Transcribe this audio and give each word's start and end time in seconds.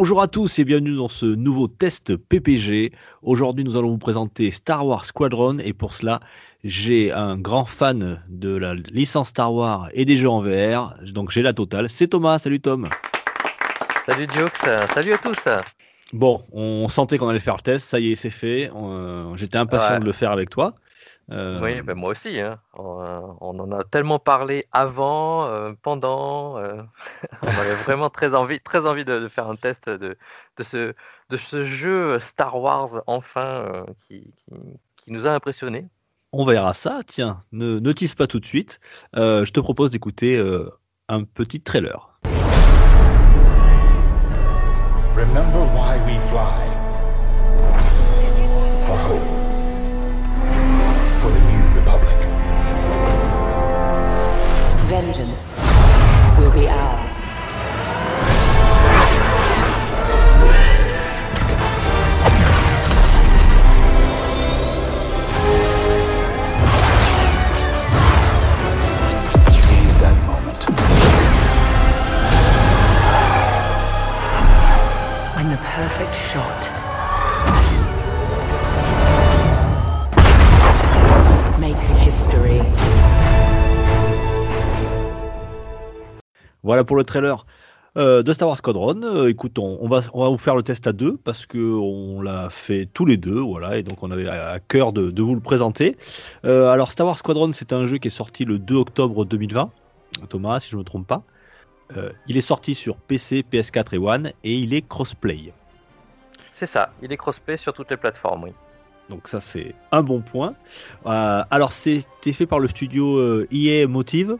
Bonjour 0.00 0.22
à 0.22 0.28
tous 0.28 0.60
et 0.60 0.64
bienvenue 0.64 0.94
dans 0.94 1.08
ce 1.08 1.26
nouveau 1.26 1.66
test 1.66 2.14
PPG. 2.14 2.92
Aujourd'hui, 3.20 3.64
nous 3.64 3.76
allons 3.76 3.88
vous 3.90 3.98
présenter 3.98 4.52
Star 4.52 4.86
Wars 4.86 5.04
Squadron 5.04 5.58
et 5.58 5.72
pour 5.72 5.92
cela, 5.92 6.20
j'ai 6.62 7.10
un 7.10 7.36
grand 7.36 7.64
fan 7.64 8.22
de 8.28 8.54
la 8.56 8.74
licence 8.76 9.30
Star 9.30 9.52
Wars 9.52 9.88
et 9.94 10.04
des 10.04 10.16
jeux 10.16 10.28
en 10.28 10.40
VR, 10.40 10.94
donc 11.12 11.32
j'ai 11.32 11.42
la 11.42 11.52
totale. 11.52 11.88
C'est 11.88 12.06
Thomas, 12.06 12.38
salut 12.38 12.60
Tom. 12.60 12.88
Salut 14.06 14.28
Jokes, 14.32 14.58
salut 14.94 15.14
à 15.14 15.18
tous. 15.18 15.48
Bon, 16.12 16.44
on 16.52 16.86
sentait 16.88 17.18
qu'on 17.18 17.28
allait 17.28 17.40
faire 17.40 17.56
le 17.56 17.62
test, 17.62 17.88
ça 17.88 17.98
y 17.98 18.12
est, 18.12 18.14
c'est 18.14 18.30
fait. 18.30 18.70
Euh, 18.76 19.36
J'étais 19.36 19.58
impatient 19.58 19.94
Ouais. 19.94 19.98
de 19.98 20.04
le 20.04 20.12
faire 20.12 20.30
avec 20.30 20.48
toi. 20.48 20.74
Euh, 21.30 21.60
Oui, 21.60 21.82
ben 21.82 21.94
moi 21.94 22.10
aussi. 22.10 22.40
hein. 22.40 22.58
On, 22.74 23.00
euh, 23.02 23.20
on 23.40 23.58
en 23.58 23.70
a 23.72 23.84
tellement 23.84 24.18
parlé 24.18 24.64
avant, 24.72 25.46
euh, 25.46 25.72
pendant. 25.82 26.56
euh, 26.58 26.80
on 27.42 27.48
avait 27.48 27.74
vraiment 27.84 28.08
très 28.10 28.34
envie, 28.34 28.60
très 28.60 28.86
envie 28.86 29.04
de, 29.04 29.18
de 29.18 29.28
faire 29.28 29.48
un 29.48 29.56
test 29.56 29.88
de, 29.90 30.16
de, 30.56 30.62
ce, 30.62 30.94
de 31.30 31.36
ce 31.36 31.62
jeu 31.64 32.18
Star 32.18 32.58
Wars 32.60 33.02
enfin 33.06 33.44
euh, 33.46 33.84
qui, 34.06 34.32
qui, 34.38 34.54
qui 34.96 35.12
nous 35.12 35.26
a 35.26 35.30
impressionnés. 35.30 35.86
On 36.32 36.44
verra 36.46 36.72
ça. 36.74 37.00
Tiens, 37.06 37.42
ne, 37.52 37.78
ne 37.78 37.92
tease 37.92 38.14
pas 38.14 38.26
tout 38.26 38.40
de 38.40 38.46
suite. 38.46 38.80
Euh, 39.16 39.44
je 39.44 39.52
te 39.52 39.60
propose 39.60 39.90
d'écouter 39.90 40.36
euh, 40.38 40.68
un 41.08 41.24
petit 41.24 41.60
trailer. 41.60 42.18
Remember 45.16 45.60
why 45.74 45.98
we 46.06 46.18
fly. 46.28 46.87
Vengeance 55.00 55.60
will 56.40 56.50
be 56.50 56.66
ours. 56.68 56.97
Voilà 86.78 86.86
pour 86.86 86.94
le 86.94 87.02
trailer 87.02 87.44
euh, 87.96 88.22
de 88.22 88.32
Star 88.32 88.46
Wars 88.46 88.58
Squadron. 88.58 89.02
Euh, 89.02 89.28
écoute, 89.28 89.58
on, 89.58 89.78
on 89.80 89.88
va, 89.88 90.02
on 90.12 90.22
va 90.22 90.28
vous 90.28 90.38
faire 90.38 90.54
le 90.54 90.62
test 90.62 90.86
à 90.86 90.92
deux 90.92 91.16
parce 91.16 91.44
que 91.44 91.58
on 91.58 92.22
l'a 92.22 92.50
fait 92.50 92.86
tous 92.86 93.04
les 93.04 93.16
deux, 93.16 93.40
voilà, 93.40 93.78
et 93.78 93.82
donc 93.82 94.04
on 94.04 94.12
avait 94.12 94.28
à, 94.28 94.60
cœur 94.60 94.92
de, 94.92 95.10
de 95.10 95.20
vous 95.20 95.34
le 95.34 95.40
présenter. 95.40 95.96
Euh, 96.44 96.70
alors 96.70 96.92
Star 96.92 97.04
Wars 97.04 97.18
Squadron, 97.18 97.52
c'est 97.52 97.72
un 97.72 97.84
jeu 97.86 97.98
qui 97.98 98.06
est 98.06 98.12
sorti 98.12 98.44
le 98.44 98.60
2 98.60 98.76
octobre 98.76 99.24
2020. 99.24 99.72
Thomas, 100.28 100.60
si 100.60 100.70
je 100.70 100.76
ne 100.76 100.82
me 100.82 100.84
trompe 100.84 101.08
pas. 101.08 101.24
Euh, 101.96 102.12
il 102.28 102.36
est 102.36 102.42
sorti 102.42 102.76
sur 102.76 102.94
PC, 102.94 103.44
PS4 103.52 103.96
et 103.96 103.98
One 103.98 104.32
et 104.44 104.54
il 104.54 104.72
est 104.72 104.86
crossplay. 104.86 105.52
C'est 106.52 106.66
ça, 106.66 106.92
il 107.02 107.12
est 107.12 107.16
crossplay 107.16 107.56
sur 107.56 107.72
toutes 107.72 107.90
les 107.90 107.96
plateformes, 107.96 108.44
oui. 108.44 108.52
Donc 109.10 109.26
ça 109.26 109.40
c'est 109.40 109.74
un 109.90 110.04
bon 110.04 110.20
point. 110.20 110.54
Alors 111.04 111.72
c'était 111.72 112.32
fait 112.32 112.46
par 112.46 112.60
le 112.60 112.68
studio 112.68 113.42
EA 113.50 113.88
Motive 113.88 114.36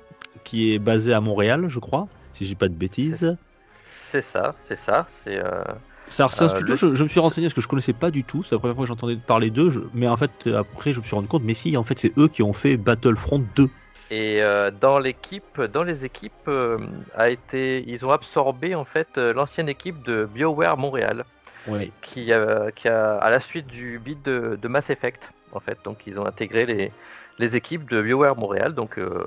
qui 0.49 0.73
est 0.73 0.79
basé 0.79 1.13
à 1.13 1.21
Montréal, 1.21 1.67
je 1.69 1.79
crois, 1.79 2.09
si 2.39 2.47
j'ai 2.47 2.55
pas 2.57 2.69
de 2.69 2.75
bêtises. 2.75 3.37
C'est 3.85 4.21
ça, 4.23 4.53
c'est 4.57 4.77
ça, 4.77 5.05
c'est 5.09 5.39
euh, 5.45 5.63
c'est 6.11 6.23
un 6.23 6.29
Euh, 6.39 6.49
studio, 6.49 6.75
le- 6.75 6.77
je, 6.77 6.95
je 6.95 7.05
me 7.05 7.09
suis 7.09 7.21
renseigné 7.21 7.47
parce 7.49 7.55
que 7.55 7.61
je 7.61 7.69
connaissais 7.69 7.93
pas 7.93 8.11
du 8.11 8.25
tout, 8.25 8.43
c'est 8.43 8.55
la 8.55 8.59
première 8.59 8.75
fois 8.77 8.85
que 8.85 8.89
j'entendais 8.89 9.17
parler 9.17 9.51
d'eux, 9.51 9.71
je- 9.71 9.81
mais 9.93 10.09
en 10.09 10.17
fait 10.17 10.47
euh, 10.47 10.59
après 10.59 10.93
je 10.95 11.01
me 11.01 11.05
suis 11.05 11.15
rendu 11.15 11.29
compte, 11.29 11.43
mais 11.45 11.55
si 11.55 11.77
en 11.77 11.85
fait 11.85 11.99
c'est 11.99 12.19
eux 12.19 12.29
qui 12.29 12.43
ont 12.43 12.53
fait 12.55 12.77
Battlefront 12.77 13.41
2. 13.55 13.69
Et 14.11 14.43
euh, 14.43 14.71
dans 14.71 14.99
l'équipe, 14.99 15.61
dans 15.61 15.83
les 15.83 16.05
équipes, 16.07 16.33
euh, 16.49 16.79
a 17.15 17.29
été, 17.29 17.85
ils 17.87 18.07
ont 18.07 18.11
absorbé 18.11 18.75
en 18.75 18.85
fait 18.85 19.19
euh, 19.19 19.35
l'ancienne 19.35 19.69
équipe 19.69 20.03
de 20.03 20.25
BioWare 20.25 20.79
Montréal, 20.79 21.25
Ouais. 21.67 21.93
qui, 22.03 22.33
a- 22.33 22.71
qui 22.73 22.89
a, 22.89 23.17
à 23.19 23.31
la 23.31 23.41
suite 23.41 23.67
du 23.67 23.99
bid 24.01 24.23
de, 24.23 24.59
de 24.61 24.69
Mass 24.69 24.91
Effect, 24.91 25.33
en 25.53 25.61
fait. 25.61 25.79
Donc 25.85 26.07
ils 26.07 26.21
ont 26.21 26.27
intégré 26.27 26.67
les, 26.67 26.93
les 27.39 27.57
équipes 27.57 27.89
de 27.91 28.03
BioWare 28.03 28.37
Montréal. 28.37 28.75
Donc 28.75 28.99
euh, 28.99 29.25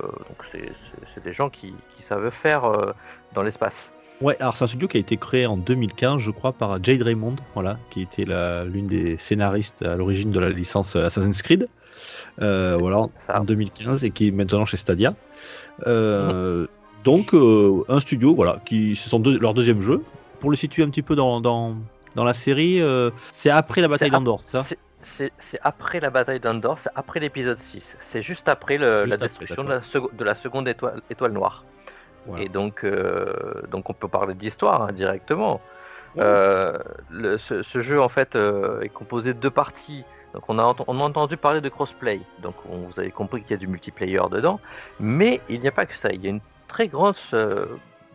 c'est 1.14 1.22
des 1.24 1.32
gens 1.32 1.50
qui, 1.50 1.74
qui 1.96 2.02
savent 2.02 2.30
faire 2.30 2.64
euh, 2.64 2.92
dans 3.34 3.42
l'espace. 3.42 3.90
Ouais, 4.20 4.36
alors 4.40 4.56
c'est 4.56 4.64
un 4.64 4.68
studio 4.68 4.86
qui 4.86 4.98
a 4.98 5.00
été 5.00 5.16
créé 5.16 5.46
en 5.46 5.56
2015, 5.56 6.18
je 6.20 6.30
crois, 6.30 6.52
par 6.52 6.82
Jade 6.84 7.02
Raymond, 7.02 7.34
voilà, 7.54 7.78
qui 7.90 8.02
était 8.02 8.24
l'une 8.24 8.86
des 8.86 9.16
scénaristes 9.16 9.82
à 9.82 9.96
l'origine 9.96 10.30
de 10.30 10.38
la 10.38 10.50
licence 10.50 10.94
Assassin's 10.94 11.42
Creed. 11.42 11.68
Euh, 12.40 12.76
voilà, 12.78 13.06
ça. 13.26 13.40
en 13.40 13.44
2015 13.44 14.04
et 14.04 14.10
qui 14.10 14.28
est 14.28 14.30
maintenant 14.30 14.64
chez 14.64 14.76
Stadia. 14.76 15.14
Donc 17.04 17.34
un 17.34 18.00
studio, 18.00 18.34
voilà, 18.34 18.60
qui 18.64 18.94
c'est 18.94 19.08
son 19.08 19.18
deux- 19.18 19.38
leur 19.40 19.54
deuxième 19.54 19.80
jeu. 19.80 20.02
Pour 20.38 20.50
le 20.50 20.56
situer 20.56 20.82
un 20.84 20.88
petit 20.88 21.02
peu 21.02 21.16
dans, 21.16 21.40
dans, 21.40 21.74
dans 22.14 22.24
la 22.24 22.34
série, 22.34 22.80
c'est 23.32 23.50
après 23.50 23.80
la 23.80 23.88
bataille 23.88 24.10
d'Andorre, 24.10 24.40
ça? 24.40 24.62
C'est- 25.02 25.60
après 25.62 26.00
la 26.00 26.10
bataille 26.10 26.40
d'Andorre, 26.40 26.78
c'est 26.78 26.90
après 26.94 27.20
l'épisode 27.20 27.58
6. 27.58 27.96
C'est 27.98 28.22
juste 28.22 28.48
après 28.48 28.78
le- 28.78 29.00
Juste 29.02 29.08
la 29.08 29.14
après, 29.16 29.26
destruction 29.26 29.64
de 29.64 29.68
la, 29.70 29.82
seco- 29.82 30.10
de 30.12 30.24
la 30.24 30.34
seconde 30.34 30.68
étoile, 30.68 31.02
étoile 31.10 31.32
noire. 31.32 31.64
Voilà. 32.26 32.44
Et 32.44 32.48
donc, 32.48 32.84
euh, 32.84 33.34
donc 33.70 33.90
on 33.90 33.94
peut 33.94 34.08
parler 34.08 34.34
d'histoire 34.34 34.82
hein, 34.82 34.92
directement. 34.92 35.60
Ouais. 36.14 36.22
Euh, 36.24 36.78
le- 37.10 37.36
ce, 37.38 37.62
ce 37.62 37.80
jeu 37.80 38.00
en 38.00 38.08
fait 38.08 38.36
euh, 38.36 38.80
est 38.82 38.88
composé 38.90 39.34
de 39.34 39.38
deux 39.40 39.50
parties. 39.50 40.04
Donc 40.34 40.44
on 40.48 40.58
a, 40.58 40.62
ent- 40.62 40.76
on 40.86 41.00
a 41.00 41.02
entendu 41.02 41.36
parler 41.36 41.60
de 41.60 41.68
crossplay. 41.68 42.20
Donc 42.40 42.54
on- 42.70 42.78
vous 42.88 43.00
avez 43.00 43.10
compris 43.10 43.42
qu'il 43.42 43.50
y 43.50 43.54
a 43.54 43.56
du 43.58 43.66
multiplayer 43.66 44.20
dedans. 44.30 44.60
Mais 45.00 45.40
il 45.48 45.60
n'y 45.60 45.68
a 45.68 45.72
pas 45.72 45.86
que 45.86 45.96
ça. 45.96 46.10
Il 46.12 46.22
y 46.22 46.26
a 46.26 46.30
une 46.30 46.40
très 46.68 46.88
grande 46.88 47.16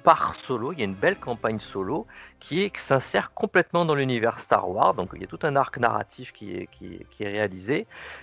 part 0.08 0.36
solo. 0.36 0.72
Il 0.74 0.80
y 0.80 0.84
a 0.84 0.86
une 0.86 1.02
belle 1.06 1.20
campagne 1.30 1.60
solo 1.60 2.08
qui, 2.40 2.56
est, 2.64 2.70
qui 2.76 2.82
s'insère 2.82 3.28
complètement 3.34 3.84
dans 3.90 3.96
l'univers 4.02 4.40
Star 4.40 4.70
Wars. 4.74 4.94
Donc 5.00 5.10
il 5.16 5.22
y 5.22 5.26
a 5.26 5.28
tout 5.36 5.44
un 5.44 5.56
arc 5.64 5.78
narratif 5.88 6.28
qui 6.38 6.48
est, 6.58 6.68
qui 6.74 6.86
est- 6.96 7.06
qui 7.12 7.24
est 7.26 7.32
réalisé. 7.40 7.78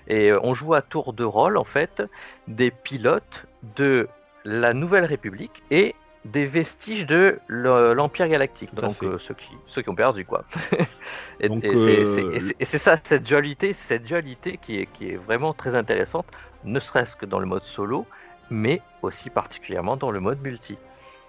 Et 0.08 0.30
euh, 0.30 0.40
on 0.48 0.54
joue 0.54 0.72
à 0.74 0.82
tour 0.82 1.12
de 1.20 1.24
rôle 1.24 1.56
en 1.64 1.64
fait 1.76 2.02
des 2.48 2.70
pilotes 2.70 3.38
de 3.76 4.08
la 4.44 4.72
Nouvelle 4.72 5.04
République 5.14 5.62
et 5.70 5.94
des 6.36 6.46
vestiges 6.46 7.04
de 7.06 7.38
le- 7.48 7.92
l'Empire 7.92 8.28
Galactique, 8.28 8.72
donc 8.74 8.96
euh, 9.04 9.18
ceux, 9.18 9.34
qui, 9.34 9.50
ceux 9.66 9.82
qui 9.82 9.90
ont 9.90 9.94
perdu 9.94 10.24
quoi. 10.24 10.44
et 11.40 11.50
et 11.62 11.76
euh, 11.96 12.04
c'est- 12.40 12.56
et 12.60 12.64
c'est- 12.64 12.78
ça, 12.78 12.96
cette 13.04 13.24
dualité, 13.24 13.74
cette 13.74 14.04
dualité 14.04 14.56
qui 14.56 14.72
est, 14.80 14.86
qui 14.94 15.10
est 15.10 15.16
vraiment 15.16 15.52
très 15.52 15.74
intéressante, 15.74 16.26
ne 16.64 16.80
serait-ce 16.80 17.14
que 17.16 17.26
dans 17.26 17.40
le 17.40 17.46
mode 17.46 17.64
solo, 17.64 18.06
mais 18.50 18.80
aussi 19.02 19.28
particulièrement 19.30 19.96
dans 19.98 20.10
le 20.10 20.20
mode 20.20 20.40
multi. 20.40 20.78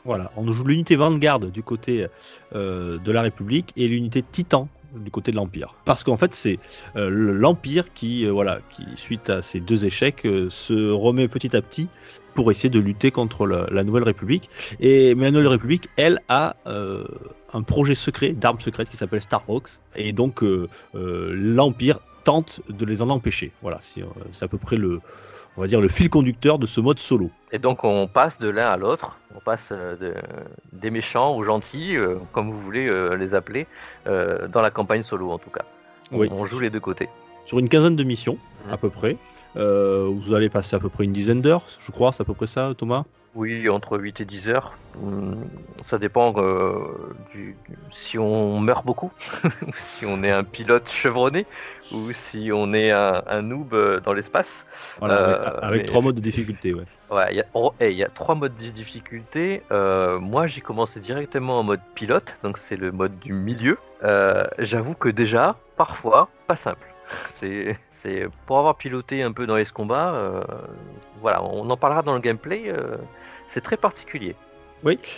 Voilà, 0.05 0.31
on 0.37 0.53
joue 0.53 0.63
l'unité 0.65 0.95
Vanguard 0.95 1.39
du 1.39 1.63
côté 1.63 2.05
euh, 2.53 2.99
de 2.99 3.11
la 3.11 3.23
République 3.23 3.73
et 3.75 3.87
l'unité 3.87 4.21
Titan 4.21 4.69
du 4.93 5.09
côté 5.09 5.31
de 5.31 5.35
l'Empire. 5.35 5.73
Parce 5.83 6.03
qu'en 6.03 6.15
fait, 6.15 6.35
c'est 6.35 6.59
euh, 6.95 7.09
l'Empire 7.09 7.91
qui, 7.93 8.25
euh, 8.25 8.31
voilà, 8.31 8.59
qui, 8.69 8.85
suite 8.95 9.31
à 9.31 9.41
ces 9.41 9.59
deux 9.59 9.83
échecs, 9.83 10.21
se 10.49 10.91
remet 10.91 11.27
petit 11.27 11.55
à 11.57 11.61
petit 11.61 11.87
pour 12.35 12.51
essayer 12.51 12.69
de 12.69 12.79
lutter 12.79 13.09
contre 13.09 13.47
la, 13.47 13.83
Nouvelle 13.83 14.03
République. 14.03 14.49
Et, 14.79 15.15
mais 15.15 15.25
la 15.25 15.31
Nouvelle 15.31 15.47
République, 15.47 15.89
elle, 15.97 16.21
a 16.29 16.55
un 16.65 17.61
projet 17.63 17.95
secret 17.95 18.29
d'armes 18.33 18.59
secrètes 18.59 18.89
qui 18.89 18.97
s'appelle 18.97 19.21
Starhawks. 19.21 19.69
Et 19.95 20.13
donc, 20.13 20.43
l'Empire 20.93 21.99
tente 22.25 22.61
de 22.69 22.85
les 22.85 23.01
en 23.01 23.09
empêcher. 23.09 23.53
Voilà, 23.61 23.79
c'est 23.81 24.03
à 24.43 24.47
peu 24.47 24.57
près 24.57 24.75
le, 24.75 24.99
on 25.57 25.61
va 25.61 25.67
dire, 25.67 25.81
le 25.81 25.87
fil 25.87 26.09
conducteur 26.09 26.59
de 26.59 26.65
ce 26.65 26.81
mode 26.81 26.99
solo. 26.99 27.29
Et 27.51 27.59
donc 27.59 27.83
on 27.83 28.07
passe 28.07 28.39
de 28.39 28.49
l'un 28.49 28.67
à 28.67 28.77
l'autre, 28.77 29.17
on 29.35 29.39
passe 29.39 29.69
euh, 29.71 29.95
de- 29.95 30.13
des 30.73 30.91
méchants 30.91 31.35
aux 31.35 31.43
gentils, 31.43 31.95
euh, 31.97 32.15
comme 32.33 32.51
vous 32.51 32.59
voulez 32.59 32.87
euh, 32.87 33.15
les 33.15 33.33
appeler, 33.35 33.67
euh, 34.07 34.47
dans 34.47 34.61
la 34.61 34.71
campagne 34.71 35.01
solo 35.03 35.31
en 35.31 35.37
tout 35.37 35.49
cas. 35.49 35.63
On, 36.11 36.19
Oui. 36.19 36.29
on 36.31 36.45
joue 36.45 36.59
les 36.59 36.69
deux 36.69 36.79
côtés. 36.79 37.09
sur 37.45 37.59
une 37.59 37.69
quinzaine 37.69 37.95
de 37.95 38.03
missions, 38.03 38.37
Mhm. 38.65 38.73
à 38.73 38.77
peu 38.77 38.89
près. 38.89 39.17
Vous 39.55 40.33
allez 40.33 40.49
passer 40.49 40.75
à 40.75 40.79
peu 40.79 40.89
près 40.89 41.03
une 41.05 41.13
dizaine 41.13 41.41
d'heures, 41.41 41.63
je 41.79 41.91
crois, 41.91 42.11
c'est 42.11 42.21
à 42.21 42.25
peu 42.25 42.33
près 42.33 42.47
ça, 42.47 42.73
Thomas? 42.77 43.05
Oui, 43.35 43.67
entre 43.69 43.97
8 43.97 44.21
et 44.21 44.25
10 44.25 44.49
heures. 44.49 44.77
Hum, 45.01 45.43
Ça 45.83 45.97
dépend 45.97 46.33
euh, 46.37 47.13
du, 47.33 47.57
si 47.91 48.17
on 48.17 48.59
meurt 48.61 48.85
beaucoup, 48.85 49.11
ou 49.67 49.71
si 49.75 50.05
on 50.05 50.23
est 50.23 50.31
un 50.31 50.45
pilote 50.45 50.89
chevronné, 50.89 51.45
ou 51.91 52.13
si 52.13 52.49
on 52.53 52.73
est 52.73 52.91
un, 52.91 53.21
un 53.27 53.41
noob 53.41 53.73
euh, 53.73 53.99
dans 53.99 54.13
l'espace. 54.13 54.65
Voilà, 54.99 55.15
Euh, 55.15 55.35
avec, 55.35 55.63
avec 55.63 55.81
mais 55.81 55.85
trois 55.87 56.01
modes 56.01 56.15
de 56.15 56.21
difficulté, 56.21 56.73
ouais. 56.73 56.85
Ouais, 57.11 57.27
il 57.31 57.37
y, 57.37 57.41
a- 57.41 57.45
oh, 57.53 57.73
hey, 57.79 57.91
il 57.93 57.97
y 57.97 58.03
a 58.03 58.07
trois 58.09 58.35
modes 58.35 58.55
de 58.55 58.69
difficulté. 58.69 59.61
Euh, 59.71 60.17
moi, 60.19 60.47
j'ai 60.47 60.61
commencé 60.61 60.99
directement 61.01 61.59
en 61.59 61.63
mode 61.63 61.81
pilote, 61.93 62.35
donc 62.41 62.57
c'est 62.57 62.77
le 62.77 62.91
mode 62.91 63.19
du 63.19 63.33
milieu. 63.33 63.77
Euh, 64.03 64.45
J'avoue 64.59 64.95
que 64.95 65.09
déjà, 65.09 65.57
parfois, 65.75 66.29
pas 66.47 66.55
simple. 66.55 66.94
C'est, 67.91 68.29
pour 68.45 68.59
avoir 68.59 68.77
piloté 68.77 69.23
un 69.23 69.31
peu 69.31 69.47
dans 69.47 69.55
les 69.55 69.65
combats. 69.65 70.13
euh, 70.15 70.41
voilà, 71.21 71.43
on 71.43 71.69
en 71.69 71.77
parlera 71.77 72.03
dans 72.03 72.13
le 72.13 72.19
gameplay. 72.19 72.63
euh, 72.67 72.97
c'est 73.47 73.61
très 73.61 73.77
particulier. 73.77 74.35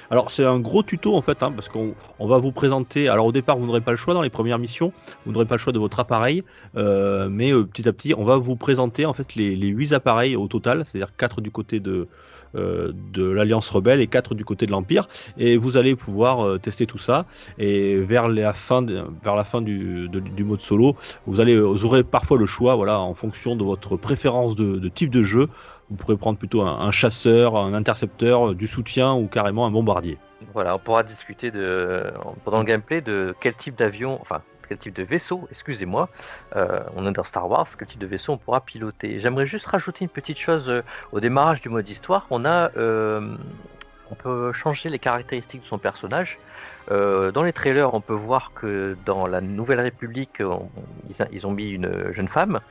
Alors 0.09 0.31
c'est 0.31 0.45
un 0.45 0.59
gros 0.59 0.81
tuto 0.81 1.15
en 1.15 1.21
fait, 1.21 1.43
hein, 1.43 1.51
parce 1.51 1.67
qu'on 1.67 1.93
on 2.19 2.27
va 2.27 2.37
vous 2.37 2.53
présenter. 2.53 3.09
Alors 3.09 3.25
au 3.25 3.31
départ, 3.33 3.57
vous 3.57 3.65
n'aurez 3.65 3.81
pas 3.81 3.91
le 3.91 3.97
choix 3.97 4.13
dans 4.13 4.21
les 4.21 4.29
premières 4.29 4.59
missions, 4.59 4.93
vous 5.25 5.33
n'aurez 5.33 5.45
pas 5.45 5.55
le 5.55 5.59
choix 5.59 5.73
de 5.73 5.79
votre 5.79 5.99
appareil, 5.99 6.43
euh, 6.77 7.27
mais 7.29 7.51
petit 7.51 7.87
à 7.87 7.91
petit, 7.91 8.13
on 8.15 8.23
va 8.23 8.37
vous 8.37 8.55
présenter 8.55 9.05
en 9.05 9.13
fait 9.13 9.35
les, 9.35 9.57
les 9.57 9.67
8 9.67 9.93
appareils 9.93 10.37
au 10.37 10.47
total, 10.47 10.85
c'est-à-dire 10.85 11.13
4 11.17 11.41
du 11.41 11.51
côté 11.51 11.81
de, 11.81 12.07
de 12.55 13.29
l'Alliance 13.29 13.69
Rebelle 13.69 14.01
et 14.01 14.07
4 14.07 14.35
du 14.35 14.45
côté 14.45 14.65
de 14.65 14.71
l'Empire, 14.71 15.07
et 15.37 15.57
vous 15.57 15.77
allez 15.77 15.95
pouvoir 15.95 16.45
euh, 16.45 16.57
tester 16.57 16.85
tout 16.85 16.97
ça. 16.97 17.25
Et 17.57 17.97
vers 17.97 18.27
la 18.27 18.53
fin, 18.53 18.85
vers 19.23 19.35
la 19.35 19.43
fin 19.43 19.61
du, 19.61 20.07
de- 20.09 20.19
du 20.19 20.43
mode 20.43 20.61
solo, 20.61 20.95
vous 21.25 21.39
allez, 21.39 21.59
vous 21.59 21.85
aurez 21.85 22.03
parfois 22.03 22.37
le 22.37 22.45
choix, 22.45 22.75
voilà, 22.75 22.99
en 22.99 23.13
fonction 23.13 23.55
de 23.55 23.63
votre 23.63 23.97
préférence 23.97 24.55
de, 24.55 24.75
de 24.77 24.87
type 24.89 25.09
de 25.09 25.23
jeu. 25.23 25.47
Vous 25.89 25.95
pourrez 25.95 26.17
prendre 26.17 26.37
plutôt 26.37 26.61
un, 26.63 26.79
un 26.81 26.91
chasseur, 26.91 27.55
un 27.55 27.73
intercepteur, 27.73 28.53
du 28.53 28.67
soutien 28.67 29.13
ou 29.15 29.27
carrément 29.27 29.65
un 29.65 29.71
bombardier. 29.71 30.17
Voilà, 30.53 30.75
on 30.75 30.79
pourra 30.79 31.03
discuter 31.03 31.49
de, 31.49 32.03
pendant 32.43 32.59
le 32.59 32.65
gameplay 32.65 33.01
de 33.01 33.33
quel 33.39 33.53
type 33.53 33.77
d'avion, 33.77 34.19
enfin 34.21 34.41
quel 34.67 34.77
type 34.77 34.95
de 34.95 35.03
vaisseau, 35.03 35.47
excusez-moi, 35.49 36.09
euh, 36.55 36.81
on 36.95 37.07
est 37.07 37.11
dans 37.11 37.23
Star 37.23 37.49
Wars, 37.49 37.67
quel 37.77 37.87
type 37.87 37.99
de 37.99 38.07
vaisseau 38.07 38.33
on 38.33 38.37
pourra 38.37 38.61
piloter. 38.61 39.19
J'aimerais 39.19 39.45
juste 39.45 39.65
rajouter 39.67 40.03
une 40.05 40.09
petite 40.09 40.37
chose 40.37 40.69
euh, 40.69 40.81
au 41.11 41.19
démarrage 41.19 41.61
du 41.61 41.69
mode 41.69 41.89
histoire. 41.89 42.25
On 42.29 42.45
a, 42.45 42.71
euh, 42.77 43.35
on 44.11 44.15
peut 44.15 44.53
changer 44.53 44.89
les 44.89 44.99
caractéristiques 44.99 45.63
de 45.63 45.67
son 45.67 45.77
personnage. 45.77 46.39
Dans 46.89 47.43
les 47.43 47.51
trailers, 47.51 47.93
on 47.93 47.99
peut 47.99 48.13
voir 48.13 48.53
que 48.53 48.95
dans 49.05 49.27
la 49.27 49.41
Nouvelle 49.41 49.81
République, 49.81 50.41
ils, 51.31 51.45
ont 51.45 51.51
mis 51.51 51.71
une 51.71 52.13
jeune 52.13 52.29
femme 52.29 52.61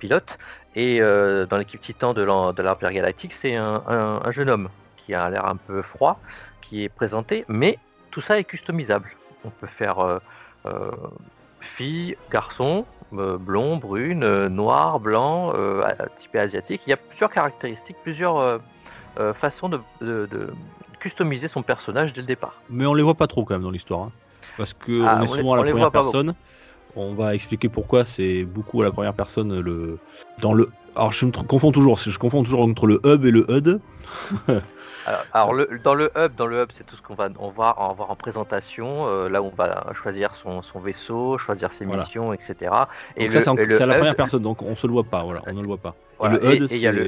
pilote, 0.00 0.38
et 0.74 0.98
dans 0.98 1.56
l'équipe 1.56 1.80
Titan 1.80 2.12
de 2.12 2.22
l'Em- 2.22 2.52
de 2.52 2.62
l'Empire 2.64 2.90
Galactique, 2.90 3.32
c'est 3.32 3.54
un, 3.54 3.80
un- 3.86 4.20
un 4.24 4.30
jeune 4.32 4.50
homme 4.50 4.68
qui 4.96 5.14
a 5.14 5.30
l'air 5.30 5.44
un 5.46 5.54
peu 5.54 5.82
froid, 5.82 6.18
qui 6.60 6.82
est 6.82 6.88
présenté, 6.88 7.44
mais 7.46 7.78
tout 8.10 8.20
ça 8.20 8.40
est 8.40 8.44
customisable. 8.44 9.10
On 9.44 9.50
peut 9.50 9.68
faire 9.68 10.20
fille, 11.60 12.16
garçon, 12.30 12.84
euh, 13.12 13.38
blond, 13.38 13.76
brune, 13.76 14.22
euh, 14.24 14.48
noir, 14.48 15.00
blanc, 15.00 15.52
euh, 15.54 15.82
typé 16.18 16.38
asiatique. 16.38 16.82
Il 16.86 16.90
y 16.90 16.92
a 16.92 16.96
plusieurs 16.96 17.30
caractéristiques, 17.30 17.96
plusieurs 18.02 18.38
euh, 19.18 19.32
façons 19.34 19.68
de, 19.68 19.80
de- 20.00 20.26
de 20.30 20.48
customiser 21.00 21.48
son 21.48 21.62
personnage 21.62 22.12
dès 22.12 22.20
le 22.20 22.26
départ. 22.26 22.60
Mais 22.70 22.86
on 22.86 22.94
les 22.94 23.02
voit 23.02 23.14
pas 23.14 23.26
trop 23.26 23.44
quand 23.44 23.54
même 23.54 23.62
dans 23.62 23.70
l'histoire. 23.70 24.02
hein. 24.02 24.12
Parce 24.56 24.72
que 24.74 25.04
Ah, 25.06 25.16
on 25.18 25.22
est 25.24 25.28
on 25.28 25.32
les- 25.34 25.38
souvent 25.40 25.52
à 25.54 25.56
la 25.56 25.62
première 25.70 25.90
personne. 25.90 26.34
On 26.96 27.14
va 27.14 27.34
expliquer 27.34 27.68
pourquoi 27.68 28.04
c'est 28.04 28.44
beaucoup 28.44 28.82
à 28.82 28.84
la 28.84 28.90
première 28.90 29.14
personne 29.14 29.58
le 29.60 29.98
dans 30.40 30.52
le. 30.52 30.66
Alors 30.96 31.12
je 31.12 31.24
me 31.24 31.30
confonds 31.30 31.70
toujours, 31.72 31.98
je 31.98 32.18
confonds 32.18 32.42
toujours 32.42 32.62
entre 32.62 32.86
le 32.86 33.00
hub 33.04 33.24
et 33.24 33.30
le 33.30 33.46
HUD. 33.48 33.80
Alors, 35.06 35.24
alors, 35.32 35.54
le- 35.54 35.80
dans 35.82 35.94
le 35.94 36.10
hub, 36.16 36.34
dans 36.34 36.46
le 36.46 36.62
hub, 36.62 36.68
c'est 36.72 36.84
tout 36.84 36.96
ce 36.96 37.02
qu'on 37.02 37.14
va, 37.14 37.28
on 37.38 37.48
va 37.48 37.74
en 37.78 37.92
voir 37.94 38.10
en 38.10 38.16
présentation. 38.16 39.06
euh, 39.08 39.28
là, 39.28 39.40
où 39.42 39.46
on 39.46 39.54
va 39.54 39.86
choisir 39.94 40.34
son, 40.36 40.62
son 40.62 40.78
vaisseau, 40.80 41.38
choisir 41.38 41.72
ses 41.72 41.84
Voilà. 41.84 42.02
missions, 42.02 42.32
etc. 42.32 42.54
Et 43.16 43.24
Donc 43.28 43.32
ça 43.32 43.38
le- 43.54 43.64
c'est 43.64 43.64
le 43.78 43.82
à 43.82 43.86
la 43.86 43.94
première 43.96 44.16
personne, 44.16 44.42
donc 44.42 44.62
on 44.62 44.74
se 44.74 44.86
le 44.86 44.92
voit 44.92 45.04
pas, 45.04 45.22
voilà, 45.22 45.40
on 45.46 45.52
ne 45.52 45.60
le 45.60 45.66
voit 45.66 45.78
pas. 45.78 45.94
Voilà, 46.18 46.36
Et 46.36 46.38
le 46.58 46.66
HUD, 46.66 46.72
et- 46.72 46.82
et 46.84 46.92
le- 46.92 47.04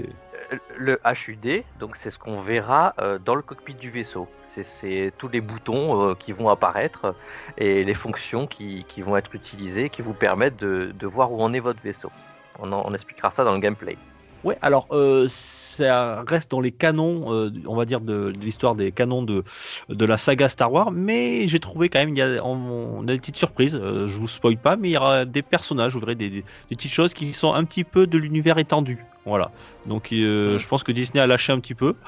c'est- 0.51 0.61
le 0.77 1.01
HUD, 1.05 1.65
donc 1.79 1.97
c'est 1.97 2.11
ce 2.11 2.19
qu'on 2.19 2.39
verra 2.41 2.95
euh, 3.01 3.19
dans 3.19 3.35
le 3.35 3.43
cockpit 3.43 3.75
du 3.75 3.91
vaisseau. 3.91 4.27
C'est- 4.47 4.65
C'est 4.65 5.13
tous 5.19 5.29
les 5.29 5.41
boutons 5.41 6.11
euh, 6.11 6.15
qui 6.15 6.33
vont 6.33 6.49
apparaître 6.49 7.15
et 7.59 7.85
les 7.85 7.95
fonctions 7.95 8.47
qui, 8.47 8.85
qui 8.89 9.01
vont 9.03 9.17
être 9.17 9.35
utilisées, 9.35 9.89
qui 9.91 10.03
vous 10.03 10.15
permettent 10.15 10.57
de, 10.57 10.93
de 10.95 11.07
voir 11.07 11.33
où 11.33 11.43
en 11.43 11.53
est 11.53 11.61
votre 11.61 11.81
vaisseau. 11.83 12.11
On, 12.59 12.71
en- 12.73 12.83
on 12.87 12.93
expliquera 12.95 13.31
ça 13.31 13.45
dans 13.45 13.53
le 13.55 13.61
gameplay. 13.61 13.97
Ouais, 14.45 14.59
alors 14.61 14.89
euh, 14.91 15.29
ça 15.31 16.23
reste 16.25 16.51
dans 16.51 16.61
les 16.61 16.73
canons, 16.73 17.33
euh, 17.33 17.51
on 17.67 17.77
va 17.77 17.85
dire 17.85 18.01
de, 18.01 18.27
l'histoire 18.27 18.75
des 18.75 18.91
canons 18.91 19.23
de, 19.23 19.45
de 19.89 20.05
la 20.05 20.19
saga 20.19 20.49
Star 20.49 20.73
Wars, 20.73 20.91
mais 20.91 21.47
j'ai 21.47 21.61
trouvé 21.61 21.89
quand 21.89 22.01
même, 22.01 22.09
il 22.11 22.19
y 22.19 22.23
a, 22.23 22.45
on, 22.45 23.03
a 23.03 23.07
des 23.13 23.19
petites 23.19 23.37
surprises, 23.37 23.77
euh, 23.77 24.09
je 24.09 24.19
vous 24.19 24.27
spoil 24.27 24.59
pas, 24.59 24.77
mais 24.77 24.89
il 24.91 24.93
y 24.93 24.97
aura 24.97 25.25
des 25.27 25.43
personnages, 25.43 25.93
vous 25.95 26.01
verrez 26.01 26.17
des- 26.17 26.31
des 26.31 26.45
petites 26.71 26.91
choses 26.91 27.15
qui 27.15 27.33
sont 27.35 27.55
un 27.55 27.65
petit 27.65 27.85
peu 27.85 28.09
de 28.09 28.19
l'univers 28.19 28.59
étendu. 28.59 29.12
Voilà. 29.25 29.53
Donc 29.87 30.09
euh, 30.13 30.59
je 30.59 30.67
pense 30.67 30.83
que 30.83 30.91
Disney 30.91 31.23
a 31.23 31.27
lâché 31.29 31.53
un 31.53 31.61
petit 31.61 31.75
peu. 31.75 31.95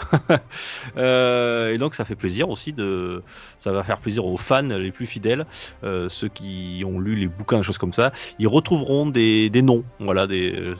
Euh, 0.97 1.73
et 1.73 1.79
donc 1.79 1.95
ça 1.95 2.05
fait 2.05 2.15
plaisir 2.15 2.49
aussi 2.51 2.73
de. 2.73 3.23
Ça 3.59 3.73
va 3.73 3.83
faire 3.83 3.99
plaisir 3.99 4.25
aux 4.27 4.37
fans 4.37 4.63
les 4.63 4.93
plus 4.93 5.07
fidèles, 5.07 5.47
euh, 5.83 6.09
ceux 6.09 6.29
qui 6.29 6.83
ont 6.87 6.99
lu 7.01 7.17
les 7.17 7.27
bouquins, 7.27 7.59
des 7.59 7.63
choses 7.63 7.79
comme 7.79 7.93
ça. 7.93 8.13
Ils 8.39 8.47
retrouveront 8.49 9.07
des, 9.07 9.51
des 9.51 9.63
noms, 9.63 9.85
voilà, 9.99 10.27
des, 10.27 10.75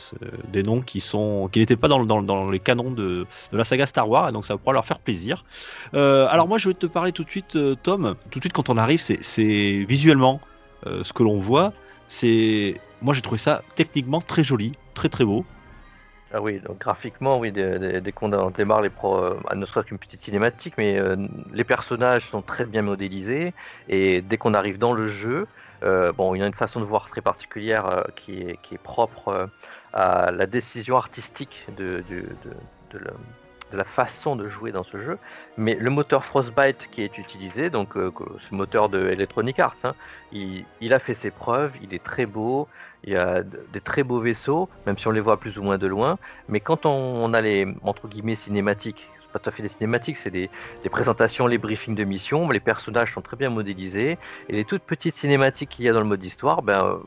des 0.53 0.63
noms 0.63 0.81
qui 0.83 1.01
sont 1.01 1.49
qui 1.53 1.59
n'étaient 1.61 1.77
pas 1.77 1.89
dans, 1.89 2.05
dans, 2.05 2.23
dans 2.23 2.51
les 2.51 2.61
canons 2.61 2.91
de, 2.91 3.27
de 3.53 3.57
la 3.57 3.65
saga 3.65 3.87
Star 3.87 4.09
Wars, 4.09 4.29
et 4.29 4.33
donc 4.33 4.47
ça 4.47 4.57
pourra 4.57 4.73
leur 4.75 4.87
faire 4.87 4.99
plaisir. 4.99 5.45
Alors 5.93 6.47
moi 6.49 6.59
je 6.59 6.69
vais 6.69 6.75
te 6.75 6.87
parler 6.87 7.13
tout 7.13 7.25
de 7.25 7.31
suite, 7.31 7.57
Tom. 7.83 8.15
Tout 8.31 8.39
de 8.39 8.43
suite 8.45 8.53
quand 8.53 8.69
on 8.71 8.77
arrive, 8.77 9.01
c'est- 9.01 9.23
c'est 9.23 9.85
visuellement 9.89 10.41
ce 10.85 11.13
que 11.13 11.23
l'on 11.23 11.41
voit. 11.41 11.73
C'est 12.09 12.81
moi 13.03 13.15
j'ai 13.15 13.23
trouvé 13.23 13.39
ça 13.39 13.63
techniquement 13.75 14.21
très 14.21 14.45
joli, 14.45 14.73
très 14.95 15.09
très 15.09 15.25
beau. 15.25 15.45
Ah 16.37 16.43
oui, 16.43 16.61
graphiquement, 16.81 17.39
oui, 17.39 17.53
dès, 17.53 18.11
qu'on 18.13 18.51
démarre 18.51 18.83
les 18.83 18.91
pro, 18.91 19.19
euh, 19.19 19.39
ne 19.55 19.65
serait-ce 19.65 19.87
qu'une 19.87 19.99
petite 19.99 20.21
cinématique, 20.21 20.75
mais 20.77 20.99
euh, 20.99 21.15
les 21.53 21.63
personnages 21.63 22.25
sont 22.25 22.43
très 22.43 22.65
bien 22.65 22.83
modélisés 22.83 23.55
et 23.89 24.21
dès 24.21 24.37
qu'on 24.37 24.53
arrive 24.53 24.77
dans 24.77 24.93
le 24.93 25.07
jeu, 25.07 25.47
euh, 25.85 26.13
il 26.35 26.41
y 26.41 26.43
a 26.43 26.47
une 26.49 26.53
façon 26.53 26.81
de 26.81 26.85
voir 26.85 27.09
très 27.09 27.21
particulière 27.21 28.05
qui, 28.17 28.41
est, 28.41 28.79
propre 28.83 29.49
à 29.93 30.33
la 30.33 30.47
décision 30.47 30.97
artistique 30.97 31.69
de, 31.77 32.03
la 33.73 33.85
façon 33.85 34.35
de 34.35 34.49
jouer 34.49 34.73
dans 34.73 34.83
ce 34.83 34.99
jeu, 34.99 35.19
mais 35.57 35.77
le 35.77 35.91
moteur 35.91 36.25
Frostbite 36.25 36.89
qui 36.91 37.03
est 37.03 37.17
utilisé, 37.17 37.71
donc 37.71 37.95
ce 37.95 38.55
moteur 38.55 38.89
de 38.89 39.09
Electronic 39.09 39.61
Arts, 39.61 39.77
hein, 39.85 39.95
il 40.33 40.93
a 40.93 40.99
fait 40.99 41.15
ses 41.15 41.31
preuves, 41.31 41.73
il 41.81 41.95
est 41.95 42.03
très 42.03 42.27
beau, 42.27 42.67
il 43.07 43.13
y 43.13 43.17
a 43.17 43.43
des 43.43 43.81
très 43.81 44.03
beaux 44.03 44.21
vaisseaux, 44.21 44.69
même 44.87 44.97
si 44.97 45.07
on 45.07 45.11
les 45.11 45.21
voit 45.21 45.39
plus 45.39 45.59
ou 45.59 45.63
moins 45.63 45.79
de 45.79 45.87
loin. 45.87 46.19
Mais 46.49 46.61
quand 46.61 46.87
on, 46.87 47.33
a 47.35 47.41
les 47.41 47.67
entre 47.83 48.09
guillemets 48.09 48.35
cinématiques, 48.35 49.11
c'est 49.21 49.33
pas 49.33 49.39
tout 49.39 49.51
à 49.51 49.53
fait 49.53 49.63
des 49.63 49.69
cinématiques, 49.69 50.17
c'est 50.17 50.31
des, 50.31 50.51
présentations, 50.91 51.47
les 51.47 51.59
briefings 51.59 51.95
de 51.95 52.05
mission, 52.05 52.49
les 52.49 52.61
personnages 52.61 53.13
sont 53.13 53.21
très 53.21 53.37
bien 53.37 53.51
modélisés 53.51 54.19
et 54.49 54.53
les 54.53 54.65
toutes 54.65 54.83
petites 54.83 55.17
cinématiques 55.17 55.69
qu'il 55.69 55.85
y 55.85 55.89
a 55.89 55.93
dans 55.93 56.01
le 56.01 56.07
mode 56.07 56.25
histoire, 56.25 56.63
ben 56.63 57.01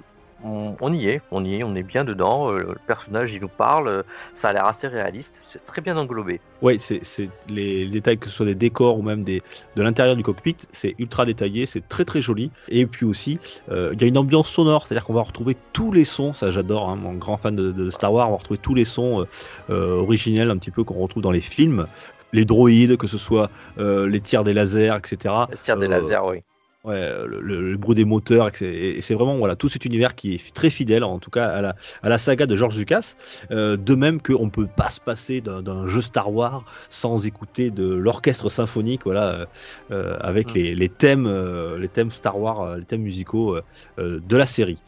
on, 0.44 0.75
on 0.79 0.94
y 0.94 1.08
est, 1.08 1.22
on 1.32 1.44
y 1.44 1.56
est, 1.56 1.63
on 1.63 1.75
est 1.75 1.84
bien 1.84 2.03
dedans. 2.03 2.51
euh, 2.51 2.60
le 2.60 2.75
personnage 2.86 3.34
il 3.34 3.41
nous 3.41 3.48
parle, 3.48 3.88
euh, 3.88 4.03
ça 4.36 4.50
a 4.50 4.53
l'air 4.53 4.65
assez 4.65 4.88
réaliste, 4.88 5.41
c'est 5.50 5.65
très 5.65 5.82
bien 5.82 5.98
englobé. 5.98 6.39
Ouais, 6.62 6.77
c'est 6.79 7.01
les 7.50 7.88
détails, 7.88 8.17
que 8.17 8.29
ce 8.29 8.36
soit 8.36 8.46
des 8.46 8.56
décors 8.56 8.98
ou 8.98 9.01
même 9.01 9.24
des, 9.24 9.41
de 9.75 9.82
l'intérieur 9.84 10.15
du 10.15 10.24
cockpit, 10.24 10.58
c'est 10.72 10.96
ultra 11.00 11.25
détaillé, 11.25 11.65
c'est 11.65 11.88
très 11.88 12.06
très 12.06 12.22
joli. 12.22 12.51
Et 12.67 12.86
puis 12.86 13.06
aussi, 13.06 13.39
euh, 13.72 13.91
il 13.94 14.01
y 14.01 14.06
a 14.06 14.08
une 14.08 14.17
ambiance 14.17 14.50
sonore, 14.50 14.86
c'est-à-dire 14.88 15.06
qu'on 15.06 15.13
va 15.13 15.22
retrouver 15.24 15.56
tous 15.74 15.91
les 15.91 16.06
sons, 16.06 16.34
ça 16.34 16.51
j'adore, 16.51 16.89
hein, 16.89 16.96
mon 16.96 17.13
grand 17.13 17.38
fan 17.38 17.56
de, 17.56 17.72
de 17.72 17.89
Star 17.89 18.13
Wars, 18.13 18.27
on 18.27 18.32
va 18.32 18.38
retrouver 18.38 18.60
tous 18.60 18.74
les 18.74 18.86
sons 18.86 19.22
euh, 19.22 19.25
euh, 19.70 20.01
originels 20.01 20.50
un 20.50 20.58
petit 20.58 20.72
peu 20.72 20.84
qu'on 20.84 21.00
retrouve 21.00 21.24
dans 21.24 21.32
les 21.32 21.41
films. 21.41 21.88
Les 22.34 22.44
droïdes, 22.44 22.98
que 22.98 23.08
ce 23.08 23.17
soit 23.17 23.50
les 23.77 24.20
tirs 24.20 24.44
des 24.44 24.53
lasers, 24.53 24.98
etc. 24.98 25.34
Le 25.50 25.58
tir 25.58 25.77
des 25.77 25.88
lasers, 25.88 26.20
oui. 26.27 26.44
Ouais, 26.88 27.12
le, 27.27 27.41
le- 27.41 27.72
le 27.72 27.77
bruit 27.77 27.96
des 27.96 28.06
moteurs, 28.06 28.50
et 28.62 29.01
c'est- 29.01 29.13
vraiment 29.13 29.36
voilà 29.38 29.58
tout 29.58 29.67
cet 29.67 29.84
univers 29.84 30.15
qui 30.15 30.36
est 30.36 30.53
très 30.53 30.70
fidèle, 30.70 31.03
en 31.03 31.20
tout 31.20 31.29
cas 31.29 31.48
à 31.50 31.62
la, 31.62 31.75
à 32.01 32.08
la 32.08 32.17
saga 32.17 32.46
de 32.46 32.56
George 32.56 32.77
Lucas. 32.77 33.15
Euh, 33.51 33.75
de 33.75 33.94
même 33.94 34.22
qu'on 34.22 34.46
ne 34.46 34.50
peut 34.51 34.67
pas 34.67 34.89
se 34.89 35.01
passer 35.01 35.41
d'un- 35.41 35.86
jeu 35.86 36.00
Star 36.01 36.32
Wars 36.34 36.63
sans 36.89 37.25
écouter 37.25 37.72
de 37.72 37.84
l'orchestre 37.94 38.48
symphonique, 38.50 39.01
voilà, 39.03 39.34
euh, 39.34 39.46
euh, 39.91 40.17
avec 40.22 40.53
les, 40.53 40.75
les 40.75 40.88
thèmes, 40.88 41.25
euh, 41.27 41.77
les 41.77 41.89
thèmes 41.89 42.12
Star 42.12 42.39
Wars, 42.39 42.77
les 42.77 42.86
thèmes 42.86 43.01
musicaux 43.01 43.58
de 43.98 44.38
la 44.38 44.46
série. 44.46 44.84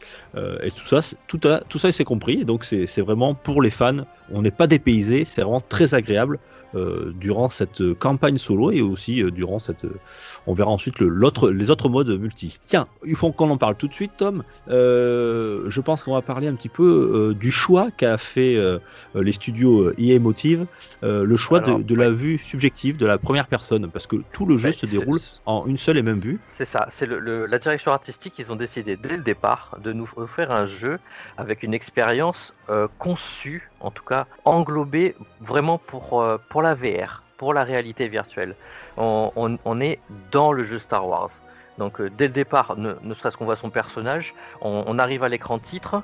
Et 0.62 0.70
tout 0.70 0.86
ça, 0.86 1.00
tout, 1.26 1.40
à- 1.44 1.60
tout 1.68 1.78
ça, 1.78 1.92
c'est 1.92 2.04
compris. 2.04 2.44
Donc 2.46 2.64
c'est 2.64 2.86
c'est 2.86 3.02
vraiment 3.02 3.34
pour 3.34 3.60
les 3.62 3.70
fans. 3.70 4.04
On 4.30 4.42
n'est 4.42 4.50
pas 4.50 4.66
dépaysé, 4.66 5.24
c'est 5.26 5.42
vraiment 5.42 5.60
très 5.60 5.94
agréable. 5.94 6.38
euh, 6.76 7.10
durant 7.16 7.48
cette 7.50 7.82
campagne 7.94 8.38
solo 8.38 8.70
et 8.70 8.80
aussi 8.80 9.24
euh, 9.24 9.32
durant 9.32 9.58
cette. 9.58 9.84
euh, 9.84 10.00
on 10.46 10.54
verra 10.54 10.70
ensuite 10.70 10.98
le- 11.00 11.10
les 11.52 11.70
autres 11.70 11.88
modes 11.88 12.08
multi. 12.18 12.58
Tiens, 12.66 12.86
il 13.04 13.14
faut 13.16 13.30
qu'on 13.32 13.50
en 13.50 13.56
parle 13.56 13.76
tout 13.76 13.88
de 13.88 13.94
suite, 13.94 14.12
Tom. 14.16 14.42
Euh, 14.68 15.64
je 15.68 15.80
pense 15.80 16.02
qu'on 16.02 16.14
va 16.14 16.22
parler 16.22 16.46
un 16.48 16.54
petit 16.54 16.68
peu 16.68 17.30
euh, 17.30 17.34
du 17.34 17.50
choix 17.50 17.90
qu'a 17.90 18.18
fait 18.18 18.56
euh, 18.56 18.78
les 19.14 19.32
studios 19.32 19.82
euh, 19.88 19.94
EA 19.98 20.18
Motive, 20.18 20.66
le 21.02 21.36
choix 21.36 21.58
Alors, 21.58 21.78
de, 21.78 21.82
de 21.82 21.94
la 21.94 22.10
vue 22.10 22.38
subjective 22.38 22.96
de 22.96 23.06
la 23.06 23.18
première 23.18 23.46
personne, 23.46 23.88
parce 23.90 24.06
que 24.06 24.16
tout 24.32 24.46
le 24.46 24.56
jeu 24.56 24.68
Ouais, 24.68 24.72
se 24.72 24.86
déroule 24.86 25.18
en 25.46 25.66
une 25.66 25.76
seule 25.76 25.98
et 25.98 26.02
même 26.02 26.20
vue. 26.20 26.38
C'est 26.52 26.64
ça, 26.64 26.86
c'est 26.90 27.06
le, 27.06 27.18
le- 27.18 27.46
la 27.46 27.58
direction 27.58 27.92
artistique, 27.92 28.38
ils 28.38 28.50
ont 28.52 28.56
décidé 28.56 28.96
dès 28.96 29.16
le 29.16 29.22
départ 29.22 29.76
de 29.82 29.92
nous 29.92 30.08
offrir 30.16 30.50
un 30.50 30.66
jeu 30.66 30.98
avec 31.36 31.62
une 31.62 31.74
expérience 31.74 32.54
conçue, 32.98 33.70
en 33.80 33.90
tout 33.90 34.04
cas 34.04 34.26
englobée 34.44 35.14
vraiment 35.40 35.78
pour, 35.78 36.24
pour 36.50 36.62
la 36.62 36.74
VR, 36.74 37.22
pour 37.40 37.54
la 37.54 37.64
réalité 37.64 38.06
virtuelle. 38.08 38.54
On, 38.98 39.80
est 39.80 39.98
dans 40.30 40.52
le 40.52 40.62
jeu 40.62 40.78
Star 40.78 41.08
Wars. 41.08 41.30
Donc 41.78 41.98
euh, 41.98 42.10
dès 42.10 42.26
le 42.26 42.34
départ, 42.34 42.76
ne, 42.76 43.14
serait-ce 43.14 43.38
qu'on 43.38 43.46
voit 43.46 43.56
son 43.56 43.70
personnage, 43.70 44.34
on, 44.60 44.98
arrive 44.98 45.22
à 45.24 45.30
l'écran 45.30 45.58
titre 45.58 46.02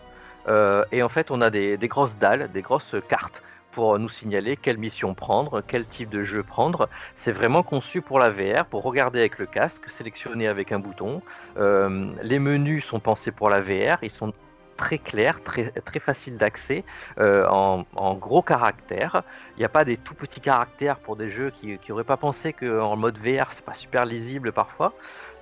euh, 0.49 0.83
et 0.93 1.03
en 1.03 1.11
fait 1.11 1.31
on 1.31 1.43
a 1.43 1.51
des, 1.51 1.77
des 1.77 1.89
grosses 1.89 2.17
dalles, 2.17 2.51
des 2.55 2.63
grosses 2.63 2.97
cartes 3.07 3.43
pour 3.73 3.99
nous 3.99 4.09
signaler 4.09 4.57
quelle 4.57 4.79
mission 4.79 5.13
prendre, 5.13 5.61
quel 5.61 5.85
type 5.85 6.09
de 6.09 6.23
jeu 6.23 6.43
prendre. 6.43 6.89
C'est 7.17 7.33
vraiment 7.33 7.63
conçu 7.63 8.01
pour 8.01 8.19
la 8.19 8.31
VR, 8.31 8.65
pour 8.65 8.83
regarder 8.83 9.19
avec 9.19 9.39
le 9.39 9.45
casque, 9.45 9.91
sélectionner 9.91 10.49
avec 10.49 10.73
un 10.73 10.79
bouton. 10.79 11.21
Euh, 11.59 12.11
les 12.23 12.39
menus 12.39 12.87
sont 12.87 13.01
pensés 13.01 13.31
pour 13.31 13.51
la 13.51 13.61
VR, 13.61 13.99
ils 14.01 14.11
sont 14.11 14.33
très 14.77 14.99
clairs, 14.99 15.43
très, 15.43 15.71
très 15.71 15.99
faciles 15.99 16.37
d'accès, 16.37 16.85
euh, 17.19 17.47
en, 17.49 17.85
en 17.95 18.15
gros 18.15 18.43
caractères. 18.43 19.23
Il 19.57 19.61
n'y 19.61 19.65
a 19.65 19.71
pas 19.71 19.85
des 19.85 19.97
tout 19.97 20.15
petits 20.15 20.41
caractères 20.41 20.99
pour 20.99 21.17
des 21.17 21.31
jeux 21.31 21.51
qui 21.51 21.79
n'auraient 21.89 22.05
pas 22.05 22.17
pensé 22.17 22.53
qu'en 22.53 22.97
mode 22.97 23.19
VR, 23.19 23.53
c'est 23.53 23.65
pas 23.65 23.75
super 23.75 24.05
lisible 24.05 24.53
parfois. 24.53 24.93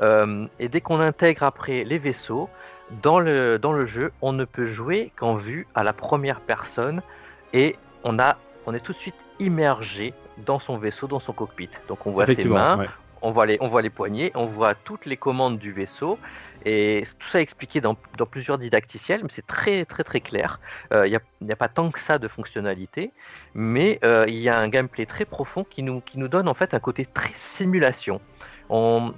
Euh, 0.01 0.47
et 0.59 0.69
dès 0.69 0.81
qu'on 0.81 1.01
intègre 1.01 1.43
après 1.43 1.85
les 1.85 1.99
vaisseaux, 1.99 2.49
dans 3.03 3.19
le, 3.19 3.59
dans 3.59 3.73
le 3.73 3.87
jeu, 3.87 4.13
on 4.23 4.33
ne 4.33 4.45
peut 4.45 4.67
jouer 4.67 5.13
qu'en 5.17 5.35
vue 5.35 5.67
à 5.75 5.83
la 5.83 5.93
première 5.93 6.41
personne 6.41 7.03
et 7.53 7.77
on, 8.05 8.19
a, 8.19 8.37
on 8.67 8.75
est 8.75 8.81
tout 8.81 8.93
de 8.93 8.99
suite 8.99 9.17
immergé 9.39 10.15
dans 10.39 10.59
son 10.59 10.77
vaisseau, 10.77 11.07
dans 11.07 11.21
son 11.21 11.33
cockpit. 11.33 11.71
Donc 11.89 12.07
on 12.07 12.13
voit 12.13 12.27
ses 12.27 12.45
mains, 12.45 12.79
ouais. 12.79 12.89
on 13.23 13.31
voit, 13.31 13.47
les, 13.47 13.57
on 13.61 13.69
voit 13.69 13.83
les 13.83 13.91
poignées, 13.91 14.33
on 14.35 14.47
voit 14.47 14.75
toutes 14.75 15.07
les 15.07 15.17
commandes 15.17 15.59
du 15.59 15.73
vaisseau. 15.73 16.19
Et 16.65 17.05
tout 17.19 17.29
ça 17.29 17.41
est 17.41 17.43
expliqué 17.43 17.81
dans, 17.81 17.95
plusieurs 18.31 18.59
didacticiels, 18.59 19.21
mais 19.23 19.29
c'est 19.31 19.47
très 19.47 19.85
très 19.85 20.05
très 20.05 20.21
clair. 20.21 20.61
Euh, 20.93 21.07
Il 21.07 21.19
n'y 21.43 21.53
a, 21.53 21.57
pas 21.57 21.69
tant 21.69 21.91
que 21.91 22.01
ça 22.01 22.19
de 22.19 22.29
fonctionnalité, 22.29 23.13
mais 23.55 23.99
euh, 24.05 24.25
il 24.29 24.39
y 24.39 24.49
a 24.49 24.59
un 24.59 24.69
gameplay 24.69 25.07
très 25.07 25.25
profond 25.25 25.65
qui 25.65 25.83
nous, 25.83 26.01
qui 26.01 26.19
nous 26.19 26.29
donne 26.29 26.49
en 26.49 26.55
fait 26.55 26.75
un 26.75 26.81
côté 26.81 27.05
très 27.07 27.33
simulation. 27.35 28.21
On, 28.71 29.15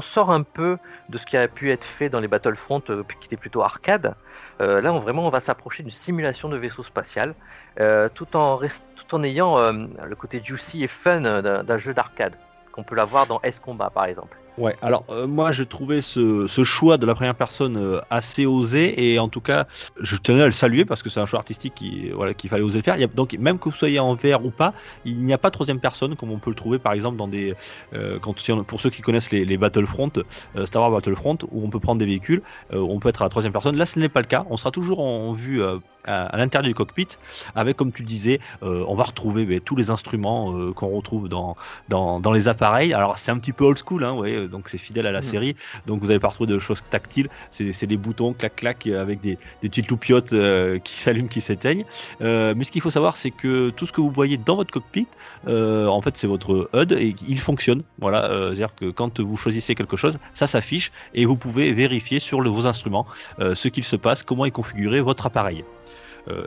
sort 0.00 0.30
un 0.30 0.42
peu 0.42 0.78
de 1.08 1.18
ce 1.18 1.26
qui 1.26 1.36
a 1.36 1.48
pu 1.48 1.72
être 1.72 1.84
fait 1.84 2.08
dans 2.08 2.20
les 2.20 2.28
Battlefront, 2.28 2.82
euh, 2.90 3.02
qui 3.20 3.26
était 3.26 3.36
plutôt 3.36 3.62
arcade. 3.62 4.14
Euh, 4.60 4.80
là, 4.80 4.92
vraiment, 4.92 5.26
on 5.26 5.30
va 5.30 5.40
s'approcher 5.40 5.82
d'une 5.82 5.90
simulation 5.90 6.48
de 6.48 6.56
vaisseau 6.56 6.82
spatial, 6.82 7.34
euh, 7.80 8.08
tout, 8.14 8.36
en 8.36 8.58
tout 8.58 9.14
en 9.14 9.22
ayant 9.22 9.58
euh, 9.58 9.72
le 10.04 10.16
côté 10.16 10.40
juicy 10.42 10.84
et 10.84 10.88
fun 10.88 11.24
euh, 11.24 11.62
d'un 11.62 11.78
jeu 11.78 11.94
d'arcade, 11.94 12.36
qu'on 12.72 12.82
peut 12.84 12.94
l'avoir 12.94 13.26
dans 13.26 13.40
S-Combat 13.42 13.90
par 13.90 14.04
exemple. 14.04 14.36
Ouais, 14.58 14.74
alors 14.82 15.04
euh, 15.08 15.28
moi 15.28 15.52
j'ai 15.52 15.66
trouvé 15.66 16.00
ce, 16.00 16.48
choix 16.64 16.98
de 16.98 17.06
la 17.06 17.14
première 17.14 17.36
personne 17.36 17.76
euh, 17.76 18.00
assez 18.10 18.44
osé 18.44 19.12
et 19.12 19.20
en 19.20 19.28
tout 19.28 19.40
cas 19.40 19.68
je 20.00 20.16
tenais 20.16 20.42
à 20.42 20.46
le 20.46 20.52
saluer 20.52 20.84
parce 20.84 21.00
que 21.00 21.08
c'est 21.08 21.20
un 21.20 21.26
choix 21.26 21.38
artistique 21.38 21.74
qui 21.76 22.10
voilà 22.10 22.34
qu'il 22.34 22.50
fallait 22.50 22.64
oser 22.64 22.82
faire. 22.82 22.96
Donc 23.14 23.34
même 23.34 23.60
que 23.60 23.68
vous 23.68 23.74
soyez 23.74 24.00
en 24.00 24.16
VR 24.16 24.44
ou 24.44 24.50
pas, 24.50 24.74
il 25.04 25.24
n'y 25.24 25.32
a 25.32 25.38
pas 25.38 25.50
de 25.50 25.52
troisième 25.52 25.78
personne 25.78 26.16
comme 26.16 26.32
on 26.32 26.38
peut 26.38 26.50
le 26.50 26.56
trouver 26.56 26.80
par 26.80 26.92
exemple 26.92 27.16
dans 27.16 27.28
des 27.28 27.54
euh, 27.94 28.18
quand 28.18 28.34
pour 28.66 28.80
ceux 28.80 28.90
qui 28.90 29.00
connaissent 29.00 29.30
les, 29.30 29.56
Battlefront, 29.56 30.10
euh, 30.56 30.66
Star 30.66 30.82
Wars 30.82 30.90
Battlefront 30.90 31.38
où 31.52 31.64
on 31.64 31.70
peut 31.70 31.80
prendre 31.80 32.00
des 32.00 32.06
véhicules, 32.06 32.42
euh, 32.72 32.80
on 32.80 32.98
peut 32.98 33.10
être 33.10 33.22
à 33.22 33.24
la 33.24 33.30
troisième 33.30 33.52
personne. 33.52 33.76
Là 33.76 33.86
ce 33.86 33.98
n'est 34.00 34.08
pas 34.08 34.20
le 34.20 34.26
cas, 34.26 34.44
on 34.50 34.56
sera 34.56 34.72
toujours 34.72 34.98
en, 35.00 35.32
vue 35.32 35.62
euh, 35.62 35.78
à, 36.04 36.36
l'intérieur 36.36 36.66
du 36.66 36.74
cockpit 36.74 37.08
avec 37.54 37.76
comme 37.76 37.92
tu 37.92 38.02
disais, 38.02 38.40
euh, 38.62 38.84
on 38.88 38.94
va 38.94 39.04
retrouver 39.04 39.60
tous 39.60 39.76
les 39.76 39.90
instruments 39.90 40.52
euh, 40.56 40.72
qu'on 40.72 40.88
retrouve 40.88 41.28
dans 41.28 41.56
dans, 41.88 42.20
dans 42.20 42.32
les 42.32 42.48
appareils. 42.48 42.92
Alors 42.92 43.18
c'est 43.18 43.30
un 43.30 43.38
petit 43.38 43.52
peu 43.52 43.64
old 43.64 43.78
school, 43.78 44.04
hein, 44.04 44.14
ouais, 44.14 44.47
donc 44.48 44.68
c'est 44.68 44.78
fidèle 44.78 45.06
à 45.06 45.12
la 45.12 45.20
Mhm. 45.20 45.24
série. 45.26 45.56
Donc 45.86 46.00
vous 46.00 46.06
n'allez 46.08 46.18
pas 46.20 46.28
retrouver 46.28 46.52
de 46.52 46.58
choses 46.58 46.82
tactiles. 46.90 47.28
C'est 47.50 47.86
des 47.86 47.96
boutons 47.96 48.32
clac 48.32 48.56
clac 48.56 48.86
euh, 48.86 49.00
avec 49.02 49.20
des, 49.20 49.38
des 49.62 49.68
petites 49.68 49.88
loupiottes 49.90 50.32
euh, 50.32 50.78
qui 50.78 50.94
s'allument, 50.98 51.28
qui 51.28 51.40
s'éteignent. 51.40 51.84
Euh, 52.20 52.54
mais 52.56 52.64
ce 52.64 52.70
qu'il 52.72 52.80
faut 52.80 52.90
savoir, 52.90 53.16
c'est 53.16 53.30
que 53.30 53.70
tout 53.70 53.86
ce 53.86 53.92
que 53.92 54.00
vous 54.00 54.10
voyez 54.10 54.36
dans 54.36 54.56
votre 54.56 54.72
cockpit, 54.72 55.06
euh, 55.46 55.86
en 55.86 56.00
fait, 56.02 56.16
c'est 56.16 56.26
votre 56.26 56.68
HUD 56.74 56.92
et 56.92 57.14
il 57.28 57.38
fonctionne. 57.40 57.82
Voilà, 58.00 58.28
c'est-à-dire 58.30 58.74
que 58.74 58.86
quand 58.90 59.20
vous 59.20 59.36
choisissez 59.36 59.74
quelque 59.74 59.96
chose, 59.96 60.18
ça 60.34 60.46
s'affiche 60.46 60.90
et 61.14 61.24
vous 61.24 61.36
pouvez 61.36 61.72
vérifier 61.72 62.18
sur 62.20 62.40
le- 62.40 62.50
vos 62.50 62.66
instruments 62.66 63.06
ce 63.40 63.68
qu'il 63.68 63.84
se 63.84 63.96
passe, 63.96 64.22
comment 64.22 64.44
est 64.44 64.50
configuré 64.50 65.00
votre 65.00 65.26
appareil. 65.26 65.64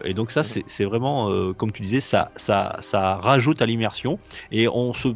Et 0.03 0.13
donc 0.13 0.29
ça, 0.29 0.43
c'est 0.43 0.63
c'est 0.67 0.85
vraiment, 0.85 1.31
euh, 1.31 1.53
comme 1.53 1.71
tu 1.71 1.81
disais, 1.81 2.01
ça, 2.01 2.31
ça, 2.35 2.77
ça 2.81 3.15
rajoute 3.15 3.63
à 3.63 3.65
l'immersion 3.65 4.19
et 4.51 4.67
on 4.67 4.93
se 4.93 5.07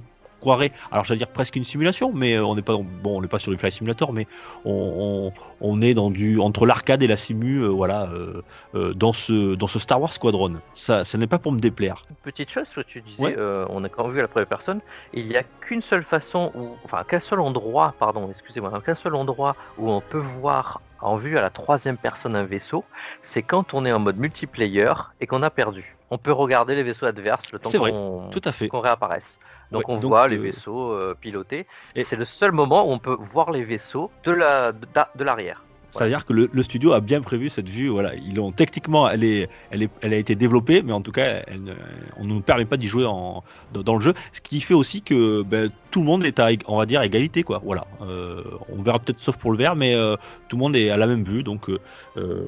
croirait, 0.46 0.72
alors 0.92 1.06
j'allais 1.06 1.18
dire 1.18 1.28
presque 1.30 1.56
une 1.56 1.64
simulation, 1.64 2.12
mais 2.14 2.36
euh, 2.36 2.46
on 2.46 2.54
n'est 2.54 2.62
pas, 2.62 2.78
bon, 2.78 3.18
on 3.18 3.22
n'est 3.22 3.28
pas 3.28 3.40
sur 3.40 3.52
du 3.52 3.58
Flight 3.58 3.74
Simulator, 3.74 4.14
mais 4.14 4.28
on, 4.64 5.32
on, 5.32 5.70
on 5.72 5.82
est 5.82 5.96
dans 5.96 6.12
du 6.12 6.40
entre 6.40 6.68
l'arcade 6.68 7.02
et 7.02 7.08
la 7.08 7.16
simu, 7.18 7.62
euh, 7.64 7.68
voilà, 7.70 8.08
euh, 8.14 8.94
dans 8.94 9.12
ce 9.12 9.56
dans 9.56 9.66
ce 9.66 9.80
Star 9.80 10.00
Wars 10.00 10.14
Squadron. 10.14 10.58
Ça, 10.76 11.04
ça 11.04 11.18
n'est 11.18 11.26
pas 11.26 11.40
pour 11.40 11.52
me 11.52 11.60
déplaire. 11.60 12.06
Petite 12.22 12.52
chose 12.52 12.70
que 12.70 12.82
tu 12.82 13.02
disais, 13.02 13.24
Ouais. 13.24 13.36
on 13.70 13.84
a 13.84 13.90
quand 13.90 14.04
même 14.04 14.14
vu 14.14 14.20
à 14.20 14.22
la 14.22 14.28
première 14.28 14.48
personne, 14.48 14.82
il 15.14 15.26
n'y 15.28 15.36
a 15.36 15.42
qu'une 15.62 15.82
seule 15.82 16.04
façon, 16.04 16.52
où, 16.54 16.76
enfin 16.84 17.04
qu'un 17.08 17.20
seul 17.20 17.40
endroit, 17.40 17.96
pardon, 17.98 18.30
excusez-moi, 18.30 18.72
qu'un 18.86 18.94
seul 18.94 19.16
endroit 19.16 19.56
où 19.80 19.90
on 19.90 20.00
peut 20.02 20.20
voir 20.42 20.82
en 21.02 21.16
vue 21.16 21.38
à 21.40 21.42
la 21.42 21.50
troisième 21.50 21.98
personne 21.98 22.36
un 22.36 22.44
vaisseau, 22.44 22.84
c'est 23.24 23.42
quand 23.42 23.74
on 23.74 23.84
est 23.86 23.92
en 23.92 24.00
mode 24.00 24.18
multiplayer 24.18 24.92
et 25.20 25.26
qu'on 25.28 25.42
a 25.42 25.50
perdu. 25.50 25.95
On 26.12 26.18
peut 26.18 26.32
regarder 26.32 26.76
les 26.76 26.84
vaisseaux 26.84 27.06
adverses 27.08 27.52
le 27.52 27.60
temps 27.60 27.72
qu'on 27.72 28.80
réapparaisse. 28.80 29.40
Donc 29.72 29.88
Ouais, 29.88 29.96
on 29.96 30.00
donc, 30.00 30.12
voit 30.12 30.28
les 30.28 30.38
euh, 30.38 30.42
vaisseaux 30.42 30.92
euh, 30.92 31.16
pilotés, 31.20 31.66
et- 31.96 32.02
et 32.02 32.04
c'est 32.04 32.16
le 32.16 32.26
seul 32.26 32.52
moment 32.52 32.88
où 32.88 32.92
on 32.92 33.00
peut 33.00 33.18
voir 33.20 33.50
les 33.50 33.64
vaisseaux 33.64 34.12
de 34.24 34.32
la 34.32 34.72
de, 34.72 34.88
de 35.16 35.24
l'arrière. 35.24 35.65
C'est-à-dire 35.98 36.26
que 36.26 36.34
le, 36.34 36.50
le 36.52 36.64
studio 36.64 36.94
a 36.94 37.02
bien 37.02 37.22
prévu 37.22 37.50
cette 37.50 37.70
vue. 37.70 37.88
Voilà, 37.90 38.14
ils 38.16 38.40
ont 38.40 38.52
techniquement, 38.52 39.10
elle 39.10 39.24
est, 39.24 39.50
elle 39.72 39.84
est, 39.84 39.90
elle 40.02 40.14
a 40.14 40.18
été 40.18 40.36
développée, 40.36 40.82
mais 40.82 40.94
en 40.94 41.02
tout 41.02 41.12
cas, 41.12 41.42
elle 41.48 41.64
ne- 41.64 41.74
on 42.18 42.24
ne 42.24 42.30
nous 42.30 42.42
permet 42.42 42.66
pas 42.66 42.78
d'y 42.78 42.88
jouer 42.88 43.06
en, 43.06 43.44
dans, 43.74 43.84
dans 43.84 43.96
le 43.96 44.02
jeu. 44.02 44.14
Ce 44.32 44.42
qui 44.42 44.62
fait 44.62 44.74
aussi 44.74 45.02
que 45.02 45.42
ben, 45.44 45.70
tout 45.92 46.00
le 46.00 46.06
monde 46.06 46.26
est 46.26 46.40
à, 46.40 46.50
on 46.68 46.78
va 46.78 46.86
dire, 46.86 47.02
égalité, 47.02 47.44
quoi. 47.44 47.62
Voilà, 47.64 47.86
Euh, 48.02 48.44
on 48.70 48.82
verra 48.82 49.00
peut-être 49.00 49.20
sauf 49.22 49.38
pour 49.38 49.52
le 49.52 49.58
vert, 49.58 49.76
mais 49.76 49.96
euh, 49.96 50.16
tout 50.50 50.58
le 50.58 50.62
monde 50.62 50.76
est 50.76 50.90
à 50.90 50.98
la 50.98 51.08
même 51.08 51.24
vue, 51.24 51.42
donc 51.44 51.70
euh, 51.70 51.80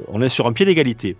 on 0.07 0.21
est 0.21 0.29
sur 0.29 0.45
un 0.47 0.53
pied 0.53 0.65
d'égalité. 0.65 1.15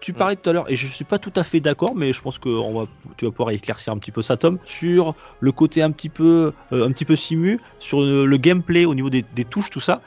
Tu 0.00 0.12
parlais 0.12 0.36
tout 0.36 0.48
à 0.50 0.52
l'heure, 0.52 0.70
et 0.70 0.76
je 0.76 0.86
suis 0.86 1.04
pas 1.04 1.18
tout 1.18 1.32
à 1.36 1.42
fait 1.42 1.60
d'accord, 1.60 1.94
mais 1.96 2.12
je 2.12 2.20
pense 2.20 2.38
que 2.38 2.48
on 2.48 2.80
va, 2.80 2.86
tu 3.16 3.24
vas 3.24 3.30
pouvoir 3.32 3.50
éclaircir 3.50 3.92
un 3.92 3.98
petit 3.98 4.12
peu 4.12 4.22
ça, 4.22 4.36
Tom, 4.36 4.58
sur 4.64 5.14
le 5.40 5.52
côté 5.52 5.82
un 5.82 5.90
petit 5.90 6.08
peu, 6.08 6.52
un 6.70 6.90
petit 6.92 7.04
peu 7.04 7.16
simu, 7.16 7.60
sur 7.78 8.00
le, 8.00 8.36
gameplay 8.36 8.84
au 8.84 8.94
niveau 8.94 9.10
des, 9.10 9.24
des 9.34 9.44
touches, 9.44 9.70
tout 9.70 9.80
ça, 9.80 10.00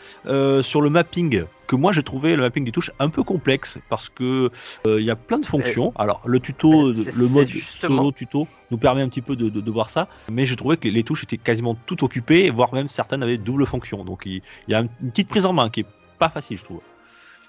sur 0.62 0.82
le 0.82 0.90
mapping. 0.90 1.41
Que 1.68 1.76
moi 1.76 1.92
j'ai 1.94 2.04
trouvé 2.04 2.36
le 2.36 2.42
mapping 2.42 2.66
des 2.66 2.72
touches 2.72 2.92
un 3.00 3.10
peu 3.10 3.24
complexe 3.24 3.80
parce 3.90 4.10
que 4.10 4.50
euh, 4.86 5.00
il 5.00 5.06
y 5.06 5.12
a 5.12 5.16
plein 5.16 5.40
de 5.40 5.46
fonctions. 5.46 5.94
Alors 5.98 6.22
le 6.26 6.40
tuto, 6.40 6.92
le 6.92 7.28
mode 7.30 7.50
solo 7.50 8.12
tuto 8.12 8.48
nous 8.72 8.78
permet 8.78 9.02
un 9.02 9.10
petit 9.10 9.22
peu 9.22 9.36
de, 9.36 9.50
de, 9.50 9.62
de 9.62 9.72
voir 9.72 9.90
ça, 9.90 10.08
mais 10.32 10.46
j'ai 10.46 10.56
trouvé 10.56 10.78
que 10.78 10.88
les, 10.88 11.04
touches 11.04 11.24
étaient 11.24 11.38
quasiment 11.38 11.76
toutes 11.86 12.04
occupées, 12.04 12.50
voire 12.50 12.74
même 12.74 12.88
certaines 12.88 13.24
avaient 13.24 13.38
double 13.38 13.66
fonction. 13.66 14.04
Donc 14.04 14.24
il, 14.26 14.42
y 14.68 14.74
a 14.74 14.80
une 14.80 15.12
petite 15.12 15.28
prise 15.28 15.46
en 15.46 15.54
main 15.54 15.70
qui 15.70 15.82
est 15.82 15.88
pas 16.20 16.30
facile, 16.30 16.58
je 16.58 16.64
trouve. 16.64 16.82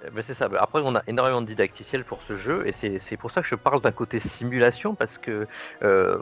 Eh 0.04 0.10
ben, 0.10 0.22
c'est 0.22 0.34
ça. 0.34 0.48
Après, 0.58 0.80
on 0.84 0.96
a 0.96 1.02
énormément 1.06 1.40
de 1.40 1.46
didacticiels 1.46 2.04
pour 2.04 2.22
ce 2.22 2.36
jeu, 2.36 2.66
et 2.66 2.72
c'est 2.72 3.16
pour 3.16 3.30
ça 3.30 3.40
que 3.42 3.48
je 3.48 3.54
parle 3.54 3.80
d'un 3.80 3.92
côté 3.92 4.18
simulation, 4.18 4.94
parce 4.94 5.18
que 5.18 5.46
euh, 5.82 6.18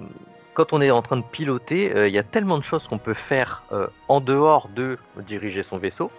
quand 0.55 0.73
on 0.73 0.81
est 0.81 0.91
en 0.91 1.01
train 1.01 1.17
de 1.17 1.25
piloter, 1.25 1.95
euh, 1.95 2.09
il 2.09 2.15
y 2.15 2.19
a 2.19 2.23
tellement 2.23 2.59
de 2.59 2.65
choses 2.65 2.87
qu'on 2.87 2.99
peut 2.99 3.15
faire 3.15 3.63
euh, 3.73 3.87
en 4.09 4.21
dehors 4.21 4.69
de 4.69 4.99
diriger 5.27 5.63
son 5.63 5.79
vaisseau, 5.79 6.11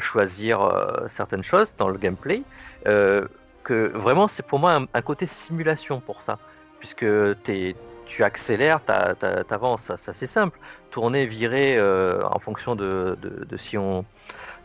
choisir 0.00 0.62
euh, 0.62 1.06
certaines 1.08 1.42
choses 1.42 1.74
dans 1.78 1.88
le 1.88 1.98
gameplay, 1.98 2.42
euh, 2.86 3.26
que 3.64 3.90
vraiment, 3.94 4.28
c'est 4.28 4.46
pour 4.46 4.58
moi 4.58 4.80
un, 4.94 5.02
côté 5.02 5.26
simulation 5.26 6.00
pour 6.00 6.22
ça, 6.22 6.38
puisque 6.78 7.06
t'es- 7.42 7.76
tu 8.06 8.24
accélères, 8.24 8.82
t'a- 8.84 9.14
t'avances, 9.14 9.82
ça, 9.82 9.96
ça, 9.98 10.12
c'est 10.14 10.26
simple. 10.26 10.58
Tourner, 10.90 11.26
virer 11.26 11.76
euh, 11.76 12.22
en 12.30 12.38
fonction 12.38 12.74
de, 12.74 13.18
de- 13.20 13.56
si 13.58 13.76
on 13.76 14.04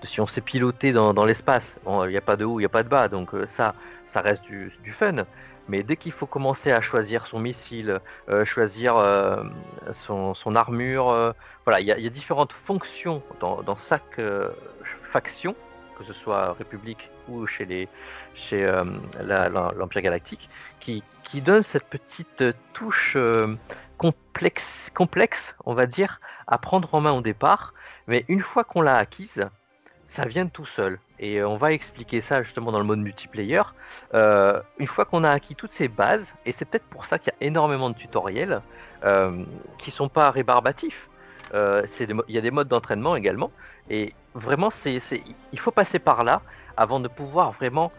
si 0.03 0.19
on 0.21 0.27
s'est 0.27 0.41
piloté 0.41 0.91
dans, 0.93 1.13
dans 1.13 1.25
l'espace. 1.25 1.77
Bon, 1.85 2.05
Il 2.05 2.09
n'y 2.11 2.17
a 2.17 2.21
pas 2.21 2.35
de 2.35 2.45
haut, 2.45 2.59
il 2.59 2.63
n'y 2.63 2.65
a 2.65 2.69
pas 2.69 2.83
de 2.83 2.89
bas, 2.89 3.07
donc 3.07 3.33
euh, 3.33 3.45
ça, 3.47 3.75
ça 4.05 4.21
reste 4.21 4.43
du, 4.43 4.71
fun. 4.91 5.25
Mais 5.69 5.83
dès 5.83 5.95
qu'il 5.95 6.11
faut 6.11 6.25
commencer 6.25 6.71
à 6.71 6.81
choisir 6.81 7.25
son 7.25 7.39
missile, 7.39 7.99
euh, 8.29 8.43
choisir 8.45 8.97
euh, 8.97 9.43
son, 9.91 10.33
son 10.33 10.55
armure, 10.55 11.09
euh, 11.09 11.31
voilà, 11.65 11.79
il 11.79 11.87
y, 11.87 11.91
a- 11.91 11.97
il 11.97 12.03
y 12.03 12.07
a 12.07 12.09
différentes 12.09 12.51
fonctions 12.53 13.21
dans, 13.39 13.61
dans 13.63 13.77
chaque 13.77 14.19
euh, 15.13 15.19
faction 15.19 15.55
que 15.97 16.03
ce 16.03 16.13
soit 16.13 16.53
République 16.53 17.09
ou 17.27 17.45
chez 17.45 17.65
les 17.65 17.87
chez 18.35 18.65
euh, 18.65 18.83
l'Empire 19.21 20.01
Galactique, 20.01 20.49
qui, 20.79 21.03
qui 21.23 21.41
donne 21.41 21.63
cette 21.63 21.85
petite 21.85 22.43
touche 22.73 23.13
euh, 23.15 23.55
complexe, 23.97 24.91
complexe, 24.93 25.55
on 25.65 25.73
va 25.73 25.85
dire, 25.85 26.19
à 26.47 26.57
prendre 26.57 26.93
en 26.93 27.01
main 27.01 27.11
au 27.11 27.21
départ. 27.21 27.73
Mais 28.07 28.25
une 28.27 28.41
fois 28.41 28.63
qu'on 28.63 28.81
l'a 28.81 28.97
acquise, 28.97 29.47
ça 30.07 30.25
vient 30.25 30.45
de 30.45 30.49
tout 30.49 30.65
seul. 30.65 30.99
Et 31.19 31.37
euh, 31.37 31.47
on 31.47 31.57
va 31.57 31.71
expliquer 31.71 32.21
ça 32.21 32.41
justement 32.41 32.71
dans 32.71 32.79
le 32.79 32.85
mode 32.85 32.99
multiplayer. 32.99 33.61
Une 34.13 34.87
fois 34.87 35.05
qu'on 35.05 35.23
a 35.23 35.29
acquis 35.29 35.55
toutes 35.55 35.71
ces 35.71 35.87
bases, 35.87 36.33
et 36.45 36.51
c'est 36.51 36.65
peut-être 36.65 36.87
pour 36.87 37.05
ça 37.05 37.19
qu'il 37.19 37.31
y 37.39 37.43
a 37.43 37.47
énormément 37.47 37.89
de 37.89 37.95
tutoriels 37.95 38.61
euh, 39.03 39.43
qui 39.77 39.91
sont 39.91 40.09
pas 40.09 40.31
rébarbatifs. 40.31 41.09
Euh, 41.53 41.85
il 42.27 42.35
y 42.35 42.37
a 42.37 42.41
des 42.41 42.51
modes 42.51 42.67
d'entraînement 42.67 43.15
également. 43.15 43.51
Et 43.89 44.13
vraiment, 44.33 44.69
c'est, 44.69 44.99
il 45.51 45.59
faut 45.59 45.71
passer 45.71 45.99
par 45.99 46.23
là 46.23 46.41
avant 46.77 46.99
de 46.99 47.07
pouvoir 47.07 47.51
vraiment 47.51 47.91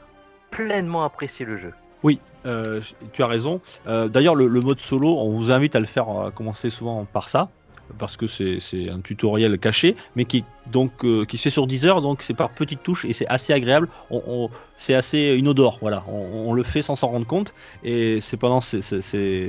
pleinement 0.51 1.05
apprécier 1.05 1.47
le 1.47 1.57
jeu. 1.57 1.73
Oui, 2.03 2.21
euh, 2.47 2.81
tu 3.13 3.23
as 3.23 3.27
raison. 3.27 3.61
Euh, 3.87 4.09
D'ailleurs, 4.09 4.35
le, 4.35 4.49
mode 4.61 4.81
solo, 4.81 5.09
on 5.19 5.31
vous 5.31 5.51
invite 5.51 5.75
à 5.75 5.81
le 5.81 5.87
faire, 5.87 6.09
à 6.09 6.31
commencer 6.31 6.71
souvent 6.71 7.07
par 7.11 7.29
ça, 7.29 7.49
parce 7.99 8.17
que 8.17 8.27
c'est 8.27 8.61
c'est 8.61 8.91
un 8.91 9.01
tutoriel 9.01 9.59
caché, 9.59 9.97
mais 10.17 10.25
qui 10.25 10.45
donc 10.71 11.05
euh, 11.05 11.25
qui 11.25 11.37
se 11.37 11.43
fait 11.45 11.51
sur 11.51 11.67
10 11.67 11.85
heures, 11.85 12.01
donc 12.03 12.23
c'est 12.23 12.35
par 12.35 12.51
petites 12.51 12.83
touches 12.83 13.05
et 13.05 13.13
c'est 13.13 13.27
assez 13.29 13.53
agréable. 13.53 13.89
On, 14.11 14.23
on- 14.27 14.51
c'est 14.77 14.95
assez 14.95 15.37
inodore, 15.39 15.79
voilà. 15.81 16.05
On, 16.09 16.49
on 16.49 16.53
le 16.53 16.63
fait 16.65 16.83
sans 16.83 16.97
s'en 16.97 17.09
rendre 17.09 17.27
compte 17.27 17.55
et 17.85 18.21
c'est 18.21 18.37
pendant 18.37 18.61
ces, 18.61 18.81
ces- 18.83 19.03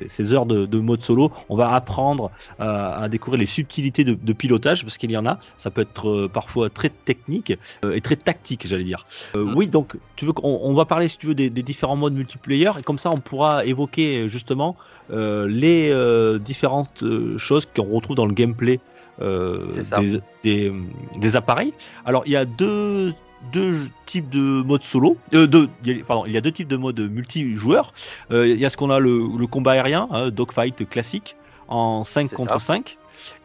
ces- 0.08 0.34
heures 0.34 0.46
de, 0.46 0.66
de 0.66 0.80
mode 0.80 1.02
solo, 1.02 1.32
on 1.50 1.56
va 1.56 1.74
apprendre 1.74 2.32
à, 2.60 2.96
à 3.04 3.10
découvrir 3.10 3.40
les 3.40 3.46
subtilités 3.48 4.04
de, 4.04 4.14
de 4.14 4.34
pilotage, 4.34 4.84
parce 4.84 4.98
qu'il 4.98 5.12
y 5.12 5.18
en 5.18 5.26
a. 5.26 5.40
Ça 5.58 5.72
peut 5.72 5.82
être 5.82 6.10
euh, 6.10 6.28
parfois 6.28 6.70
très 6.70 6.90
technique 6.90 7.54
euh, 7.84 7.94
et 7.94 8.02
très 8.02 8.16
tactique, 8.18 8.68
j'allais 8.68 8.84
dire. 8.84 9.06
Euh, 9.36 9.44
Mm. 9.46 9.54
Oui, 9.58 9.68
donc 9.68 9.98
tu 10.16 10.26
veux 10.26 10.34
qu'on 10.34 10.60
on 10.62 10.74
va 10.74 10.86
parler, 10.86 11.08
si 11.08 11.18
tu 11.18 11.28
veux, 11.28 11.36
des, 11.36 11.50
des 11.50 11.64
différents 11.64 11.96
modes 11.96 12.14
multiplayer 12.14 12.72
et 12.80 12.84
comme 12.84 12.98
ça 13.00 13.10
on 13.12 13.18
pourra 13.18 13.66
évoquer 13.66 14.28
justement 14.30 14.76
euh, 15.12 15.48
les 15.48 15.90
euh, 15.92 16.38
différentes 16.40 17.04
choses 17.38 17.66
qu'on 17.68 17.84
retrouve 17.94 18.16
dans 18.16 18.26
le 18.26 18.34
gameplay 18.34 18.80
euh, 19.22 19.72
des, 20.02 20.22
des, 20.44 20.74
des 21.18 21.36
appareils. 21.36 21.74
Alors 22.06 22.24
il 22.26 22.32
y 22.32 22.36
a 22.36 22.46
deux, 22.46 23.14
deux 23.54 23.76
types 24.06 24.30
de 24.30 24.64
modes 24.64 24.84
solo. 24.84 25.18
Euh, 25.34 25.48
deux, 25.48 25.68
il 25.86 25.98
y 25.98 26.02
a- 26.02 26.04
pardon, 26.04 26.26
il 26.26 26.32
y 26.34 26.38
a 26.38 26.42
deux 26.42 26.52
types 26.52 26.68
de 26.68 26.78
modes 26.78 27.00
multijoueurs. 27.00 27.94
Euh, 28.32 28.48
il 28.48 28.60
y 28.60 28.66
a 28.66 28.70
ce 28.70 28.78
qu'on 28.78 28.90
a 28.90 29.00
le, 29.00 29.28
le 29.38 29.48
combat 29.48 29.74
aérien, 29.74 30.08
hein, 30.12 30.30
dogfight 30.30 30.88
classique 30.90 31.36
en 31.68 32.04
5 32.04 32.30
C'est 32.30 32.36
contre 32.36 32.54
ça. 32.60 32.74
5. 32.74 32.98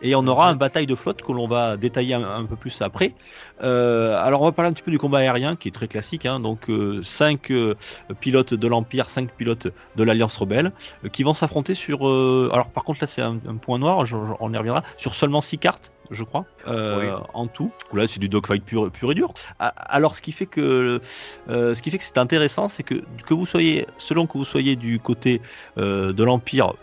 Et 0.03 0.17
on 0.17 0.27
aura 0.27 0.49
un 0.49 0.57
bataille 0.57 0.87
de 0.87 0.97
flotte 0.97 1.23
que 1.23 1.31
l'on 1.31 1.47
va 1.47 1.77
détailler 1.77 2.15
un, 2.15 2.25
un 2.29 2.45
peu 2.45 2.57
plus 2.57 2.83
après. 2.83 3.15
Euh, 3.63 4.21
alors 4.21 4.43
on 4.43 4.47
va 4.47 4.53
parler 4.53 4.69
un 4.69 4.73
petit 4.73 4.83
peu 4.83 4.91
du 4.91 4.99
combat 4.99 5.19
aérien 5.19 5.55
qui 5.55 5.69
est 5.69 5.71
très 5.71 5.87
classique. 5.87 6.27
hein. 6.27 6.41
donc 6.41 6.67
5 7.05 7.53
pilotes 8.21 8.53
de 8.55 8.67
l'Empire, 8.69 9.09
5 9.09 9.31
pilotes 9.33 9.69
de 9.97 10.03
l'Alliance 10.03 10.37
rebelle 10.37 10.73
qui 11.13 11.23
vont 11.23 11.35
s'affronter 11.35 11.75
sur... 11.77 12.01
alors 12.53 12.69
par 12.71 12.83
contre 12.85 12.99
là 13.03 13.07
c'est 13.07 13.23
un, 13.23 13.39
un 13.49 13.57
point 13.57 13.79
noir, 13.79 14.07
je- 14.07 14.17
je- 14.17 14.33
on 14.41 14.53
y 14.53 14.57
reviendra, 14.57 14.83
sur 14.97 15.15
seulement 15.15 15.41
6 15.41 15.59
cartes 15.59 15.93
je 16.11 16.25
crois, 16.25 16.45
euh, 16.67 17.17
en 17.35 17.47
tout. 17.47 17.71
Là 17.93 18.07
c'est 18.07 18.21
du 18.21 18.29
dogfight 18.29 18.65
pur, 18.65 18.91
pur 18.91 19.13
et 19.13 19.15
dur. 19.15 19.33
Alors 19.59 20.17
ce 20.17 20.23
qui 20.23 20.33
fait 20.33 20.47
que, 20.47 21.01
euh, 21.49 21.75
ce 21.75 21.83
qui 21.83 21.91
fait 21.91 21.99
que 21.99 22.05
c'est 22.05 22.19
intéressant, 22.19 22.69
c'est 22.69 22.83
que 22.83 23.03
que 23.27 23.35
vous 23.35 23.47
soyez, 23.47 23.87
selon 23.99 24.27
que 24.27 24.39
vous 24.39 24.45
soyez 24.45 24.77
du 24.77 24.99
côté 24.99 25.41
euh, 25.79 26.13
de 26.13 26.25
l'Empire 26.25 26.75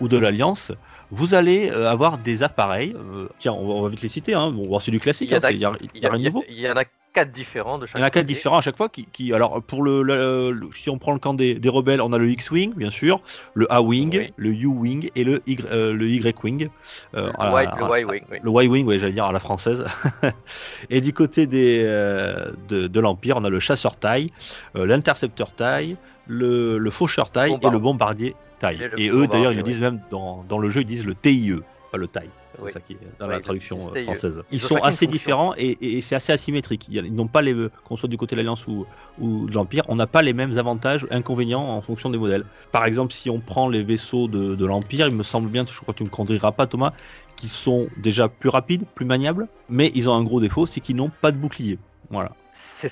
ou 0.00 0.08
de 0.08 0.18
l'Alliance, 0.18 0.72
vous 1.10 1.34
allez 1.34 1.70
avoir 1.70 2.18
des 2.18 2.42
appareils. 2.42 2.94
tiens, 3.38 3.52
on 3.52 3.66
va, 3.66 3.74
on 3.74 3.82
va 3.82 3.88
vite 3.88 4.02
les 4.02 4.08
citer. 4.08 4.34
Hein. 4.34 4.50
Bon, 4.50 4.80
c'est 4.80 4.90
du 4.90 5.00
classique. 5.00 5.30
Il 5.30 5.60
y 5.60 5.66
en 5.66 5.72
hein, 5.72 5.76
Il 5.94 6.02
y 6.02 6.06
Il 6.48 6.54
y 6.54 6.60
y, 6.60 6.62
y 6.62 6.70
en 6.70 6.76
a 6.76 6.84
quatre 7.14 7.30
différents 7.30 7.78
de 7.78 7.86
chaque 7.86 7.96
Il 7.96 8.00
y 8.00 8.04
en 8.04 8.06
a 8.06 8.10
quatre 8.10 8.26
différents 8.26 8.58
à 8.58 8.60
chaque 8.60 8.76
fois. 8.76 8.90
Qui, 8.90 9.06
qui- 9.06 9.32
alors 9.32 9.62
pour 9.62 9.82
le, 9.82 10.02
le- 10.02 10.50
le- 10.50 10.68
si 10.74 10.90
on 10.90 10.98
prend 10.98 11.12
le 11.12 11.18
camp 11.18 11.32
des, 11.32 11.54
des 11.54 11.68
rebelles, 11.70 12.02
on 12.02 12.12
a 12.12 12.18
le 12.18 12.28
X-wing 12.28 12.74
bien 12.74 12.90
sûr, 12.90 13.22
le 13.54 13.72
A-wing, 13.72 14.18
Oui. 14.18 14.32
le 14.36 14.50
U-wing 14.52 15.10
et 15.14 15.24
le 15.24 15.42
Y, 15.46 15.64
euh, 15.70 15.94
le 15.94 16.06
Y-wing. 16.08 16.68
euh, 17.14 17.30
Le 17.38 17.62
Y- 17.62 18.04
Y-Wing, 18.04 18.24
oui. 18.30 18.38
le 18.42 18.50
ouais, 18.84 18.98
j'allais 18.98 19.12
dire 19.12 19.24
à 19.24 19.32
la 19.32 19.38
française. 19.40 19.84
et 20.90 21.00
du 21.00 21.12
côté 21.14 21.46
des, 21.46 21.82
euh, 21.84 22.50
de, 22.68 22.86
de 22.88 23.00
l'Empire, 23.00 23.36
on 23.38 23.44
a 23.44 23.50
le 23.50 23.60
chasseur 23.60 23.96
taille, 23.96 24.30
euh, 24.76 24.84
l'intercepteur 24.84 25.52
taille, 25.54 25.96
le, 26.26 26.78
le 26.78 26.90
faucheur 26.90 27.30
taille 27.30 27.56
et 27.62 27.70
le 27.70 27.78
bombardier 27.78 28.34
taille. 28.58 28.80
Et 28.98 29.08
eux, 29.10 29.26
d'ailleurs, 29.26 29.52
ils 29.52 29.56
le 29.58 29.62
disent 29.62 29.80
même 29.80 30.00
dans, 30.10 30.44
dans 30.48 30.58
le 30.58 30.70
jeu, 30.70 30.80
ils 30.80 30.86
disent 30.86 31.06
le 31.06 31.14
TIE, 31.14 31.54
pas 31.92 31.98
le 31.98 32.08
taille. 32.08 32.30
C'est 32.56 32.62
Oui. 32.62 32.72
ça 32.72 32.80
qui 32.80 32.92
est 32.94 32.98
dans 33.18 33.26
la 33.26 33.40
traduction 33.40 33.90
euh, 33.94 34.04
française. 34.04 34.42
Ils, 34.50 34.56
Ils 34.56 34.64
ont 34.64 34.68
sont 34.68 34.76
assez 34.76 35.06
différents 35.06 35.54
et, 35.56 35.66
et- 35.68 35.98
et 35.98 36.00
c'est 36.00 36.14
assez 36.14 36.32
asymétrique. 36.32 36.86
Ils 36.88 37.12
n'ont 37.14 37.26
pas 37.26 37.42
les, 37.42 37.54
qu'on 37.84 37.96
soit 37.96 38.08
du 38.08 38.16
côté 38.16 38.36
de 38.36 38.40
l'Alliance 38.40 38.66
ou, 38.66 38.86
ou 39.18 39.46
de 39.46 39.52
l'Empire, 39.54 39.84
on 39.88 39.96
n'a 39.96 40.06
pas 40.06 40.22
les 40.22 40.32
mêmes 40.32 40.56
avantages, 40.58 41.06
inconvénients 41.10 41.62
en 41.62 41.82
fonction 41.82 42.10
des 42.10 42.18
modèles. 42.18 42.44
Par 42.72 42.84
exemple, 42.84 43.12
si 43.12 43.28
on 43.30 43.40
prend 43.40 43.68
les 43.68 43.82
vaisseaux 43.82 44.28
de, 44.28 44.54
de 44.54 44.66
l'Empire, 44.66 45.06
il 45.08 45.14
me 45.14 45.22
semble 45.22 45.48
bien, 45.50 45.64
je 45.66 45.78
crois 45.80 45.92
que 45.94 45.98
tu 45.98 46.04
me 46.04 46.08
contrediras 46.10 46.52
pas, 46.52 46.66
Thomas, 46.66 46.92
qui 47.36 47.48
sont 47.48 47.88
déjà 47.96 48.28
plus 48.28 48.48
rapides, 48.48 48.84
plus 48.94 49.04
maniables, 49.04 49.48
mais 49.68 49.90
ils 49.94 50.08
ont 50.08 50.14
un 50.14 50.22
gros 50.22 50.40
défaut, 50.40 50.66
c'est 50.66 50.80
qu'ils 50.80 50.96
n'ont 50.96 51.10
pas 51.10 51.32
de 51.32 51.36
bouclier. 51.38 51.78
Voilà. 52.10 52.30
C'est 52.52 52.90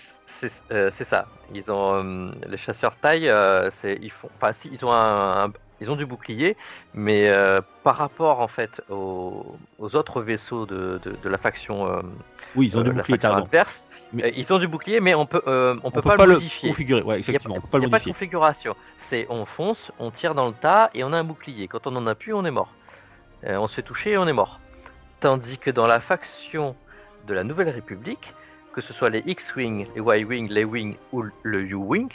euh, 0.73 0.91
ça. 0.91 1.27
Ils 1.55 1.71
ont 1.71 1.95
euh, 1.95 2.31
les 2.49 2.57
chasseurs 2.57 2.97
taille, 2.97 3.29
euh, 3.29 3.71
c'est 3.71 3.99
ils 4.03 4.11
font, 4.11 4.29
enfin 4.37 4.53
si 4.53 4.69
ils 4.73 4.85
ont 4.85 4.93
un, 4.93 5.45
un- 5.47 5.53
ils 5.83 5.91
ont 5.91 5.97
du 5.97 6.07
bouclier, 6.07 6.57
mais 6.95 7.29
euh, 7.29 7.61
par 7.83 7.97
rapport 7.97 8.41
en 8.41 8.49
fait 8.49 8.81
aux, 8.89 9.57
aux 9.79 9.97
autres 9.97 10.23
vaisseaux 10.23 10.65
de, 10.65 11.01
de, 11.03 11.17
de 11.21 11.29
la 11.29 11.39
faction, 11.39 11.87
euh, 11.87 12.01
Oui, 12.55 12.67
ils 12.69 12.77
ont 12.79 12.81
euh, 12.81 12.85
du 12.85 12.91
la 12.93 13.03
bouclier, 13.03 13.19
adverse, 13.25 13.83
Mais- 14.13 14.25
euh, 14.25 14.31
ils 14.37 14.53
ont 14.53 14.59
du 14.59 14.69
bouclier, 14.69 15.01
mais 15.01 15.15
on 15.15 15.27
peut 15.27 15.43
euh, 15.49 15.75
on, 15.83 15.89
On 15.89 15.91
peut 15.91 16.01
peut 16.03 16.11
pas, 16.11 16.17
pas 16.17 16.27
le 16.27 16.35
modifier. 16.35 16.69
configurer, 16.71 17.03
ouais, 17.03 17.21
Il 17.21 17.29
n'y 17.31 17.37
a, 17.37 17.41
pas- 17.41 17.51
on 17.51 17.61
peut 17.61 17.67
pas 17.69 17.79
il 17.79 17.81
y 17.81 17.85
le 17.85 17.89
a 17.89 17.91
pas 17.91 17.99
de 17.99 18.05
configuration. 18.05 18.77
C'est 18.97 19.27
on 19.29 19.45
fonce, 19.45 19.91
on 19.99 20.11
tire 20.13 20.35
dans 20.37 20.47
le 20.47 20.55
tas 20.55 20.91
et 20.95 21.03
on 21.03 21.13
a 21.13 21.19
un 21.19 21.25
bouclier. 21.25 21.67
Quand 21.67 21.87
on 21.89 21.97
en 21.97 22.07
a 22.07 22.15
plus, 22.15 22.33
on 22.33 22.45
est 22.45 22.51
mort. 22.53 22.73
Euh, 23.45 23.57
on 23.57 23.67
se 23.67 23.75
fait 23.75 23.83
toucher 23.83 24.13
et 24.13 24.19
on 24.19 24.29
est 24.29 24.33
mort. 24.33 24.61
Tandis 25.21 25.59
que 25.59 25.71
dans 25.71 25.87
la 25.89 26.01
faction 26.01 26.77
de 27.27 27.35
la 27.35 27.43
Nouvelle 27.43 27.71
République, 27.71 28.35
que 28.73 28.81
ce 28.81 28.93
soit 28.93 29.11
les 29.11 29.23
X-Wing, 29.27 29.89
les 29.97 30.01
Y-Wing, 30.21 30.49
les 30.49 30.65
Wing 30.65 30.97
ou 31.13 31.25
le 31.43 31.61
U-Wing, 31.63 32.11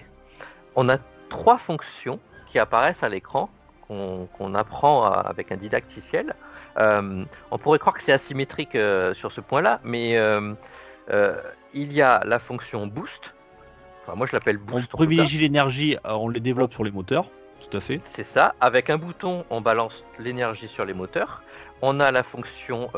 on 0.76 0.88
a 0.90 0.98
trois 1.30 1.58
fonctions 1.58 2.20
qui 2.48 2.58
apparaissent 2.60 3.04
à 3.04 3.10
l'écran, 3.10 3.50
qu'on 3.88 4.54
apprend 4.56 5.06
à- 5.06 5.20
avec 5.22 5.52
un 5.52 5.56
didacticiel. 5.58 6.36
Euh, 6.78 7.24
on 7.52 7.58
pourrait 7.58 7.80
croire 7.80 7.96
que 7.96 8.02
c'est 8.02 8.12
asymétrique 8.12 8.76
euh, 8.76 9.14
sur 9.14 9.32
ce 9.32 9.40
point-là, 9.42 9.80
mais 9.84 10.18
euh, 10.18 10.54
il 11.74 11.94
y 11.94 12.02
a 12.02 12.22
la 12.26 12.40
fonction 12.40 12.86
boost. 12.88 13.34
Enfin, 14.04 14.16
moi 14.16 14.26
je 14.26 14.34
l'appelle 14.36 14.60
On 14.68 14.72
boost. 14.72 14.92
cas. 14.92 14.98
privilégie 14.98 15.38
l'énergie, 15.38 15.98
on 16.04 16.28
les 16.30 16.40
développe 16.40 16.74
sur 16.74 16.84
les 16.84 16.92
moteurs, 16.92 17.26
tout 17.62 17.78
à 17.78 17.82
fait. 17.82 18.02
C'est 18.10 18.24
ça. 18.24 18.56
Avec 18.60 18.90
un 18.90 18.98
bouton, 18.98 19.46
on 19.50 19.62
balance 19.62 20.04
l'énergie 20.20 20.68
sur 20.68 20.84
les 20.86 20.94
moteurs. 20.94 21.42
On 21.82 22.00
a 22.00 22.12
la 22.12 22.24
fonction 22.24 22.90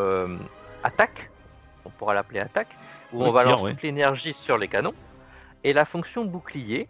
attaque, 0.84 1.30
on 1.86 1.90
pourra 1.90 2.14
l'appeler 2.14 2.40
attaque, 2.40 2.76
où 3.14 3.24
on 3.24 3.32
balance 3.32 3.56
tir, 3.58 3.64
ouais. 3.66 3.72
toute 3.74 3.84
l'énergie 3.84 4.34
sur 4.34 4.58
les 4.58 4.68
canons. 4.68 4.94
Et 5.64 5.74
la 5.74 5.84
fonction 5.86 6.24
bouclier, 6.26 6.88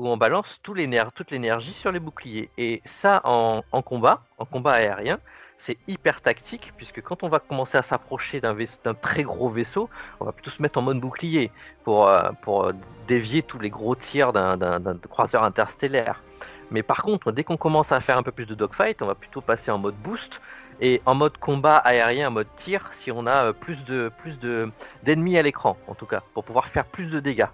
où 0.00 0.08
on 0.08 0.16
balance 0.16 0.60
toute 0.62 0.78
l'énergie 0.78 1.72
sur 1.74 1.92
les 1.92 2.00
boucliers. 2.00 2.48
Et 2.56 2.80
ça, 2.86 3.20
en, 3.24 3.62
combat, 3.82 4.22
en 4.38 4.46
combat 4.46 4.72
aérien, 4.72 5.18
c'est 5.58 5.76
hyper 5.88 6.22
tactique, 6.22 6.72
puisque 6.78 7.02
quand 7.02 7.22
on 7.22 7.28
va 7.28 7.38
commencer 7.38 7.76
à 7.76 7.82
s'approcher 7.82 8.40
d'un 8.40 8.54
très 8.94 9.22
gros 9.22 9.50
vaisseau, 9.50 9.90
on 10.18 10.24
va 10.24 10.32
plutôt 10.32 10.50
se 10.50 10.62
mettre 10.62 10.78
en 10.78 10.82
mode 10.82 11.00
bouclier 11.00 11.52
pour, 11.84 12.08
euh, 12.08 12.30
euh, 12.48 12.72
dévier 13.08 13.42
tous 13.42 13.58
les 13.58 13.68
gros 13.68 13.94
tirs 13.94 14.32
d'un 14.32 14.80
croiseur 15.10 15.44
interstellaire. 15.44 16.22
Mais 16.70 16.82
par 16.82 17.02
contre, 17.02 17.30
dès 17.30 17.44
qu'on 17.44 17.58
commence 17.58 17.92
à 17.92 18.00
faire 18.00 18.16
un 18.16 18.22
peu 18.22 18.32
plus 18.32 18.46
de 18.46 18.54
dogfight, 18.54 19.02
on 19.02 19.06
va 19.06 19.14
plutôt 19.14 19.42
passer 19.42 19.70
en 19.70 19.78
mode 19.78 19.96
boost 19.96 20.40
et 20.80 21.02
en 21.04 21.14
mode 21.14 21.36
combat 21.36 21.76
aérien, 21.76 22.28
en 22.28 22.30
mode 22.30 22.48
tir, 22.56 22.88
si 22.92 23.12
on 23.12 23.26
a 23.26 23.48
euh, 23.48 23.52
plus 23.52 23.84
de 23.84 24.10
plus 24.22 24.38
de 24.38 24.70
d'ennemis 25.02 25.36
à 25.36 25.42
l'écran, 25.42 25.76
en 25.88 25.94
tout 25.94 26.06
cas, 26.06 26.22
pour 26.32 26.44
pouvoir 26.44 26.68
faire 26.68 26.86
plus 26.86 27.10
de 27.10 27.20
dégâts 27.20 27.48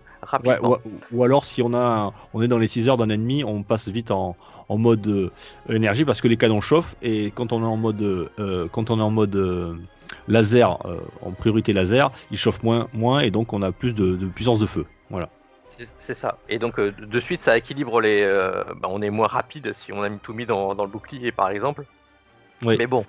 Ouais, 0.45 0.59
ou, 0.63 0.77
ou 1.13 1.25
alors 1.25 1.45
si 1.47 1.63
on 1.63 1.73
a 1.75 2.13
on 2.35 2.43
est 2.43 2.49
dans 2.49 2.59
les 2.59 2.69
6 2.69 2.89
heures 2.89 2.97
d'un 2.97 3.09
ennemi, 3.09 3.43
on 3.45 3.63
passe 3.63 3.89
vite 3.89 4.11
en, 4.11 4.37
en 4.69 4.77
mode 4.77 5.07
euh, 5.07 5.31
énergie 5.69 6.05
parce 6.05 6.21
que 6.21 6.29
les 6.29 6.37
canons 6.37 6.61
chauffent 6.61 6.95
et 7.03 7.31
quand 7.35 7.53
on 7.53 7.63
est 7.63 7.67
en 7.67 7.77
mode 7.77 8.03
euh, 8.03 8.69
quand 8.71 8.91
on 8.91 8.99
est 8.99 9.03
en 9.03 9.11
mode 9.11 9.35
euh, 9.37 9.75
laser 10.29 10.79
euh, 10.87 10.99
en 11.23 11.33
priorité 11.33 11.73
laser, 11.73 12.11
il 12.31 12.39
chauffe 12.39 12.63
moins 12.63 12.89
moins 12.93 13.21
et 13.21 13.31
donc 13.31 13.53
on 13.53 13.63
a 13.63 13.73
plus 13.73 13.95
de, 13.95 14.15
de 14.17 14.27
puissance 14.27 14.59
de 14.59 14.67
feu. 14.67 14.85
Voilà. 15.11 15.29
C'est- 15.99 16.15
ça. 16.15 16.39
Et 16.49 16.59
donc 16.59 16.81
de 16.81 17.21
suite, 17.21 17.41
ça 17.41 17.57
équilibre 17.59 18.01
les. 18.01 18.23
euh, 18.23 18.65
bah, 18.77 18.89
on 18.91 19.03
est 19.03 19.11
moins 19.11 19.27
rapide 19.27 19.73
si 19.73 19.93
on 19.93 20.03
a 20.03 20.09
mis 20.09 20.19
tout 20.19 20.33
mis 20.33 20.47
dans, 20.47 20.75
dans 20.75 20.85
le 20.85 20.91
bouclier, 20.91 21.33
par 21.33 21.51
exemple. 21.51 21.85
Oui. 22.65 22.77
Mais 22.79 22.87
bon, 22.87 23.05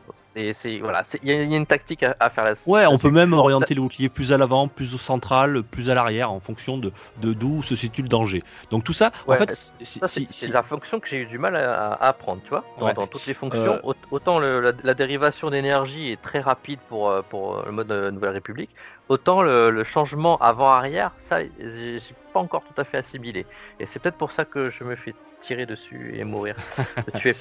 c'est 0.53 0.79
voilà, 0.79 1.03
il 1.23 1.29
y, 1.29 1.31
a 1.31 1.41
il 1.43 1.51
y 1.51 1.53
a 1.53 1.57
une 1.57 1.65
tactique 1.65 2.03
à, 2.03 2.15
à 2.19 2.29
faire 2.29 2.43
là. 2.43 2.53
Ouais, 2.65 2.85
on 2.85 2.97
peut 2.97 3.09
même 3.09 3.31
orienter 3.33 3.73
le 3.75 3.81
bouclier 3.81 4.09
plus 4.09 4.33
à 4.33 4.37
l'avant, 4.37 4.67
plus 4.67 4.93
au 4.93 4.97
central, 4.97 5.63
plus 5.63 5.89
à 5.89 5.95
l'arrière, 5.95 6.31
en 6.31 6.39
fonction 6.41 6.77
de 6.77 6.91
de 7.21 7.33
d'où 7.33 7.63
se 7.63 7.75
situe 7.75 8.01
le 8.01 8.09
danger. 8.09 8.43
Donc 8.71 8.83
tout 8.83 8.93
ça, 8.93 9.11
en 9.25 9.33
fait, 9.35 9.53
c'est- 9.77 10.47
la 10.49 10.63
fonction 10.63 10.99
que 10.99 11.07
j'ai 11.07 11.21
eu 11.21 11.25
du 11.27 11.37
mal 11.37 11.55
à, 11.55 11.93
à 11.93 12.07
apprendre, 12.09 12.41
tu 12.43 12.49
vois, 12.49 12.63
dans, 12.79 12.85
Ouais. 12.87 12.93
dans 12.93 13.07
toutes 13.07 13.25
les 13.25 13.33
fonctions. 13.33 13.75
Euh, 13.75 13.79
Aut- 13.83 13.95
Autant 14.11 14.39
le- 14.39 14.59
la, 14.59 14.71
la 14.83 14.93
dérivation 14.93 15.49
d'énergie 15.49 16.11
est 16.11 16.21
très 16.21 16.39
rapide 16.41 16.79
pour, 16.89 17.09
euh, 17.09 17.21
pour 17.21 17.63
le 17.65 17.71
mode 17.71 17.91
euh, 17.91 18.11
Nouvelle 18.11 18.31
République, 18.31 18.71
autant 19.09 19.41
le, 19.41 19.69
le 19.69 19.83
changement 19.83 20.37
avant-arrière, 20.37 21.11
ça, 21.17 21.39
j'ai 21.59 21.99
j'ai 21.99 22.15
pas 22.33 22.39
encore 22.39 22.63
tout 22.63 22.79
à 22.79 22.83
fait 22.83 22.97
assimilé. 22.97 23.45
Et 23.79 23.85
c'est 23.85 23.99
peut-être 23.99 24.17
pour 24.17 24.31
ça 24.31 24.45
que 24.45 24.69
je 24.69 24.83
me 24.83 24.95
fais 24.95 25.13
tirer 25.39 25.65
dessus 25.65 26.13
et 26.15 26.23
mourir, 26.23 26.55
tuer. 27.17 27.35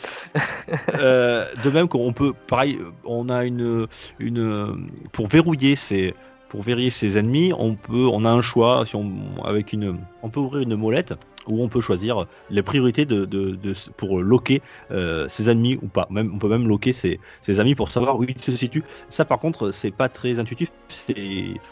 Euh, 0.95 1.47
de 1.63 1.71
même 1.71 1.89
qu'on 1.89 2.13
peut, 2.13 2.33
pareil, 2.47 2.79
on 3.05 3.29
a 3.29 3.45
une, 3.45 3.87
une, 4.19 4.91
pour 5.13 5.29
verrouiller 5.29 5.77
ces, 5.77 6.15
pour 6.49 6.63
verrouiller 6.63 6.91
ses 6.91 7.19
ennemis, 7.19 7.53
on 7.59 7.75
peut, 7.75 8.07
on 8.13 8.25
a 8.25 8.31
un 8.31 8.43
choix, 8.43 8.85
si 8.87 8.97
on, 8.97 9.11
avec 9.45 9.73
une, 9.73 9.99
on 10.23 10.29
peut 10.29 10.41
ouvrir 10.41 10.63
une 10.63 10.77
molette 10.77 11.15
où 11.49 11.63
on 11.63 11.69
peut 11.69 11.81
choisir 11.81 12.27
les 12.51 12.63
priorités 12.63 13.07
de, 13.07 13.57
pour 13.97 14.21
loquer 14.21 14.63
euh, 14.91 15.29
ses 15.29 15.51
ennemis 15.51 15.79
ou 15.83 15.87
pas. 15.87 16.07
Même, 16.11 16.33
on 16.35 16.39
peut 16.39 16.49
même 16.49 16.69
loquer 16.69 16.93
ses, 16.93 17.21
amis 17.59 17.75
pour 17.75 17.91
savoir 17.91 18.19
où 18.19 18.25
ils 18.25 18.41
se 18.41 18.57
situent. 18.57 18.85
Ça, 19.09 19.25
par 19.25 19.39
contre, 19.39 19.71
c'est 19.71 19.91
pas 19.91 20.09
très 20.09 20.39
intuitif. 20.39 20.73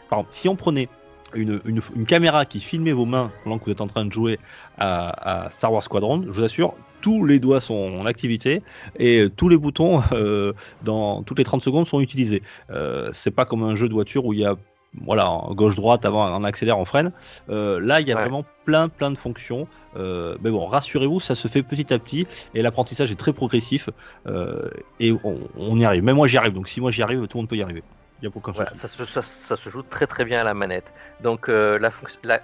Par 0.08 0.24
si 0.30 0.48
on 0.48 0.56
prenait 0.56 0.88
une, 1.34 1.60
caméra 2.06 2.44
qui 2.44 2.60
filmait 2.60 2.92
vos 2.92 3.06
mains 3.06 3.32
pendant 3.42 3.58
que 3.58 3.64
vous 3.64 3.70
êtes 3.70 3.80
en 3.80 3.86
train 3.86 4.04
de 4.04 4.12
jouer 4.12 4.38
à, 4.78 5.48
Star 5.50 5.72
Wars 5.72 5.82
Squadron, 5.82 6.22
je 6.22 6.30
vous 6.30 6.44
assure, 6.44 6.74
tous 7.00 7.24
les 7.24 7.38
doigts 7.38 7.60
sont 7.60 7.98
en 8.00 8.06
activité 8.06 8.62
et 8.98 9.26
tous 9.36 9.48
les 9.48 9.58
boutons 9.58 10.00
euh, 10.12 10.52
dans 10.84 11.22
toutes 11.22 11.38
les 11.38 11.44
30 11.44 11.62
secondes 11.62 11.86
sont 11.86 12.00
utilisés. 12.00 12.42
Euh, 12.70 13.10
c'est 13.12 13.30
pas 13.30 13.44
comme 13.44 13.62
un 13.62 13.74
jeu 13.74 13.88
de 13.88 13.92
voiture 13.92 14.24
où 14.24 14.32
il 14.32 14.40
y 14.40 14.44
a 14.44 14.56
voilà, 15.02 15.40
gauche 15.50 15.74
droite 15.76 16.04
avant 16.04 16.28
on 16.40 16.44
accélère 16.44 16.78
on 16.78 16.84
freine. 16.84 17.12
Euh, 17.48 17.80
là, 17.80 18.00
il 18.00 18.08
y 18.08 18.12
a 18.12 18.16
Ouais. 18.16 18.20
vraiment 18.22 18.44
plein 18.64 18.88
plein 18.88 19.10
de 19.10 19.18
fonctions. 19.18 19.66
Euh, 19.96 20.36
mais 20.42 20.50
bon, 20.50 20.66
rassurez-vous, 20.66 21.20
ça 21.20 21.34
se 21.34 21.48
fait 21.48 21.62
petit 21.62 21.92
à 21.92 21.98
petit 21.98 22.26
et 22.54 22.62
l'apprentissage 22.62 23.10
est 23.10 23.16
très 23.16 23.32
progressif 23.32 23.90
euh, 24.26 24.68
et 25.00 25.12
on, 25.24 25.38
on 25.56 25.78
y 25.78 25.84
arrive. 25.84 26.02
Même 26.04 26.16
moi 26.16 26.26
j'y 26.28 26.36
arrive. 26.38 26.52
Donc 26.52 26.68
si 26.68 26.80
moi 26.80 26.90
j'y 26.90 27.02
arrive, 27.02 27.26
tout 27.26 27.36
le 27.36 27.42
monde 27.42 27.48
peut 27.48 27.56
y 27.56 27.62
arriver. 27.62 27.82
Il 28.22 28.26
y 28.26 28.28
a 28.28 28.30
Voilà, 28.52 28.72
ça, 28.74 28.88
se, 28.88 29.04
ça- 29.04 29.22
ça 29.22 29.56
se 29.56 29.68
joue 29.68 29.82
très 29.82 30.06
très 30.06 30.24
bien 30.24 30.40
à 30.40 30.44
la 30.44 30.54
manette. 30.54 30.94
Donc 31.22 31.48
la, 31.48 31.90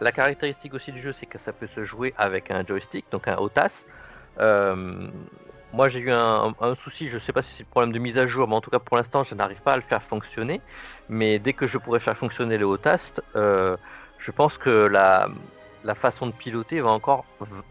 la 0.01 0.13
caractéristique 0.13 0.75
aussi 0.75 0.93
du 0.93 1.01
jeu, 1.01 1.13
c'est 1.13 1.27
que 1.27 1.39
ça 1.39 1.53
peut 1.53 1.69
se 1.69 1.85
jouer 1.85 2.13
avec 2.19 2.51
un 2.51 2.65
joystick, 2.67 3.07
donc 3.13 3.29
un 3.29 3.37
OTAS. 3.39 3.85
Moi 5.73 5.89
j'ai 5.89 6.01
eu 6.01 6.11
un, 6.11 6.55
un 6.61 6.75
souci, 6.75 7.09
je 7.09 7.19
sais 7.19 7.33
pas 7.33 7.43
si 7.43 7.55
c'est 7.55 7.63
le 7.63 7.69
problème 7.69 7.93
de 7.93 7.99
mise 7.99 8.19
à 8.19 8.27
jour, 8.27 8.49
mais 8.49 8.55
en 8.57 8.61
tout 8.61 8.71
cas 8.71 8.81
pour 8.81 8.97
l'instant 8.97 9.23
je 9.25 9.35
n'arrive 9.35 9.63
pas 9.63 9.75
à 9.75 9.77
le 9.77 9.83
faire 9.83 10.03
fonctionner. 10.03 10.61
Mais 11.09 11.39
dès 11.39 11.53
que 11.53 11.67
je 11.67 11.79
pourrai 11.79 12.01
faire 12.01 12.17
fonctionner 12.17 12.59
le 12.59 12.67
OTAS, 12.67 13.15
euh, 13.37 13.77
je 14.19 14.31
pense 14.33 14.59
que 14.59 14.71
la, 14.71 15.29
la 15.85 15.95
façon 15.95 16.27
de 16.27 16.33
piloter 16.33 16.81
va 16.81 16.91
encore 16.91 17.25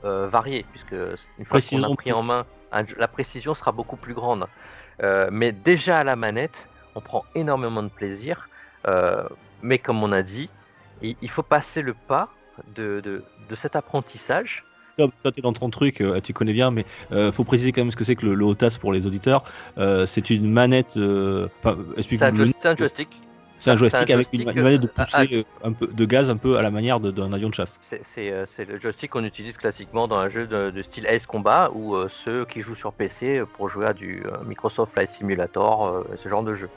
euh, 0.04 0.28
varier, 0.28 0.66
puisque 0.72 0.96
une 1.38 1.46
fois 1.46 1.60
qu'on 1.62 1.84
a 1.84 1.96
pris 1.96 2.12
en 2.12 2.24
main, 2.24 2.46
la 2.98 3.08
précision 3.08 3.54
sera 3.54 3.72
beaucoup 3.72 3.98
plus 3.98 4.14
grande. 4.14 4.48
Euh, 5.04 5.30
mais 5.32 5.52
déjà 5.52 6.00
à 6.00 6.04
la 6.04 6.16
manette, 6.16 6.70
on 6.96 7.02
prend 7.02 7.26
énormément 7.36 7.84
de 7.84 7.90
plaisir. 7.90 8.50
Euh, 8.88 9.28
mais 9.62 9.78
comme 9.80 10.04
on 10.04 10.12
a 10.12 10.22
dit, 10.24 10.50
il, 11.02 11.18
il 11.22 11.30
faut 11.30 11.44
passer 11.44 11.82
le 11.82 11.94
pas 11.94 12.30
de, 12.68 13.02
de, 13.02 13.26
de 13.48 13.56
cet 13.56 13.76
apprentissage. 13.76 14.69
Tom, 15.00 15.12
toi, 15.24 15.32
t'es 15.32 15.42
dans 15.42 15.54
ton 15.54 15.70
truc, 15.70 16.02
euh, 16.02 16.20
tu 16.20 16.34
connais 16.34 16.52
bien, 16.52 16.72
mais 16.72 16.84
euh, 17.14 17.32
faut 17.32 17.46
préciser 17.46 17.72
quand 17.72 17.80
même 17.82 17.92
ce 17.92 17.96
que 17.96 18.04
c'est 18.04 18.18
que 18.18 18.26
le, 18.26 18.34
le 18.34 18.44
HOTAS 18.44 18.78
pour 18.82 18.92
les 18.92 19.08
auditeurs. 19.08 19.46
Euh, 19.78 20.06
c'est 20.06 20.30
une 20.30 20.52
manette. 20.52 20.98
euh, 20.98 21.48
C'est 21.64 22.22
un, 22.22 22.32
le 22.32 22.52
un 22.66 22.76
joystick. 22.76 23.10
C'est 23.60 23.72
un 23.72 23.78
joystick 23.78 24.10
avec 24.10 24.28
une, 24.34 24.44
manette 24.44 24.82
de 24.82 24.88
poussée 24.88 25.30
euh, 25.32 25.44
un 25.64 25.72
peu 25.72 25.88
de 25.88 26.06
gaz 26.06 26.30
un 26.30 26.36
peu 26.36 26.58
à 26.58 26.62
la 26.62 26.70
manière 26.72 27.00
de- 27.00 27.12
d'un 27.12 27.32
avion 27.32 27.48
de 27.50 27.54
chasse. 27.54 27.78
C'est 27.80 28.66
le 28.66 28.78
joystick 28.78 29.12
qu'on 29.12 29.24
utilise 29.24 29.58
classiquement 29.58 30.10
dans 30.10 30.18
un 30.18 30.28
jeu 30.28 30.48
de, 30.48 30.70
de 30.70 30.82
style 30.82 31.06
Ace 31.08 31.26
Combat 31.26 31.72
ou 31.74 31.96
euh, 31.96 32.08
ceux 32.10 32.44
qui 32.44 32.60
jouent 32.60 32.76
sur 32.76 32.92
PC 32.92 33.44
pour 33.56 33.70
jouer 33.70 33.86
à 33.86 33.94
du 33.94 34.24
euh, 34.26 34.44
Microsoft 34.46 34.92
Flight 34.92 35.10
Simulator, 35.10 35.88
euh, 35.88 36.04
ce 36.22 36.28
genre 36.28 36.44
de 36.44 36.54
jeu. 36.54 36.70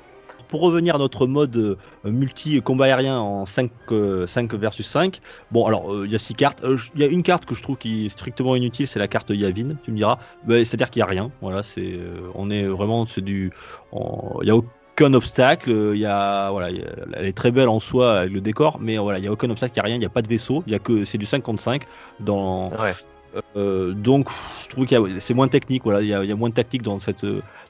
Pour 0.52 0.60
revenir 0.60 0.96
à 0.96 0.98
notre 0.98 1.26
mode 1.26 1.56
euh, 1.56 1.76
multi 2.04 2.60
combat 2.60 2.84
aérien 2.84 3.18
en 3.18 3.46
5, 3.46 3.70
euh, 3.90 4.26
5 4.26 4.52
versus 4.52 4.86
5, 4.86 5.22
bon 5.50 5.64
alors 5.64 5.90
euh, 5.90 6.04
il 6.04 6.12
y 6.12 6.14
a 6.14 6.18
6 6.18 6.34
cartes. 6.34 6.62
Euh, 6.62 6.76
Il 6.94 7.00
y 7.00 7.04
a 7.04 7.06
une 7.06 7.22
carte 7.22 7.46
que 7.46 7.54
je 7.54 7.62
trouve 7.62 7.78
qui 7.78 8.04
est 8.04 8.08
strictement 8.10 8.54
inutile, 8.54 8.86
c'est 8.86 8.98
la 8.98 9.08
carte 9.08 9.30
Yavin, 9.30 9.76
tu 9.82 9.92
me 9.92 9.96
diras. 9.96 10.18
Ben, 10.44 10.62
C'est-à-dire 10.62 10.90
qu'il 10.90 11.00
n'y 11.00 11.04
a 11.04 11.06
rien. 11.06 11.30
Voilà, 11.40 11.62
c'est 11.62 11.94
euh, 11.94 12.28
on 12.34 12.50
est 12.50 12.64
vraiment 12.64 13.06
du 13.16 13.50
il 13.94 14.46
y 14.46 14.50
a 14.50 14.54
aucun 14.54 15.14
obstacle, 15.14 15.70
euh, 15.70 15.96
il 15.96 16.02
y 16.02 16.06
a 16.06 16.50
voilà, 16.50 16.68
elle 17.14 17.24
est 17.24 17.32
très 17.32 17.50
belle 17.50 17.70
en 17.70 17.80
soi 17.80 18.18
avec 18.18 18.34
le 18.34 18.42
décor, 18.42 18.76
mais 18.78 18.98
voilà, 18.98 19.20
il 19.20 19.24
y 19.24 19.28
a 19.28 19.32
aucun 19.32 19.48
obstacle, 19.48 19.72
il 19.76 19.78
y 19.78 19.80
a 19.80 19.84
rien, 19.84 19.94
il 19.94 20.00
n'y 20.00 20.04
a 20.04 20.10
pas 20.10 20.20
de 20.20 20.28
vaisseau, 20.28 20.62
il 20.66 20.72
y 20.74 20.76
a 20.76 20.78
que 20.78 21.06
c'est 21.06 21.16
du 21.16 21.24
5 21.24 21.42
contre 21.42 21.62
5 21.62 21.84
dans. 22.20 22.68
Euh, 23.56 23.92
donc, 23.92 24.28
je 24.64 24.68
trouve 24.68 24.84
a- 24.92 25.20
c'est 25.20 25.34
moins 25.34 25.48
technique. 25.48 25.84
Voilà, 25.84 26.02
il 26.02 26.08
y, 26.08 26.14
a, 26.14 26.22
il 26.22 26.28
y 26.28 26.32
a 26.32 26.36
moins 26.36 26.48
de 26.50 26.54
tactique 26.54 26.82
dans 26.82 26.98
cette 27.00 27.24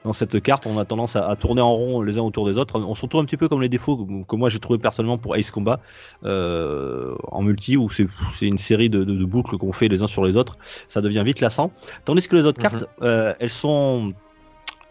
dans 0.05 0.13
cette 0.13 0.41
carte. 0.43 0.67
On 0.67 0.79
a 0.79 0.85
tendance 0.85 1.15
à, 1.15 1.29
à 1.29 1.37
tourner 1.37 1.61
en 1.61 1.73
rond 1.75 2.03
les 2.03 2.19
uns 2.19 2.23
autour 2.23 2.47
des 2.47 2.59
autres. 2.59 2.81
On 2.81 2.95
se 2.95 3.03
retrouve 3.03 3.21
un 3.21 3.25
petit 3.25 3.37
peu 3.37 3.49
comme 3.49 3.61
les 3.61 3.69
défauts 3.69 3.97
que, 3.97 4.27
que 4.27 4.37
moi 4.37 4.49
j'ai 4.49 4.59
trouvé 4.59 4.79
personnellement 4.79 5.19
pour 5.19 5.37
Ace 5.37 5.51
Combat 5.53 5.79
euh, 6.25 7.15
en 7.31 7.43
multi, 7.43 7.77
où 7.77 7.89
c'est 7.89 8.07
une 8.43 8.59
série 8.59 8.91
de, 8.91 9.05
de- 9.05 9.15
de 9.15 9.25
boucles 9.25 9.57
qu'on 9.59 9.73
fait 9.73 9.89
les 9.89 10.03
uns 10.03 10.09
sur 10.09 10.25
les 10.25 10.37
autres. 10.37 10.57
Ça 10.89 11.01
devient 11.01 11.23
vite 11.25 11.41
lassant. 11.41 11.71
Tandis 12.05 12.27
que 12.27 12.37
les 12.37 12.43
autres 12.43 12.59
Mhm. 12.59 12.63
cartes, 12.71 12.85
euh, 13.03 13.35
elles 13.39 13.51
sont 13.51 14.13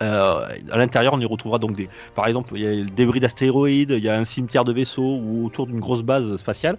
euh, 0.01 0.47
à 0.71 0.77
l'intérieur, 0.77 1.13
on 1.13 1.19
y 1.19 1.25
retrouvera 1.25 1.59
donc 1.59 1.75
des, 1.75 1.87
par 2.15 2.25
exemple, 2.25 2.53
il 2.55 2.61
y 2.61 2.65
a 2.65 2.71
le 2.71 2.85
débris 2.89 3.19
d'astéroïdes, 3.19 3.91
il 3.91 4.03
y 4.03 4.09
a 4.09 4.17
un 4.17 4.25
cimetière 4.25 4.63
de 4.63 4.73
vaisseaux 4.73 5.19
ou 5.21 5.45
autour 5.45 5.67
d'une 5.67 5.79
grosse 5.79 6.01
base 6.01 6.35
spatiale. 6.37 6.77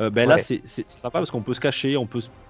Euh, 0.00 0.08
ben 0.10 0.26
là, 0.28 0.36
Ouais. 0.36 0.40
c'est 0.40 0.60
c'est 0.64 0.88
sympa 0.88 1.18
parce 1.18 1.30
qu'on 1.30 1.42
peut 1.42 1.52
se 1.54 1.60
cacher, 1.60 1.96
on 1.98 2.06
peut, 2.06 2.20
se- 2.22 2.28
on 2.28 2.30
peut- 2.30 2.43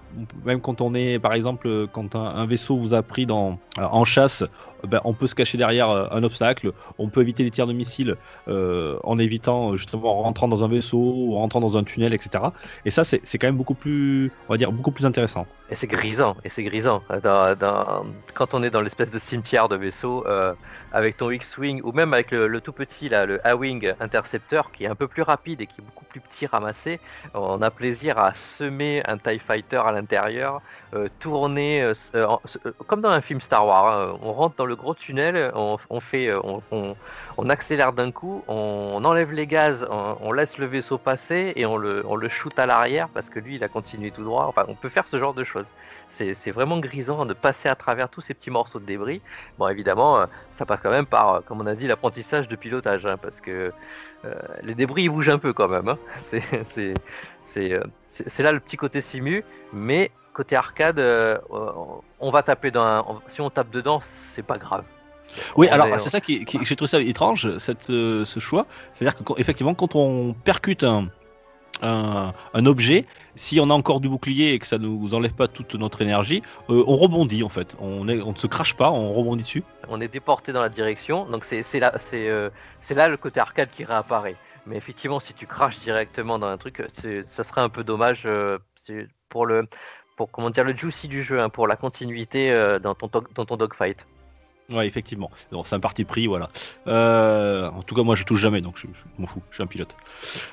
même 0.45 0.61
quand 0.61 0.81
on 0.81 0.93
est, 0.93 1.19
par 1.19 1.33
exemple, 1.33 1.87
quand 1.91 2.15
un, 2.15 2.45
vaisseau 2.45 2.77
vous 2.77 2.93
a 2.93 3.01
pris 3.01 3.27
euh, 3.29 3.55
en 3.77 4.05
chasse, 4.05 4.41
euh, 4.41 4.87
ben, 4.87 5.01
on 5.03 5.13
peut 5.13 5.27
se 5.27 5.35
cacher 5.35 5.57
derrière 5.57 5.89
euh, 5.89 6.07
un 6.11 6.23
obstacle, 6.23 6.71
on 6.97 7.09
peut 7.09 7.21
éviter 7.21 7.43
les 7.43 7.51
tirs 7.51 7.67
de 7.67 7.73
missiles 7.73 8.15
en 8.47 9.19
évitant 9.19 9.75
justement 9.75 10.19
en 10.19 10.23
rentrant 10.23 10.47
dans 10.47 10.63
un 10.63 10.67
vaisseau 10.67 10.97
ou 10.97 11.35
en 11.35 11.39
rentrant 11.39 11.59
dans 11.59 11.77
un 11.77 11.83
tunnel, 11.83 12.13
etc. 12.13 12.45
Et 12.85 12.91
ça, 12.91 13.03
c'est 13.03 13.37
quand 13.37 13.47
même 13.47 13.57
beaucoup 13.57 13.73
plus, 13.73 14.31
on 14.47 14.53
va 14.53 14.57
dire, 14.57 14.71
beaucoup 14.71 14.91
plus 14.91 15.05
intéressant. 15.05 15.45
Et 15.69 15.75
c'est 15.75 15.87
grisant, 15.87 16.35
et 16.43 16.49
c'est 16.49 16.63
grisant. 16.63 17.01
Quand 18.33 18.53
on 18.53 18.63
est 18.63 18.69
dans 18.69 18.81
l'espèce 18.81 19.11
de 19.11 19.19
cimetière 19.19 19.67
de 19.67 19.75
vaisseau, 19.75 20.23
avec 20.95 21.17
ton 21.17 21.29
X-Wing, 21.29 21.81
ou 21.83 21.91
même 21.91 22.13
avec 22.13 22.31
le, 22.31 22.61
tout 22.61 22.71
petit, 22.71 23.09
là, 23.09 23.25
le 23.25 23.45
A-Wing 23.45 23.93
Interceptor, 23.99 24.71
qui 24.71 24.85
est 24.85 24.87
un 24.87 24.95
peu 24.95 25.09
plus 25.09 25.23
rapide 25.23 25.59
et 25.59 25.67
qui 25.67 25.81
est 25.81 25.83
beaucoup 25.83 26.05
plus 26.05 26.21
petit 26.21 26.45
ramassé, 26.47 27.01
on 27.33 27.61
a 27.61 27.69
plaisir 27.69 28.17
à 28.17 28.33
semer 28.33 29.03
un 29.05 29.17
TIE 29.17 29.39
Fighter 29.39 29.81
à 29.85 29.91
l'intérieur, 29.91 30.61
euh, 30.93 31.09
tourner, 31.19 31.83
euh, 31.83 31.93
euh, 32.15 32.37
comme 32.87 33.01
dans 33.01 33.09
un 33.09 33.19
film 33.19 33.41
Star 33.41 33.67
Wars, 33.67 33.87
hein. 33.87 34.17
on 34.21 34.31
rentre 34.31 34.55
dans 34.55 34.65
le 34.65 34.77
gros 34.77 34.93
tunnel, 34.95 35.51
on, 35.53 35.99
fait, 35.99 36.33
on, 36.71 37.49
accélère 37.49 37.91
d'un 37.91 38.11
coup, 38.11 38.45
on, 38.47 39.03
enlève 39.03 39.33
les 39.33 39.47
gaz, 39.47 39.85
on, 39.91 40.31
laisse 40.31 40.57
le 40.57 40.65
vaisseau 40.65 40.97
passer 40.97 41.51
et 41.57 41.65
on 41.65 41.75
le, 41.75 42.05
on 42.07 42.15
le 42.15 42.29
shoot 42.29 42.57
à 42.57 42.65
l'arrière 42.65 43.09
parce 43.09 43.29
que 43.29 43.39
lui 43.39 43.55
il 43.55 43.63
a 43.65 43.67
continué 43.67 44.11
tout 44.11 44.23
droit. 44.23 44.45
Enfin, 44.45 44.63
on 44.69 44.75
peut 44.75 44.89
faire 44.89 45.09
ce 45.09 45.19
genre 45.19 45.33
de 45.33 45.43
choses. 45.43 45.73
C'est 46.07 46.51
vraiment 46.51 46.79
grisant 46.79 47.25
de 47.25 47.33
passer 47.33 47.67
à 47.67 47.75
travers 47.75 48.07
tous 48.07 48.21
ces 48.21 48.33
petits 48.33 48.51
morceaux 48.51 48.79
de 48.79 48.85
débris. 48.85 49.21
Bon, 49.57 49.67
évidemment, 49.67 50.25
ça 50.51 50.65
passe 50.65 50.84
quand 50.85 50.91
même 50.91 51.07
par, 51.07 51.33
euh, 51.33 51.39
comme 51.41 51.59
on 51.61 51.65
a 51.65 51.73
dit, 51.73 51.87
l'apprentissage 51.87 52.47
de 52.47 52.55
pilotage 52.55 53.07
hein, 53.07 53.17
parce 53.19 53.41
que 53.41 53.71
euh, 54.23 54.33
les 54.61 54.75
débris 54.75 55.03
ils 55.03 55.09
bougent 55.09 55.29
un 55.29 55.39
peu 55.39 55.51
quand 55.51 55.67
même. 55.67 55.87
hein. 55.89 55.97
C'est 56.21 56.43
c'est- 56.63 56.93
c'est, 57.43 57.73
euh, 57.73 57.81
c'est- 58.07 58.43
là 58.43 58.51
le 58.51 58.59
petit 58.59 58.77
côté 58.77 59.01
simu, 59.01 59.43
mais 59.73 60.11
côté 60.33 60.55
arcade, 60.55 60.99
euh, 60.99 61.39
on 62.19 62.29
va 62.29 62.43
taper 62.43 62.69
dans 62.69 62.83
un- 62.83 63.05
si 63.25 63.41
on 63.41 63.49
tape 63.49 63.71
dedans, 63.71 63.99
c'est 64.03 64.43
pas 64.43 64.57
grave. 64.59 64.83
Oui, 65.57 65.67
On 65.71 65.73
alors 65.73 65.87
est- 65.87 65.99
c'est 65.99 66.09
ça 66.11 66.21
qui, 66.21 66.45
qui- 66.45 66.59
j'ai 66.63 66.75
trouvé 66.75 66.89
ça 66.89 66.99
étrange, 67.01 67.57
cette, 67.57 67.89
euh, 67.89 68.25
ce 68.25 68.39
choix. 68.39 68.67
C'est-à-dire 68.93 69.17
que 69.17 69.23
quand- 69.23 69.37
effectivement, 69.37 69.73
quand 69.73 69.95
on 69.95 70.33
percute 70.33 70.83
un, 70.83 71.07
un, 71.81 72.65
objet, 72.65 73.05
si 73.35 73.59
on 73.59 73.69
a 73.69 73.73
encore 73.73 73.99
du 73.99 74.09
bouclier 74.09 74.53
et 74.53 74.59
que 74.59 74.67
ça 74.67 74.77
ne 74.77 74.87
nous 74.87 75.13
enlève 75.13 75.33
pas 75.33 75.47
toute 75.47 75.75
notre 75.75 76.01
énergie, 76.01 76.41
euh, 76.69 76.83
on 76.87 76.97
rebondit 76.97 77.43
en 77.43 77.49
fait. 77.49 77.75
On, 77.79 78.03
ne 78.05 78.35
se 78.35 78.47
crache 78.47 78.75
pas, 78.75 78.91
on 78.91 79.13
rebondit 79.13 79.43
dessus. 79.43 79.63
on 79.87 80.01
est 80.01 80.07
déporté 80.07 80.51
dans 80.53 80.61
la 80.61 80.69
direction. 80.69 81.25
Donc 81.25 81.45
c'est 81.45 81.79
là, 81.79 81.93
euh, 82.13 82.49
là 82.91 83.07
le 83.09 83.17
côté 83.17 83.39
arcade 83.39 83.69
qui 83.71 83.83
réapparaît. 83.83 84.35
Mais 84.65 84.77
effectivement, 84.77 85.19
si 85.19 85.33
tu 85.33 85.45
craches 85.45 85.79
directement 85.79 86.39
dans 86.39 86.47
un 86.47 86.57
truc, 86.57 86.83
ça 87.27 87.43
serait 87.43 87.61
un 87.61 87.69
peu 87.69 87.83
dommage 87.83 88.23
euh, 88.25 88.57
pour 89.29 89.45
le 89.45 89.67
pour 90.17 90.31
comment 90.31 90.49
dire 90.49 90.63
le 90.63 90.73
juicy 90.73 91.07
du 91.07 91.21
jeu, 91.21 91.41
hein, 91.41 91.49
pour 91.49 91.67
la 91.67 91.75
continuité 91.75 92.51
dans 92.81 92.95
ton 92.95 93.09
dans 93.35 93.45
ton 93.45 93.57
dogfight. 93.57 94.07
Ouais, 94.71 94.87
effectivement. 94.87 95.29
C'est 95.63 95.75
un 95.75 95.79
parti 95.79 96.05
pris, 96.05 96.25
voilà. 96.25 96.49
Euh, 96.87 97.69
en 97.69 97.83
tout 97.83 97.93
cas, 97.93 98.01
moi, 98.01 98.15
je 98.15 98.23
touche 98.23 98.41
jamais, 98.41 98.61
donc 98.61 98.77
je, 98.77 98.87
m'en 99.19 99.27
fous. 99.27 99.41
Je 99.51 99.55
suis 99.55 99.63
un 99.63 99.67
pilote. 99.67 99.95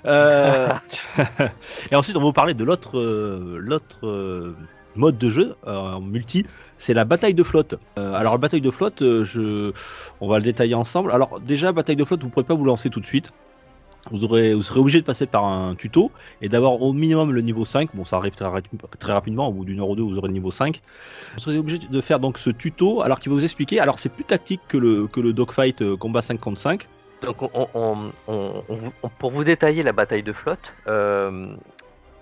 Euh, 0.04 0.72
et 1.90 1.94
ensuite, 1.94 2.16
on 2.16 2.20
va 2.20 2.26
vous 2.26 2.32
parler 2.32 2.52
de 2.52 2.64
l'autre, 2.64 2.98
euh, 2.98 4.54
mode 4.96 5.16
de 5.16 5.30
jeu 5.30 5.56
en 5.66 6.00
multi, 6.02 6.44
c'est 6.76 6.92
la 6.92 7.04
bataille 7.04 7.32
de 7.32 7.42
flotte. 7.42 7.76
Alors 7.96 8.32
la 8.32 8.38
bataille 8.38 8.60
de 8.60 8.70
flotte, 8.70 9.02
je... 9.02 9.72
on 10.20 10.28
va 10.28 10.38
le 10.38 10.44
détailler 10.44 10.74
ensemble. 10.74 11.12
Alors 11.12 11.40
déjà, 11.40 11.72
bataille 11.72 11.96
de 11.96 12.04
flotte, 12.04 12.20
vous 12.20 12.26
ne 12.26 12.32
pourrez 12.32 12.44
pas 12.44 12.54
vous 12.54 12.66
lancer 12.66 12.90
tout 12.90 13.00
de 13.00 13.06
suite. 13.06 13.32
Vous, 14.10 14.24
aurez, 14.24 14.52
vous 14.54 14.62
serez 14.62 14.80
obligé 14.80 15.00
de 15.00 15.06
passer 15.06 15.26
par 15.26 15.44
un 15.44 15.74
tuto 15.74 16.10
et 16.40 16.48
d'avoir 16.48 16.80
au 16.82 16.92
minimum 16.92 17.30
le 17.32 17.40
niveau 17.40 17.64
5. 17.64 17.90
Bon, 17.94 18.04
ça 18.04 18.16
arrive 18.16 18.32
très, 18.34 18.46
très 18.98 19.12
rapidement, 19.12 19.48
au 19.48 19.52
bout 19.52 19.64
d'une 19.64 19.78
heure 19.80 19.88
ou 19.88 19.96
deux, 19.96 20.02
vous 20.02 20.18
aurez 20.18 20.26
le 20.28 20.34
niveau 20.34 20.50
5. 20.50 20.82
Vous 21.34 21.40
serez 21.40 21.58
obligé 21.58 21.78
de 21.78 22.00
faire 22.00 22.18
donc 22.18 22.38
ce 22.38 22.50
tuto, 22.50 23.02
alors 23.02 23.20
qu'il 23.20 23.30
va 23.30 23.36
vous 23.38 23.44
expliquer. 23.44 23.78
Alors, 23.80 23.98
c'est 24.00 24.08
plus 24.08 24.24
tactique 24.24 24.60
que 24.68 24.76
le, 24.76 25.06
que 25.06 25.20
le 25.20 25.32
dogfight 25.32 25.82
euh, 25.82 25.96
combat 25.96 26.20
5 26.22 26.40
contre 26.40 26.60
5. 26.60 26.88
Donc, 27.22 27.36
on- 27.42 28.10
pour 29.20 29.30
vous 29.30 29.44
détailler 29.44 29.84
la 29.84 29.92
bataille 29.92 30.24
de 30.24 30.32
flotte, 30.32 30.72
euh, 30.88 31.54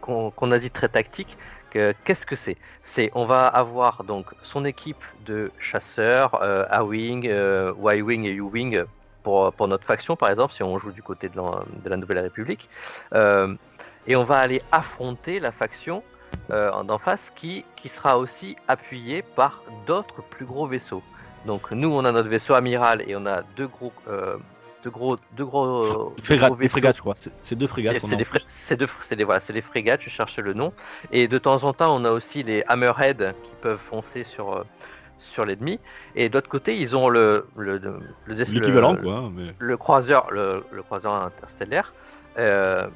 qu'on 0.02 0.50
a 0.52 0.58
dit 0.58 0.70
très 0.70 0.88
tactique, 0.90 1.38
que- 1.70 1.94
qu'est-ce 2.04 2.26
que 2.26 2.36
c'est? 2.36 2.56
C'est 2.82 3.10
on 3.14 3.24
va 3.24 3.46
avoir 3.46 4.04
donc 4.04 4.26
son 4.42 4.64
équipe 4.66 5.02
de 5.24 5.50
chasseurs, 5.58 6.38
euh, 6.42 6.64
A-Wing, 6.70 7.24
Y-Wing 7.26 8.24
et 8.26 8.32
U-Wing 8.32 8.82
pour, 9.22 9.52
pour 9.52 9.68
notre 9.68 9.84
faction, 9.84 10.16
par 10.16 10.30
exemple, 10.30 10.52
si 10.54 10.62
on 10.62 10.78
joue 10.78 10.92
du 10.92 11.02
côté 11.02 11.28
de 11.28 11.36
la, 11.36 11.62
de 11.84 11.88
la 11.88 11.96
Nouvelle 11.96 12.18
République. 12.20 12.68
Euh, 13.14 13.54
et 14.06 14.16
on 14.16 14.24
va 14.24 14.38
aller 14.38 14.62
affronter 14.72 15.40
la 15.40 15.52
faction 15.52 16.02
euh, 16.50 16.70
en- 16.72 16.84
d'en 16.84 16.98
face 16.98 17.30
qui, 17.34 17.64
qui 17.76 17.88
sera 17.88 18.18
aussi 18.18 18.56
appuyée 18.66 19.22
par 19.22 19.62
d'autres 19.86 20.22
plus 20.22 20.46
gros 20.46 20.66
vaisseaux. 20.66 21.02
Donc 21.46 21.70
nous, 21.70 21.90
on 21.92 22.04
a 22.04 22.12
notre 22.12 22.28
vaisseau 22.28 22.54
amiral 22.54 23.02
et 23.08 23.14
on 23.16 23.24
a 23.26 23.42
deux 23.56 23.68
gros, 23.68 23.92
euh, 24.08 24.36
deux 24.82 24.90
gros, 24.90 25.16
deux 25.32 25.44
gros, 25.44 26.14
des 26.56 26.62
vaisseaux. 26.62 26.70
frégates, 26.70 26.96
je 26.96 27.00
crois. 27.00 27.14
C'est- 27.42 27.54
deux 27.54 27.66
frégates. 27.66 28.00
C'est 28.00 28.76
des, 28.76 28.86
fré- 28.86 29.16
des- 29.16 29.24
voilà, 29.24 29.40
des 29.40 29.60
frégates, 29.62 30.00
je 30.02 30.10
cherchais 30.10 30.42
le 30.42 30.54
nom. 30.54 30.72
Et 31.12 31.28
de 31.28 31.38
temps 31.38 31.62
en 31.64 31.72
temps, 31.72 31.94
on 31.94 32.04
a 32.04 32.10
aussi 32.10 32.42
les 32.42 32.64
Hammerhead 32.68 33.34
qui 33.42 33.52
peuvent 33.60 33.78
foncer 33.78 34.24
sur, 34.24 34.52
euh, 34.54 34.64
sur 35.20 35.44
l'ennemi. 35.44 35.78
Et 36.16 36.28
d'autre 36.28 36.48
côté, 36.48 36.76
ils 36.76 36.96
ont 36.96 37.08
le, 37.08 37.46
le, 37.56 37.78
le, 37.78 37.92
le- 38.26 38.34
L'équivalent, 38.34 38.94
le- 38.94 39.02
quoi. 39.02 39.14
hein, 39.14 39.32
mais... 39.34 39.44
le 39.58 39.76
croiseur, 39.76 40.30
le, 40.32 40.64
le 40.72 40.82
croiseur 40.82 41.14
interstellaire, 41.14 41.92
euh, 42.38 42.86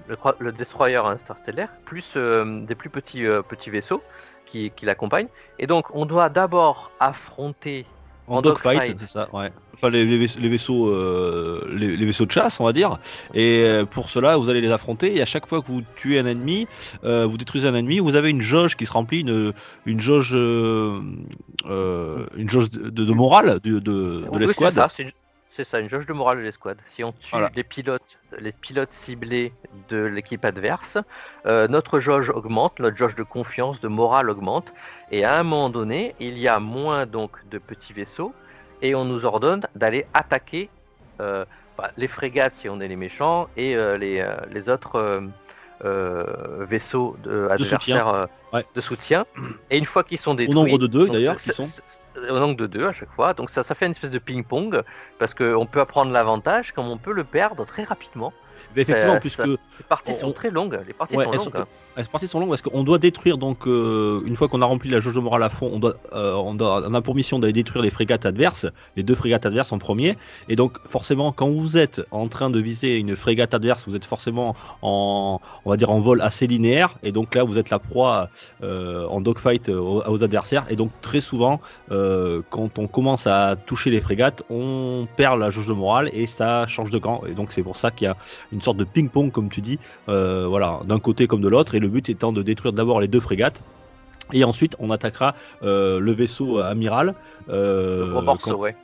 le, 0.41 0.53
destroyer 0.53 0.97
interstellaire, 0.97 1.69
plus 1.85 2.15
euh, 2.17 2.65
des 2.65 2.75
plus 2.75 2.91
petits, 2.91 3.27
euh, 3.27 3.43
petits 3.43 3.71
vaisseaux 3.71 4.03
qui, 4.47 4.71
qui 4.75 4.87
l'accompagnent. 4.87 5.29
Et 5.59 5.67
donc, 5.67 5.87
on 5.95 6.07
doit 6.07 6.29
d'abord 6.29 6.91
affronter 7.01 7.85
En 8.27 8.37
En 8.37 8.41
dogfight, 8.43 8.97
c'est 9.01 9.07
ça, 9.09 9.29
ouais. 9.35 9.53
Enfin, 9.75 9.91
les, 9.91 10.05
les 10.07 10.17
vaisse- 10.17 10.39
les 10.39 10.49
vaisseaux, 10.49 10.89
euh, 10.89 11.67
les, 11.77 11.95
les 11.97 12.07
vaisseaux 12.07 12.25
de 12.27 12.31
chasse, 12.31 12.59
on 12.61 12.65
va 12.65 12.73
dire. 12.73 12.99
Et 13.35 13.65
euh, 13.65 13.85
pour 13.85 14.09
cela, 14.09 14.37
vous 14.39 14.49
allez 14.49 14.61
les 14.63 14.71
affronter. 14.71 15.17
Et 15.17 15.21
à 15.21 15.27
chaque 15.27 15.47
fois 15.47 15.61
que 15.61 15.67
vous 15.67 15.83
tuez 15.97 16.19
un 16.21 16.27
ennemi, 16.27 16.67
euh, 17.03 17.27
vous 17.27 17.37
détruisez 17.37 17.67
un 17.69 17.75
ennemi, 17.75 17.99
vous 17.99 18.15
avez 18.15 18.31
une 18.31 18.41
jauge 18.41 18.77
qui 18.77 18.87
se 18.87 18.93
remplit, 18.93 19.21
une, 19.21 19.53
une 19.85 20.01
jauge, 20.01 20.33
une 22.37 22.51
jauge 22.51 22.71
de, 22.71 22.89
de- 22.91 23.05
de 23.05 23.13
morale 23.13 23.61
de, 23.61 23.79
de, 23.79 24.29
de 24.33 24.39
l'escouade. 24.39 24.75
C'est 25.51 25.63
ça, 25.63 25.79
une- 25.79 25.89
jauge 25.89 26.07
de 26.07 26.13
morale 26.13 26.39
de 26.39 26.43
l'escouade. 26.43 26.79
Si 26.85 27.05
on 27.05 27.13
tue 27.13 27.31
Voilà. 27.31 27.51
les 27.55 27.63
pilotes, 27.63 28.19
les 28.39 28.51
pilotes 28.51 28.91
ciblés 28.93 29.53
de 29.89 29.99
l'équipe 29.99 30.45
adverse, 30.45 30.99
euh, 31.47 31.69
notre 31.69 32.01
jauge 32.01 32.31
augmente, 32.31 32.81
notre 32.81 32.97
jauge 32.97 33.15
de 33.15 33.23
confiance, 33.23 33.81
de 33.81 33.87
morale 33.87 34.31
augmente, 34.31 34.73
et 35.13 35.25
à 35.25 35.39
un 35.39 35.45
moment 35.45 35.71
donné, 35.71 36.17
il 36.19 36.39
y 36.39 36.49
a 36.49 36.59
moins 36.59 37.07
donc 37.07 37.31
de 37.51 37.59
petits 37.59 37.93
vaisseaux, 37.93 38.35
et 38.83 38.97
on 38.97 39.05
nous 39.05 39.25
ordonne 39.25 39.63
d'aller 39.77 40.07
attaquer 40.13 40.71
euh, 41.21 41.45
bah, 41.79 41.93
les 41.97 42.09
frégates 42.09 42.57
si 42.57 42.69
on 42.69 42.81
est 42.81 42.89
les 42.89 42.97
méchants, 42.97 43.49
et 43.57 43.77
euh, 43.77 43.97
les, 43.97 44.19
euh, 44.19 44.35
les 44.51 44.69
autres 44.69 44.97
euh, 44.97 45.21
euh, 45.85 46.67
vaisseaux 46.69 47.17
de, 47.23 47.49
adversaires 47.51 48.09
euh, 48.09 48.27
Ouais. 48.53 48.65
de 48.75 48.81
soutien. 48.81 49.25
Et 49.71 49.79
une 49.79 49.85
fois 49.85 50.05
qu'ils 50.05 50.19
sont 50.19 50.35
détruits, 50.35 50.55
nombre 50.55 50.79
de 50.79 50.87
deux, 50.87 51.09
d'ailleurs, 51.09 51.41
sont. 51.41 51.65
Au 52.17 52.39
nombre 52.39 52.57
de 52.57 52.67
deux 52.67 52.87
à 52.87 52.93
chaque 52.93 53.11
fois. 53.13 53.35
Donc 53.35 53.51
ça, 53.51 53.63
ça 53.63 53.75
fait 53.75 53.87
une 53.87 53.93
espèce 53.93 54.11
de 54.11 54.19
ping-pong 54.19 54.83
parce 55.19 55.35
qu'on 55.35 55.67
peut 55.67 55.81
apprendre 55.81 56.13
l'avantage 56.13 56.73
comme 56.73 56.89
on 56.89 56.97
peut 56.97 57.13
le 57.13 57.25
perdre 57.25 57.65
très 57.67 57.83
rapidement. 57.85 58.33
Mais 58.77 58.83
effectivement, 58.83 59.15
ça- 59.15 59.21
puisque 59.21 59.37
ça- 59.43 59.47
Les 59.47 59.59
parties 59.89 60.13
On- 60.17 60.21
sont 60.21 60.33
très 60.33 60.51
longues. 60.51 60.81
Les 60.87 60.93
parties 60.93 61.17
Ouais, 61.17 61.25
sont 61.25 61.33
longues. 61.33 61.43
sont- 61.43 61.67
les 61.97 62.05
parties 62.05 62.27
sont 62.27 62.41
longues 62.41 62.49
parce 62.49 62.63
qu'on 62.63 62.83
doit 62.83 62.99
détruire 62.99 63.39
donc 63.39 63.67
euh, 63.67 64.21
une 64.27 64.37
fois 64.37 64.49
qu'on 64.49 64.63
a 64.63 64.67
rempli 64.67 64.91
la 64.91 65.01
jauge 65.01 65.15
de 65.15 65.21
morale 65.21 65.43
à 65.43 65.49
fond, 65.49 65.71
on 65.73 65.79
doit, 65.79 65.95
euh, 66.13 66.93
a 66.95 67.03
pour 67.03 67.15
mission 67.15 67.39
d'aller 67.39 67.53
détruire 67.53 67.83
les 67.83 67.91
frégates 67.91 68.27
adverses, 68.27 68.67
les 68.97 69.03
deux 69.03 69.15
frégates 69.15 69.47
adverses 69.47 69.73
en 69.73 69.79
premier. 69.79 70.17
Et 70.49 70.57
donc 70.57 70.79
forcément, 70.87 71.33
quand 71.33 71.49
vous 71.51 71.77
êtes 71.77 72.05
en 72.11 72.29
train 72.29 72.51
de 72.51 72.59
viser 72.59 72.99
une 72.99 73.17
frégate 73.17 73.55
adverse, 73.55 73.85
vous 73.87 73.95
êtes 73.95 74.05
forcément 74.05 74.57
en, 74.83 75.41
on 75.65 75.71
va 75.71 75.77
dire 75.77 75.91
en 75.91 76.01
vol 76.01 76.21
assez 76.21 76.47
linéaire. 76.47 76.97
Et 77.03 77.13
donc 77.13 77.35
là, 77.35 77.45
vous 77.45 77.59
êtes 77.59 77.71
la 77.71 77.79
proie 77.79 78.29
euh, 78.63 79.07
en 79.07 79.21
dogfight 79.21 79.69
aux, 79.69 80.23
adversaires. 80.23 80.67
Et 80.71 80.77
donc 80.77 80.91
très 81.01 81.21
souvent, 81.21 81.61
quand 81.89 82.79
on 82.79 82.87
commence 82.87 83.27
à 83.27 83.57
toucher 83.57 83.91
les 83.91 84.01
frégates, 84.01 84.43
on 84.51 85.07
perd 85.17 85.39
la 85.39 85.51
jauge 85.51 85.67
de 85.67 85.73
morale 85.73 86.11
et 86.13 86.27
ça 86.27 86.67
change 86.67 86.91
de 86.91 86.99
camp. 86.99 87.23
Et 87.27 87.33
donc 87.35 87.53
c'est 87.53 87.63
pour 87.63 87.77
ça 87.77 87.91
qu'il 87.91 88.07
y 88.07 88.09
a 88.09 88.17
une 88.53 88.63
sorte 88.63 88.77
de 88.77 88.85
ping-pong, 88.85 89.31
comme 89.31 89.49
tu 89.49 89.61
dis, 89.61 89.79
voilà, 90.07 90.81
d'un 90.85 90.99
côté 90.99 91.27
comme 91.27 91.41
de 91.41 91.49
l'autre, 91.49 91.75
le 91.85 91.91
but 91.91 92.09
étant 92.09 92.33
de 92.33 92.43
détruire 92.43 92.73
d'abord 92.73 92.99
les 93.01 93.09
deux 93.09 93.21
frégates. 93.21 93.61
Et 94.33 94.43
ensuite, 94.45 94.75
on 94.79 94.91
attaquera 94.91 95.35
euh, 95.63 96.01
le 96.01 96.13
vaisseau 96.13 96.59
amiral. 96.59 97.15
euh, 97.51 98.07
Le 98.07 98.13
gros 98.13 98.23
morceau, 98.23 98.51
quand- 98.53 98.59
ouais. 98.65 98.75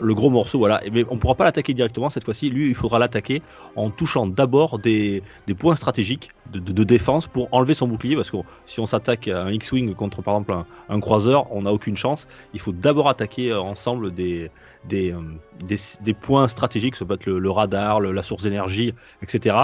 le 0.00 0.14
gros 0.14 0.28
morceau, 0.30 0.58
voilà. 0.58 0.80
Mais 0.92 1.04
on 1.08 1.18
pourra 1.18 1.36
pas 1.36 1.44
l'attaquer 1.44 1.72
directement 1.72 2.10
cette 2.10 2.24
fois-ci. 2.24 2.50
Lui, 2.50 2.68
il 2.68 2.74
faudra 2.74 2.98
l'attaquer 2.98 3.40
en 3.76 3.90
touchant 3.90 4.26
d'abord 4.26 4.80
des, 4.80 5.22
des 5.46 5.54
points 5.54 5.76
stratégiques 5.76 6.30
de, 6.52 6.58
de- 6.58 6.72
de 6.72 6.84
défense 6.84 7.28
pour 7.28 7.48
enlever 7.52 7.74
son 7.74 7.86
bouclier. 7.86 8.16
Parce 8.16 8.30
que 8.32 8.38
si 8.66 8.80
on 8.80 8.86
s'attaque 8.86 9.28
à 9.28 9.44
un 9.44 9.52
X-Wing 9.52 9.94
contre 9.94 10.20
par 10.20 10.34
exemple 10.34 10.52
un, 10.52 10.66
un 10.88 11.00
croiseur, 11.00 11.46
on 11.52 11.62
n'a 11.62 11.72
aucune 11.72 11.96
chance. 11.96 12.26
Il 12.52 12.58
faut 12.60 12.72
d'abord 12.72 13.08
attaquer 13.08 13.52
euh, 13.52 13.60
ensemble 13.60 14.12
des, 14.12 14.50
des, 14.88 15.12
euh, 15.12 15.20
des, 15.64 15.78
des 16.02 16.14
points 16.14 16.48
stratégiques, 16.48 16.96
ça 16.96 17.04
peut 17.04 17.14
être 17.14 17.26
le, 17.26 17.38
le 17.38 17.50
radar, 17.50 18.00
le- 18.00 18.10
la 18.10 18.24
source 18.24 18.42
d'énergie, 18.42 18.94
etc. 19.22 19.56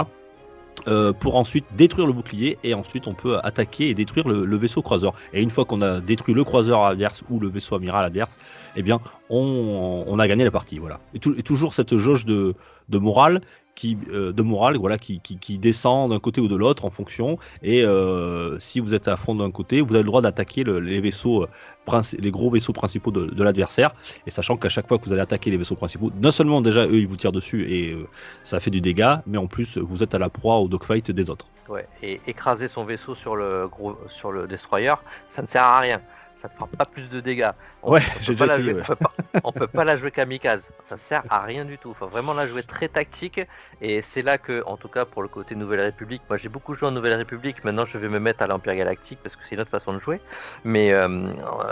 euh, 0.87 1.13
pour 1.13 1.35
ensuite 1.35 1.65
détruire 1.75 2.07
le 2.07 2.13
bouclier 2.13 2.57
et 2.63 2.73
ensuite 2.73 3.07
on 3.07 3.13
peut 3.13 3.37
attaquer 3.43 3.89
et 3.89 3.93
détruire 3.93 4.27
le, 4.27 4.55
vaisseau 4.57 4.81
croiseur. 4.81 5.13
Et 5.33 5.41
une 5.41 5.49
fois 5.49 5.65
qu'on 5.65 5.81
a 5.81 5.99
détruit 5.99 6.33
le 6.33 6.43
croiseur 6.43 6.83
adverse 6.83 7.23
ou 7.29 7.39
le 7.39 7.47
vaisseau 7.47 7.75
amiral 7.75 8.05
adverse, 8.05 8.37
eh 8.75 8.83
bien 8.83 8.99
on, 9.29 10.17
a 10.19 10.27
gagné 10.27 10.43
la 10.43 10.51
partie. 10.51 10.77
Voilà. 10.77 10.99
Et 11.13 11.19
toujours 11.19 11.73
cette 11.73 11.97
jauge 11.97 12.25
de, 12.25 12.53
de 12.89 12.97
morale 12.97 13.41
euh, 13.83 14.31
de 14.31 14.41
morale 14.41 14.77
voilà 14.77 14.97
qui, 14.97 15.19
qui, 15.19 15.57
descend 15.57 16.11
d'un 16.11 16.19
côté 16.19 16.41
ou 16.41 16.47
de 16.47 16.55
l'autre 16.55 16.85
en 16.85 16.89
fonction 16.89 17.37
et 17.61 17.83
euh, 17.83 18.57
si 18.59 18.79
vous 18.79 18.93
êtes 18.93 19.07
à 19.07 19.17
fond 19.17 19.35
d'un 19.35 19.51
côté 19.51 19.81
vous 19.81 19.93
avez 19.93 20.03
le 20.03 20.07
droit 20.07 20.21
d'attaquer 20.21 20.63
le- 20.63 20.79
les 20.79 21.01
vaisseaux 21.01 21.43
euh, 21.43 22.01
les 22.19 22.31
gros 22.31 22.49
vaisseaux 22.49 22.73
principaux 22.73 23.11
de, 23.11 23.25
de 23.25 23.43
l'adversaire 23.43 23.93
et 24.25 24.31
sachant 24.31 24.57
qu'à 24.57 24.69
chaque 24.69 24.87
fois 24.87 24.97
que 24.97 25.05
vous 25.05 25.13
allez 25.13 25.21
attaquer 25.21 25.51
les 25.51 25.57
vaisseaux 25.57 25.75
principaux 25.75 26.11
non 26.19 26.31
seulement 26.31 26.61
déjà 26.61 26.85
eux 26.87 26.95
ils 26.97 27.07
vous 27.07 27.17
tirent 27.17 27.31
dessus 27.31 27.69
et 27.69 27.95
ça 28.43 28.59
fait 28.59 28.71
du 28.71 28.81
dégât 28.81 29.21
mais 29.27 29.37
en 29.37 29.47
plus 29.47 29.77
vous 29.77 30.01
êtes 30.03 30.15
à 30.15 30.19
la 30.19 30.29
proie 30.29 30.57
au 30.57 30.67
dogfight 30.67 31.11
des 31.11 31.29
autres 31.29 31.47
Ouais. 31.67 31.87
Et 32.03 32.21
écraser 32.27 32.67
son 32.67 32.85
vaisseau 32.85 33.15
sur 33.15 33.35
le 33.35 33.67
gros, 33.67 33.97
sur 34.07 34.31
le 34.31 34.45
destroyer, 34.45 34.93
ça 35.29 35.41
ne 35.41 35.47
sert 35.47 35.63
à 35.63 35.79
rien. 35.79 35.99
Ça 36.35 36.49
ne 36.49 36.53
fera 36.53 36.67
pas 36.67 36.85
plus 36.85 37.09
de 37.09 37.21
dégâts. 37.21 37.49
On, 37.81 37.93
Ouais, 37.93 38.01
on 38.15 38.19
j'ai 38.21 38.33
peut 38.35 38.45
pas 38.45 38.45
déjà 38.45 38.57
la 38.57 38.59
essayé, 38.59 38.71
jouer- 38.73 38.81
ouais. 38.81 38.85
on 38.89 38.95
peut 38.95 38.95
pas- 38.95 39.39
on 39.45 39.51
peut 39.53 39.67
pas 39.67 39.85
la 39.85 39.95
jouer 39.95 40.11
kamikaze. 40.11 40.71
Ça 40.83 40.97
sert 40.97 41.23
à 41.29 41.41
rien 41.43 41.63
du 41.65 41.77
tout. 41.77 41.89
Il 41.89 41.95
faut 41.95 42.07
vraiment 42.07 42.33
la 42.33 42.45
jouer 42.45 42.61
très 42.63 42.89
tactique. 42.89 43.39
Et 43.81 44.01
c'est 44.01 44.21
là 44.21 44.37
que, 44.37 44.61
en 44.65 44.75
tout 44.75 44.89
cas 44.89 45.05
pour 45.05 45.21
le 45.23 45.29
côté 45.29 45.55
Nouvelle 45.55 45.79
République, 45.81 46.21
moi 46.27 46.35
j'ai 46.37 46.49
beaucoup 46.49 46.73
joué 46.73 46.89
en 46.89 46.91
Nouvelle 46.91 47.13
République. 47.13 47.63
Maintenant 47.63 47.85
je 47.85 47.97
vais 47.97 48.09
me 48.09 48.19
mettre 48.19 48.43
à 48.43 48.47
l'Empire 48.47 48.75
Galactique 48.75 49.19
parce 49.23 49.35
que 49.35 49.45
c'est 49.45 49.55
une 49.55 49.61
autre 49.61 49.71
façon 49.71 49.93
de 49.93 49.99
jouer. 49.99 50.19
Mais 50.65 50.91
euh, 50.91 51.07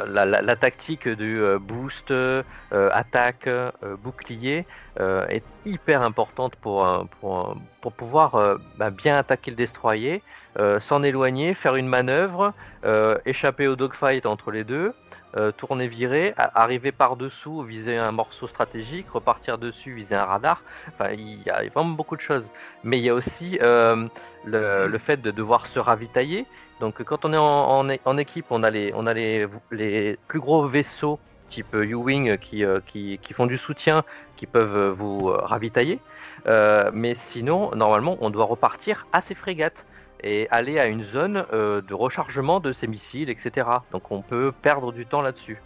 la, 0.08 0.26
la- 0.26 0.42
la 0.42 0.56
tactique 0.56 1.08
du 1.10 1.40
euh, 1.42 1.60
boost, 1.60 2.12
euh, 2.12 2.42
attaque, 2.72 3.48
euh, 3.48 3.70
bouclier 4.02 4.66
est 5.00 5.44
hyper 5.66 6.02
importante 6.02 6.56
pour, 6.56 6.86
euh, 6.86 7.04
pour, 7.20 7.50
euh, 7.50 7.54
pour 7.82 7.94
pouvoir 7.94 8.36
euh, 8.36 8.58
bah, 8.78 8.90
bien 8.90 9.18
attaquer 9.18 9.52
le 9.52 9.58
destroyer, 9.58 10.22
s'en 10.80 11.02
éloigner, 11.02 11.56
faire 11.56 11.76
une 11.76 11.88
manœuvre, 11.88 12.54
échapper 13.26 13.68
au 13.68 13.76
dogfight 13.76 14.28
entre 14.28 14.52
les 14.52 14.64
deux, 14.64 14.94
tourner, 15.58 15.88
virer, 15.88 16.36
arriver 16.38 16.92
par-dessous, 16.92 17.64
viser 17.64 17.98
un 17.98 18.12
morceau 18.12 18.48
stratégique, 18.48 19.10
repartir 19.10 19.58
dessus, 19.58 19.96
viser 19.96 20.14
un 20.14 20.26
radar. 20.26 20.62
Enfin, 20.90 21.10
il 21.14 21.42
y 21.42 21.50
a 21.50 21.64
vraiment 21.74 21.96
beaucoup 21.96 22.16
de 22.16 22.22
choses. 22.22 22.52
Mais 22.84 23.00
il 23.00 23.04
y 23.04 23.10
a 23.10 23.16
aussi 23.16 23.58
le, 23.62 24.10
le 24.46 24.98
fait 25.00 25.24
de 25.24 25.32
devoir 25.32 25.66
se 25.66 25.80
ravitailler. 25.80 26.46
Donc 26.80 27.02
quand 27.02 27.26
on 27.26 27.34
est 27.34 27.38
en, 27.38 27.88
en 28.06 28.18
équipe, 28.20 28.46
on 28.52 28.62
a 28.62 28.70
on 28.94 29.08
a 29.08 29.14
les 29.16 30.20
plus 30.28 30.40
gros 30.40 30.68
vaisseaux 30.68 31.20
type 31.48 31.74
U-Wing 31.74 32.38
qui, 32.38 32.64
euh, 32.64 32.80
qui, 32.86 33.20
qui 33.22 33.34
font 33.34 33.46
du 33.46 33.58
soutien, 33.58 34.04
qui 34.36 34.46
peuvent 34.46 34.78
euh, 34.78 34.92
vous 34.92 35.30
euh, 35.30 35.38
ravitailler. 35.42 36.00
Euh, 36.48 36.92
mais 36.94 37.16
sinon, 37.16 37.72
normalement, 37.76 38.18
on 38.22 38.30
doit 38.30 38.46
repartir 38.46 39.08
à 39.14 39.22
ces 39.22 39.36
frégates 39.36 39.86
et 40.24 40.48
aller 40.52 40.80
à 40.80 40.88
une 40.88 41.04
zone 41.04 41.46
euh, 41.54 41.82
de 41.82 41.94
rechargement 41.94 42.60
de 42.60 42.72
ces 42.72 42.88
missiles, 42.88 43.30
etc. 43.30 43.68
Donc 43.92 44.12
on 44.12 44.22
peut 44.22 44.52
perdre 44.62 44.92
du 44.92 45.06
temps 45.06 45.22
là-dessus. 45.22 45.62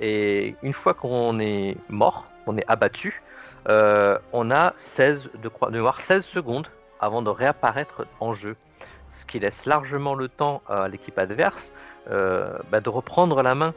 Et 0.00 0.54
une 0.62 0.72
fois 0.72 0.94
qu'on 0.94 1.38
est 1.38 1.76
mort, 1.88 2.26
on 2.46 2.56
est 2.56 2.64
abattu, 2.68 3.22
euh, 3.68 4.18
on 4.32 4.50
a 4.50 4.72
16 4.76 5.30
de, 5.42 5.50
de 5.66 5.72
mémoire 5.72 6.00
16 6.00 6.24
secondes 6.24 6.68
avant 7.00 7.22
de 7.22 7.30
réapparaître 7.30 8.06
en 8.20 8.32
jeu. 8.32 8.56
Ce 9.10 9.24
qui 9.26 9.38
laisse 9.38 9.66
largement 9.66 10.14
le 10.14 10.28
temps 10.28 10.62
à 10.68 10.88
l'équipe 10.88 11.18
adverse 11.18 11.72
euh, 12.10 12.58
bah, 12.70 12.80
de 12.80 12.88
reprendre 12.88 13.42
la 13.42 13.54
main. 13.54 13.74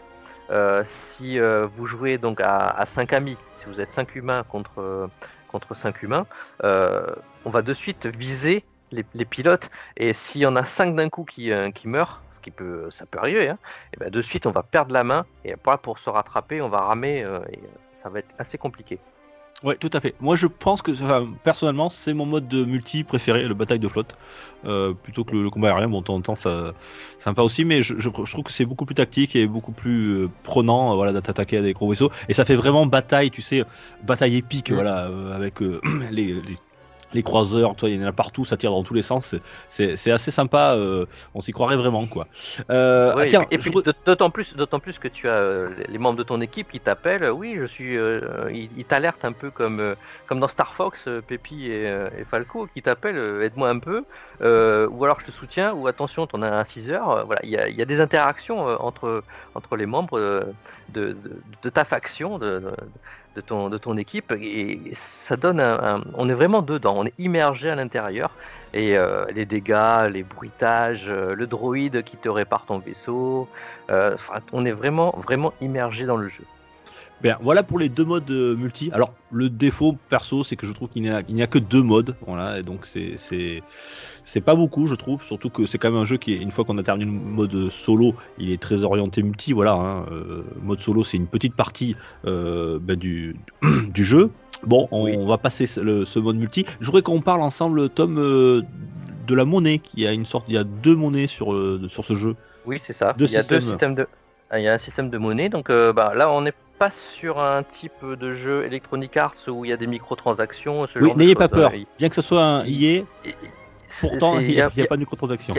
Euh, 0.51 0.83
si 0.85 1.39
euh, 1.39 1.65
vous 1.65 1.85
jouez 1.85 2.17
donc 2.17 2.41
à, 2.41 2.67
à 2.67 2.85
5 2.85 3.13
amis, 3.13 3.37
si 3.55 3.65
vous 3.65 3.79
êtes 3.79 3.91
5 3.91 4.15
humains 4.15 4.43
contre, 4.43 4.81
euh, 4.81 5.07
contre 5.47 5.73
5 5.73 6.03
humains, 6.03 6.25
on 6.63 7.49
va 7.49 7.61
de 7.61 7.73
suite 7.73 8.05
viser 8.05 8.63
les, 8.91 9.25
pilotes. 9.25 9.69
Et 9.97 10.13
s'il 10.13 10.41
y 10.41 10.45
en 10.45 10.55
a 10.55 10.63
5 10.63 10.95
d'un 10.95 11.09
coup 11.09 11.23
qui, 11.23 11.51
qui 11.73 11.87
meurent, 11.87 12.21
ce 12.31 12.39
qui 12.39 12.51
peut, 12.51 12.89
ça 12.91 13.05
peut 13.05 13.19
arriver, 13.19 13.49
hein, 13.49 13.57
et 13.93 13.97
ben 13.97 14.09
de 14.09 14.21
suite 14.21 14.45
on 14.45 14.51
va 14.51 14.63
perdre 14.63 14.93
la 14.93 15.03
main. 15.03 15.25
Et 15.45 15.55
pour, 15.55 15.77
pour 15.79 15.99
se 15.99 16.09
rattraper, 16.09 16.61
on 16.61 16.69
va 16.69 16.81
ramer. 16.81 17.25
et 17.51 17.59
ça 17.93 18.09
va 18.09 18.19
être 18.19 18.29
assez 18.37 18.57
compliqué. 18.57 18.99
Ouais, 19.63 19.77
tout 19.77 19.91
à 19.93 20.01
fait. 20.01 20.15
Moi, 20.19 20.35
je 20.35 20.47
pense 20.47 20.81
que, 20.81 20.89
enfin, 20.91 21.35
personnellement, 21.43 21.91
c'est 21.91 22.15
mon 22.15 22.25
mode 22.25 22.47
de 22.47 22.65
multi 22.65 23.03
préféré, 23.03 23.47
le 23.47 23.53
bataille 23.53 23.77
de 23.77 23.87
flotte, 23.87 24.15
euh, 24.65 24.95
plutôt 24.95 25.23
que 25.23 25.35
le, 25.35 25.43
le 25.43 25.51
combat 25.51 25.69
aérien. 25.69 25.87
Bon, 25.87 25.99
de 25.99 26.03
temps 26.05 26.15
en 26.15 26.21
temps, 26.23 26.35
ça, 26.35 26.73
sympa 27.19 27.43
aussi, 27.43 27.63
mais 27.63 27.83
je, 27.83 27.93
je- 27.99 28.09
je 28.09 28.31
trouve 28.31 28.43
que 28.43 28.51
c'est 28.51 28.65
beaucoup 28.65 28.85
plus 28.87 28.95
tactique 28.95 29.35
et 29.35 29.45
beaucoup 29.45 29.71
plus 29.71 30.23
euh, 30.23 30.29
prenant, 30.41 30.93
euh, 30.93 30.95
voilà, 30.95 31.11
d'attaquer 31.13 31.57
à 31.57 31.61
des 31.61 31.73
gros 31.73 31.87
vaisseaux. 31.87 32.09
Et 32.27 32.33
ça 32.33 32.43
fait 32.43 32.55
vraiment 32.55 32.87
bataille, 32.87 33.29
tu 33.29 33.43
sais, 33.43 33.63
bataille 34.01 34.35
épique, 34.37 34.71
voilà, 34.71 35.05
avec 35.35 35.59
les, 36.11 36.41
les, 36.41 36.57
les 37.13 37.23
croiseurs, 37.23 37.75
toi, 37.75 37.89
il 37.89 37.99
y 37.99 38.03
en 38.03 38.07
a 38.07 38.11
partout, 38.11 38.45
ça 38.45 38.57
tire 38.57 38.71
dans 38.71 38.83
tous 38.83 38.93
les 38.93 39.01
sens. 39.01 39.35
c'est- 39.69 40.11
assez 40.11 40.31
sympa. 40.31 40.73
euh, 40.75 41.05
on 41.33 41.41
s'y 41.41 41.51
croirait 41.51 41.75
vraiment, 41.77 42.05
quoi. 42.07 42.27
Euh, 42.69 43.13
ah, 43.17 43.25
tiens, 43.27 43.45
et 43.51 43.57
puis 43.57 43.71
d'autant 44.05 44.29
plus, 44.29 44.55
d'autant 44.55 44.79
plus 44.79 44.99
que 44.99 45.07
tu 45.07 45.27
as 45.29 45.33
euh, 45.33 45.69
les 45.87 45.97
membres 45.97 46.17
de 46.17 46.23
ton 46.23 46.41
équipe 46.41 46.69
qui 46.71 46.79
t'appellent. 46.79 47.29
Oui, 47.31 47.55
je 47.59 47.65
suis. 47.65 47.95
ils 47.95 48.69
ils 48.77 48.85
t'alertent 48.85 49.25
un 49.25 49.31
peu 49.31 49.51
comme 49.51 49.95
comme 50.27 50.39
dans 50.39 50.47
Star 50.47 50.73
Fox, 50.73 51.07
Pépi 51.27 51.67
et, 51.67 51.85
et 51.85 52.23
Falco 52.29 52.67
qui 52.73 52.81
t'appellent. 52.81 53.41
Aide-moi 53.43 53.69
un 53.69 53.79
peu. 53.79 54.03
ou 54.41 55.03
alors 55.03 55.19
je 55.19 55.25
te 55.27 55.31
soutiens. 55.31 55.73
Ou 55.73 55.87
attention, 55.87 56.27
t'en 56.27 56.41
as 56.41 56.51
un 56.51 56.63
6 56.65 56.89
heures. 56.91 57.25
voilà, 57.25 57.41
il 57.43 57.49
y 57.49 57.57
a, 57.57 57.67
il 57.69 57.75
y 57.75 57.81
a 57.81 57.85
des 57.85 58.01
interactions 58.01 58.59
entre 58.83 59.23
entre 59.55 59.75
les 59.77 59.85
membres 59.85 60.19
de, 60.89 61.13
de, 61.13 61.17
de 61.63 61.69
ta 61.69 61.85
faction. 61.85 62.37
De, 62.39 62.71
de, 63.35 63.41
ton, 63.41 63.69
de 63.69 63.77
ton 63.77 63.97
équipe 63.97 64.31
et 64.39 64.79
ça 64.93 65.37
donne 65.37 65.59
un, 65.59 66.03
on 66.13 66.29
est 66.29 66.33
vraiment 66.33 66.61
dedans 66.61 66.95
on 66.97 67.05
est 67.05 67.17
immergé 67.19 67.69
à 67.69 67.75
l'intérieur 67.75 68.35
et 68.73 68.97
euh, 68.97 69.25
les 69.33 69.45
dégâts, 69.45 70.09
les 70.09 70.23
bruitages, 70.23 71.09
euh, 71.09 71.35
le 71.35 71.47
droïde 71.47 72.03
qui 72.03 72.17
te 72.17 72.29
répare 72.29 72.65
ton 72.65 72.79
vaisseau. 72.79 73.49
euh, 73.89 74.15
on 74.53 74.65
est 74.65 74.71
vraiment, 74.71 75.13
vraiment 75.17 75.53
immergé 75.61 76.05
dans 76.05 76.17
le 76.17 76.29
jeu. 76.29 76.45
Bien, 77.21 77.37
voilà 77.41 77.61
pour 77.61 77.77
les 77.77 77.87
deux 77.89 78.03
modes 78.03 78.29
euh, 78.31 78.55
multi. 78.55 78.89
Alors, 78.93 79.13
le 79.31 79.47
défaut 79.49 79.95
perso, 80.09 80.43
c'est 80.43 80.55
que 80.55 80.65
je 80.65 80.71
trouve 80.73 80.89
qu'il 80.89 81.03
n'y 81.03 81.09
a, 81.09 81.21
il 81.27 81.47
que 81.47 81.59
deux 81.59 81.83
modes. 81.83 82.15
Voilà, 82.25 82.57
et 82.59 82.63
donc 82.63 82.87
c'est, 82.87 83.61
pas 84.43 84.55
beaucoup, 84.55 84.87
je 84.87 84.95
trouve. 84.95 85.23
Surtout 85.23 85.51
que 85.51 85.67
c'est 85.67 85.77
quand 85.77 85.91
même 85.91 86.01
un 86.01 86.05
jeu 86.05 86.17
qui, 86.17 86.33
est, 86.33 86.37
une 86.37 86.51
fois 86.51 86.65
qu'on 86.65 86.79
a 86.79 86.83
terminé 86.83 87.05
le 87.05 87.11
mode 87.11 87.69
solo, 87.69 88.15
il 88.39 88.51
est 88.51 88.59
très 88.59 88.83
orienté 88.83 89.21
multi. 89.21 89.53
Voilà, 89.53 89.73
hein, 89.73 90.05
euh, 90.11 90.43
mode 90.63 90.79
solo, 90.79 91.03
c'est 91.03 91.17
une 91.17 91.27
petite 91.27 91.55
partie 91.55 91.95
euh, 92.25 92.79
ben, 92.81 92.95
du, 92.95 93.35
du 93.93 94.03
jeu. 94.03 94.31
Bon, 94.65 94.87
on, 94.91 95.03
Oui. 95.05 95.25
va 95.27 95.37
passer 95.37 95.67
ce, 95.67 95.79
le- 95.79 96.05
ce 96.05 96.17
mode 96.17 96.37
multi. 96.37 96.65
Je 96.79 96.85
voudrais 96.87 97.03
qu'on 97.03 97.21
parle 97.21 97.41
ensemble, 97.41 97.89
Tom, 97.89 98.17
euh, 98.17 98.63
de 99.27 99.35
la 99.35 99.45
monnaie. 99.45 99.77
Qui 99.77 100.07
a 100.07 100.13
une 100.13 100.25
sorte, 100.25 100.45
il 100.47 100.55
y 100.55 100.57
a 100.57 100.63
deux 100.63 100.95
monnaies 100.95 101.27
sur, 101.27 101.55
sur 101.87 102.03
ce 102.03 102.15
jeu. 102.15 102.35
Oui, 102.65 102.79
c'est 102.81 102.93
ça. 102.93 103.13
Deux 103.13 103.25
il 103.25 103.33
y 103.33 103.37
a 103.37 103.43
deux 103.43 103.61
systèmes. 103.61 103.93
de, 103.93 104.07
il 104.55 104.63
y 104.63 104.67
a 104.67 104.73
un 104.73 104.79
système 104.79 105.11
de 105.11 105.17
monnaie. 105.19 105.49
Donc 105.49 105.69
bah, 105.69 106.13
là, 106.15 106.31
on 106.31 106.41
n'est 106.41 106.53
pas 106.81 106.89
sur 106.89 107.37
un 107.37 107.61
type 107.61 108.03
de 108.03 108.33
jeu 108.33 108.65
Electronic 108.65 109.15
Arts 109.15 109.35
où 109.47 109.63
il 109.65 109.69
y 109.69 109.71
a 109.71 109.77
des 109.77 109.85
microtransactions. 109.85 110.87
Ce 110.87 110.97
Oui, 110.97 111.13
n'ayez 111.13 111.35
pas 111.35 111.47
peur. 111.47 111.71
hein. 111.75 111.83
Bien 111.99 112.09
que 112.09 112.15
ce 112.15 112.23
soit 112.23 112.43
un 112.43 112.63
c'est- 112.63 113.05
pourtant, 114.01 114.39
il 114.39 114.47
n'y 114.47 114.59
a, 114.59 114.67
pas 114.87 114.95
de 114.95 115.01
microtransaction. 115.01 115.53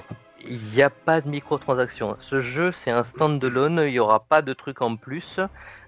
Il 0.44 0.58
n'y 0.74 0.82
a 0.82 0.90
pas 0.90 1.20
de 1.20 1.28
microtransactions. 1.28 2.16
Ce 2.18 2.40
jeu, 2.40 2.72
c'est 2.72 2.90
un 2.90 3.04
stand-alone. 3.04 3.84
Il 3.86 3.92
n'y 3.92 4.00
aura 4.00 4.18
pas 4.18 4.42
de 4.42 4.52
trucs 4.52 4.82
en 4.82 4.96
plus. 4.96 5.38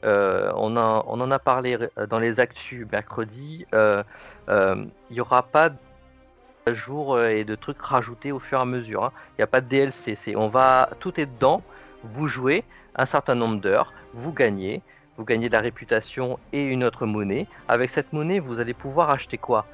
Euh, 0.05 0.53
on, 0.55 0.77
a- 0.77 1.03
on 1.09 1.21
en 1.21 1.31
a 1.33 1.41
parlé 1.41 1.79
dans 2.09 2.21
les 2.21 2.39
actus 2.39 2.87
mercredi. 2.93 3.67
Euh, 3.75 4.05
euh, 4.49 4.85
il 5.11 5.15
n'y 5.15 5.21
aura 5.21 5.43
pas 5.43 5.71
de 5.71 6.75
jour 6.75 7.21
et 7.21 7.43
de 7.43 7.57
trucs 7.57 7.83
rajoutés 7.83 8.31
au 8.31 8.39
fur 8.39 8.59
et 8.59 8.63
à 8.63 8.67
mesure. 8.67 9.03
hein. 9.07 9.13
Il 9.31 9.41
n'y 9.41 9.45
a 9.45 9.49
pas 9.49 9.61
de 9.61 9.67
DLC. 9.67 10.37
On 10.37 10.47
va, 10.47 10.91
tout 11.01 11.19
est 11.21 11.27
dedans. 11.27 11.61
Vous 12.05 12.29
jouez 12.29 12.63
un 12.95 13.07
certain 13.07 13.35
nombre 13.35 13.61
d'heures. 13.61 13.93
Vous 14.13 14.33
gagnez. 14.33 14.81
Vous 15.17 15.25
gagnez 15.25 15.49
de 15.49 15.53
la 15.55 15.61
réputation 15.61 16.39
et 16.53 16.63
une 16.63 16.85
autre 16.85 17.07
monnaie. 17.07 17.47
Avec 17.69 17.91
cette 17.91 18.13
monnaie, 18.13 18.41
vous 18.41 18.61
allez 18.61 18.75
pouvoir 18.75 19.11
acheter 19.11 19.39
quoi? 19.39 19.67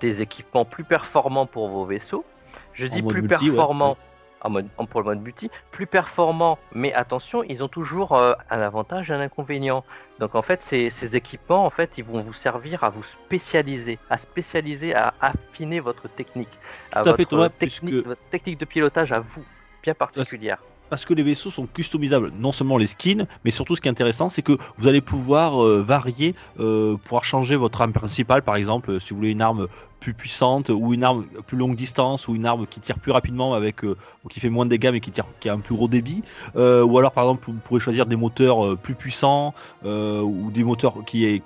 Des 0.00 0.22
équipements 0.22 0.64
plus 0.64 0.84
performants 0.84 1.46
pour 1.46 1.68
vos 1.68 1.84
vaisseaux. 1.84 2.24
Je 2.72 2.86
dis 2.86 3.02
plus 3.02 3.22
multi, 3.22 3.50
ouais. 3.50 3.56
performants 3.56 3.96
en 4.42 4.48
mode, 4.50 4.68
en- 4.78 4.86
pour 4.86 5.00
le 5.00 5.04
mode 5.06 5.20
multi, 5.20 5.50
plus 5.70 5.86
performants, 5.86 6.58
mais 6.72 6.94
attention, 6.94 7.42
ils 7.42 7.62
ont 7.62 7.68
toujours 7.68 8.12
euh, 8.14 8.32
un 8.48 8.60
avantage 8.60 9.10
et 9.10 9.14
un 9.14 9.20
inconvénient. 9.20 9.84
Donc 10.18 10.34
en 10.34 10.40
fait, 10.40 10.62
ces, 10.62 10.88
ces 10.88 11.14
équipements, 11.14 11.66
en 11.66 11.70
fait, 11.70 11.98
ils 11.98 12.04
vont 12.04 12.20
vous 12.20 12.32
servir 12.32 12.82
à 12.82 12.88
vous 12.88 13.02
spécialiser, 13.02 13.98
à 14.08 14.16
spécialiser, 14.16 14.94
à 14.94 15.12
affiner 15.20 15.80
votre 15.80 16.08
technique, 16.08 16.48
à 16.92 17.00
à 17.00 17.02
fait, 17.04 17.10
votre, 17.10 17.24
Thomas, 17.28 17.48
technique, 17.50 17.90
puisque- 17.92 18.06
votre 18.06 18.22
technique 18.30 18.58
de 18.58 18.64
pilotage 18.64 19.12
à 19.12 19.20
vous, 19.20 19.44
bien 19.82 19.94
particulière. 19.94 20.58
Parce 20.90 21.04
que 21.04 21.14
les 21.14 21.22
vaisseaux 21.22 21.50
sont 21.50 21.66
customisables, 21.66 22.32
non 22.38 22.52
seulement 22.52 22.76
les 22.76 22.88
skins, 22.88 23.26
mais 23.44 23.52
surtout 23.52 23.76
ce 23.76 23.80
qui 23.80 23.88
est 23.88 23.90
intéressant, 23.90 24.28
c'est 24.28 24.42
que 24.42 24.58
vous 24.76 24.88
allez 24.88 25.00
pouvoir 25.00 25.64
euh, 25.64 25.82
varier, 25.82 26.34
euh, 26.58 26.96
pouvoir 26.96 27.24
changer 27.24 27.56
votre 27.56 27.80
arme 27.80 27.92
principale, 27.92 28.42
par 28.42 28.56
exemple, 28.56 29.00
si 29.00 29.10
vous 29.10 29.16
voulez 29.16 29.30
une 29.30 29.40
arme 29.40 29.68
plus 30.00 30.14
puissante 30.14 30.70
ou 30.70 30.94
une 30.94 31.04
arme 31.04 31.26
plus 31.46 31.58
longue 31.58 31.76
distance 31.76 32.26
ou 32.26 32.34
une 32.34 32.46
arme 32.46 32.66
qui 32.66 32.80
tire 32.80 32.98
plus 32.98 33.12
rapidement 33.12 33.52
avec 33.54 33.84
euh, 33.84 33.96
ou 34.24 34.28
qui 34.28 34.40
fait 34.40 34.48
moins 34.48 34.64
de 34.64 34.70
dégâts 34.70 34.90
mais 34.92 35.00
qui 35.00 35.12
a 35.48 35.52
un 35.52 35.60
plus 35.60 35.74
gros 35.74 35.88
débit, 35.88 36.22
ou 36.56 36.98
alors 36.98 37.12
par 37.12 37.24
exemple 37.24 37.44
vous 37.48 37.58
pourrez 37.64 37.80
choisir 37.80 38.06
des 38.06 38.16
moteurs 38.16 38.76
plus 38.78 38.94
puissants 38.94 39.54
ou 39.84 40.50
des 40.52 40.64
moteurs 40.64 41.04
qui 41.06 41.26
est 41.26 41.42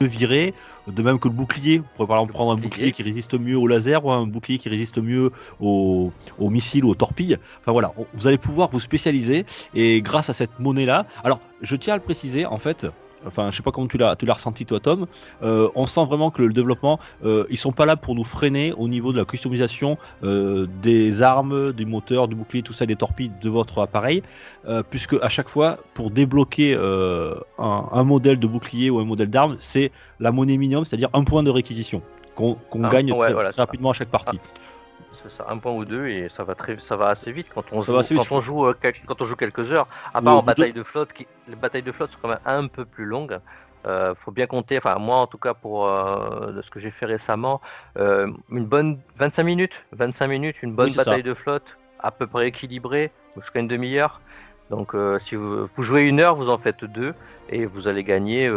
virés, 0.00 0.54
de 0.86 1.02
même 1.02 1.18
que 1.18 1.28
le 1.28 1.34
bouclier. 1.34 1.78
Vous 1.78 1.84
pourrez 1.94 2.08
par 2.08 2.16
exemple 2.18 2.32
prendre 2.34 2.52
un 2.52 2.56
bouclier. 2.56 2.92
qui 2.92 3.02
résiste 3.02 3.34
mieux 3.38 3.56
au 3.56 3.66
laser 3.66 4.04
ou 4.04 4.12
un 4.12 4.26
bouclier 4.26 4.58
qui 4.58 4.68
résiste 4.68 4.98
mieux 4.98 5.30
aux, 5.60 6.12
aux 6.38 6.50
missiles 6.50 6.84
ou 6.84 6.90
aux 6.90 6.94
torpilles. 6.94 7.38
Enfin 7.60 7.72
voilà, 7.72 7.92
on- 7.96 8.06
vous 8.14 8.26
allez 8.26 8.38
pouvoir 8.38 8.68
vous 8.70 8.80
spécialiser 8.80 9.46
et 9.74 10.02
grâce 10.02 10.28
à 10.30 10.32
cette 10.32 10.58
monnaie-là. 10.58 11.06
Alors, 11.24 11.40
je 11.62 11.76
tiens 11.76 11.94
à 11.94 11.96
le 11.96 12.02
préciser, 12.02 12.46
en 12.46 12.58
fait. 12.58 12.86
Enfin, 13.26 13.50
je 13.50 13.56
sais 13.56 13.62
pas 13.62 13.72
comment 13.72 13.86
tu 13.88 13.98
l'as, 13.98 14.16
tu 14.16 14.26
l'as 14.26 14.34
ressenti 14.34 14.64
toi, 14.66 14.80
Tom. 14.80 15.06
euh, 15.42 15.68
on 15.74 15.86
sent 15.86 16.04
vraiment 16.06 16.30
que 16.30 16.42
le 16.42 16.52
développement, 16.52 16.98
euh, 17.24 17.44
ils 17.50 17.56
sont 17.58 17.72
pas 17.72 17.86
là 17.86 17.96
pour 17.96 18.14
nous 18.14 18.24
freiner 18.24 18.72
au 18.72 18.88
niveau 18.88 19.12
de 19.12 19.18
la 19.18 19.24
customisation 19.24 19.98
euh, 20.24 20.66
des 20.82 21.22
armes, 21.22 21.72
des 21.72 21.84
moteurs, 21.84 22.28
du 22.28 22.34
bouclier, 22.34 22.62
tout 22.62 22.72
ça, 22.72 22.86
des 22.86 22.96
torpilles 22.96 23.32
de 23.42 23.48
votre 23.50 23.80
appareil, 23.80 24.22
euh, 24.66 24.82
puisque 24.88 25.14
à 25.22 25.28
chaque 25.28 25.48
fois, 25.48 25.78
pour 25.94 26.10
débloquer 26.10 26.74
un, 26.76 27.88
un 27.92 28.04
modèle 28.04 28.38
de 28.38 28.46
bouclier 28.46 28.90
ou 28.90 28.98
un 28.98 29.04
modèle 29.04 29.30
d'arme, 29.30 29.56
c'est 29.58 29.90
la 30.20 30.32
monnaie 30.32 30.56
minimum, 30.56 30.84
c'est-à-dire 30.84 31.10
un 31.12 31.24
point 31.24 31.42
de 31.42 31.50
réquisition 31.50 32.02
qu'on 32.34 32.58
Un 32.74 32.88
gagne 32.90 33.12
ouais, 33.12 33.18
très, 33.26 33.32
voilà, 33.32 33.50
très 33.50 33.56
ça. 33.56 33.62
rapidement 33.62 33.90
à 33.90 33.94
chaque 33.94 34.10
partie. 34.10 34.38
C'est 35.22 35.30
ça, 35.30 35.46
un 35.48 35.58
point 35.58 35.72
ou 35.72 35.84
deux 35.84 36.06
et 36.08 36.28
ça 36.28 36.44
va 36.44 36.54
très, 36.54 36.78
ça 36.78 36.96
va 36.96 37.08
assez 37.08 37.32
vite 37.32 37.48
quand 37.54 37.64
on 37.72 37.80
Ça 37.80 37.92
joue, 37.92 38.00
vite, 38.00 38.16
quand 38.16 38.32
on 38.36 38.40
joue, 38.40 38.66
euh, 38.66 38.74
quel- 38.80 38.94
quand 39.06 39.20
on 39.20 39.24
joue 39.24 39.36
quelques 39.36 39.72
heures. 39.72 39.88
À 40.14 40.22
part 40.22 40.38
en 40.38 40.42
bataille 40.42 40.72
de 40.72 40.82
flotte, 40.82 41.12
qui, 41.12 41.26
les 41.48 41.56
batailles 41.56 41.82
de 41.82 41.92
flotte 41.92 42.12
sont 42.12 42.18
quand 42.22 42.28
même 42.28 42.38
un 42.44 42.66
peu 42.66 42.84
plus 42.84 43.04
longues. 43.04 43.38
Euh, 43.86 44.14
faut 44.16 44.32
bien 44.32 44.46
compter, 44.46 44.78
enfin 44.78 44.96
moi 44.98 45.16
en 45.18 45.26
tout 45.28 45.38
cas 45.38 45.54
pour 45.54 45.86
euh, 45.88 46.50
de 46.52 46.60
ce 46.62 46.70
que 46.70 46.80
j'ai 46.80 46.90
fait 46.90 47.06
récemment, 47.06 47.60
euh, 47.98 48.28
une 48.50 48.66
bonne 48.66 48.98
25 49.16 49.44
minutes, 49.44 49.74
25 49.92 50.26
minutes, 50.26 50.62
une 50.62 50.74
bonne 50.74 50.86
Oui, 50.86 50.92
c'est 50.92 50.98
ça. 50.98 51.04
bataille 51.04 51.22
de 51.22 51.34
flotte 51.34 51.76
à 52.00 52.10
peu 52.10 52.26
près 52.26 52.48
équilibrée, 52.48 53.12
jusqu'à 53.36 53.60
une 53.60 53.68
demi-heure. 53.68 54.20
Donc 54.70 54.94
si 55.20 55.36
vous, 55.36 55.68
vous 55.76 55.82
jouez 55.84 56.08
une 56.08 56.18
heure, 56.18 56.34
vous 56.34 56.50
en 56.50 56.58
faites 56.58 56.84
deux 56.84 57.14
et 57.48 57.66
vous 57.66 57.86
allez 57.86 58.02
gagner 58.02 58.50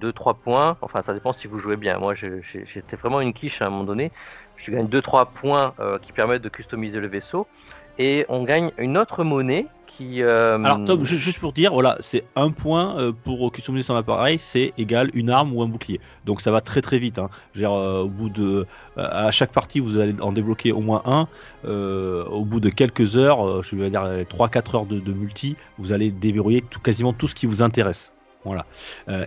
2-3 0.00 0.34
points. 0.34 0.76
Enfin 0.82 1.00
ça 1.02 1.14
dépend 1.14 1.32
si 1.32 1.46
vous 1.46 1.60
jouez 1.60 1.76
bien. 1.76 1.98
Moi 1.98 2.14
j'étais 2.14 2.96
vraiment 2.96 3.20
une 3.20 3.32
quiche 3.32 3.62
à 3.62 3.66
un 3.66 3.70
moment 3.70 3.84
donné. 3.84 4.10
Je 4.56 4.70
gagne 4.70 4.86
2-3 4.86 5.26
points 5.34 5.74
euh, 5.80 5.98
qui 5.98 6.12
permettent 6.12 6.42
de 6.42 6.48
customiser 6.48 7.00
le 7.00 7.08
vaisseau 7.08 7.46
et 7.98 8.24
on 8.28 8.42
gagne 8.44 8.70
une 8.78 8.96
autre 8.98 9.22
monnaie 9.24 9.66
qui. 9.86 10.22
euh, 10.22 10.58
Alors 10.64 10.84
Tom, 10.84 11.04
ju- 11.04 11.16
juste 11.18 11.38
pour 11.38 11.52
dire, 11.52 11.72
voilà, 11.72 11.96
c'est 12.00 12.24
un 12.34 12.50
point 12.50 12.98
euh, 12.98 13.12
pour 13.12 13.52
customiser 13.52 13.84
son 13.84 13.94
appareil, 13.94 14.38
c'est 14.38 14.72
égal 14.78 15.10
une 15.14 15.30
arme 15.30 15.52
ou 15.54 15.62
un 15.62 15.68
bouclier. 15.68 16.00
Donc 16.24 16.40
ça 16.40 16.50
va 16.50 16.60
très 16.60 16.80
très 16.82 16.98
vite. 16.98 17.18
Hein. 17.20 17.30
Dire, 17.54 17.72
euh, 17.72 18.02
au 18.02 18.08
bout 18.08 18.30
de, 18.30 18.66
à 18.96 19.30
chaque 19.30 19.52
partie, 19.52 19.78
vous 19.80 19.98
allez 19.98 20.14
en 20.20 20.32
débloquer 20.32 20.72
au 20.72 20.80
moins 20.80 21.02
un. 21.04 21.28
Au 21.68 22.44
bout 22.44 22.58
de 22.60 22.68
quelques 22.70 23.16
heures, 23.16 23.62
je 23.62 23.76
vais 23.76 23.90
dire 23.90 24.02
3-4 24.28 24.74
heures 24.76 24.86
de, 24.86 24.98
de 24.98 25.12
multi, 25.12 25.56
vous 25.78 25.92
allez 25.92 26.10
déverrouiller 26.10 26.62
tout, 26.62 26.80
quasiment 26.80 27.12
tout 27.12 27.28
ce 27.28 27.34
qui 27.34 27.46
vous 27.46 27.62
intéresse. 27.62 28.12
Voilà. 28.44 28.66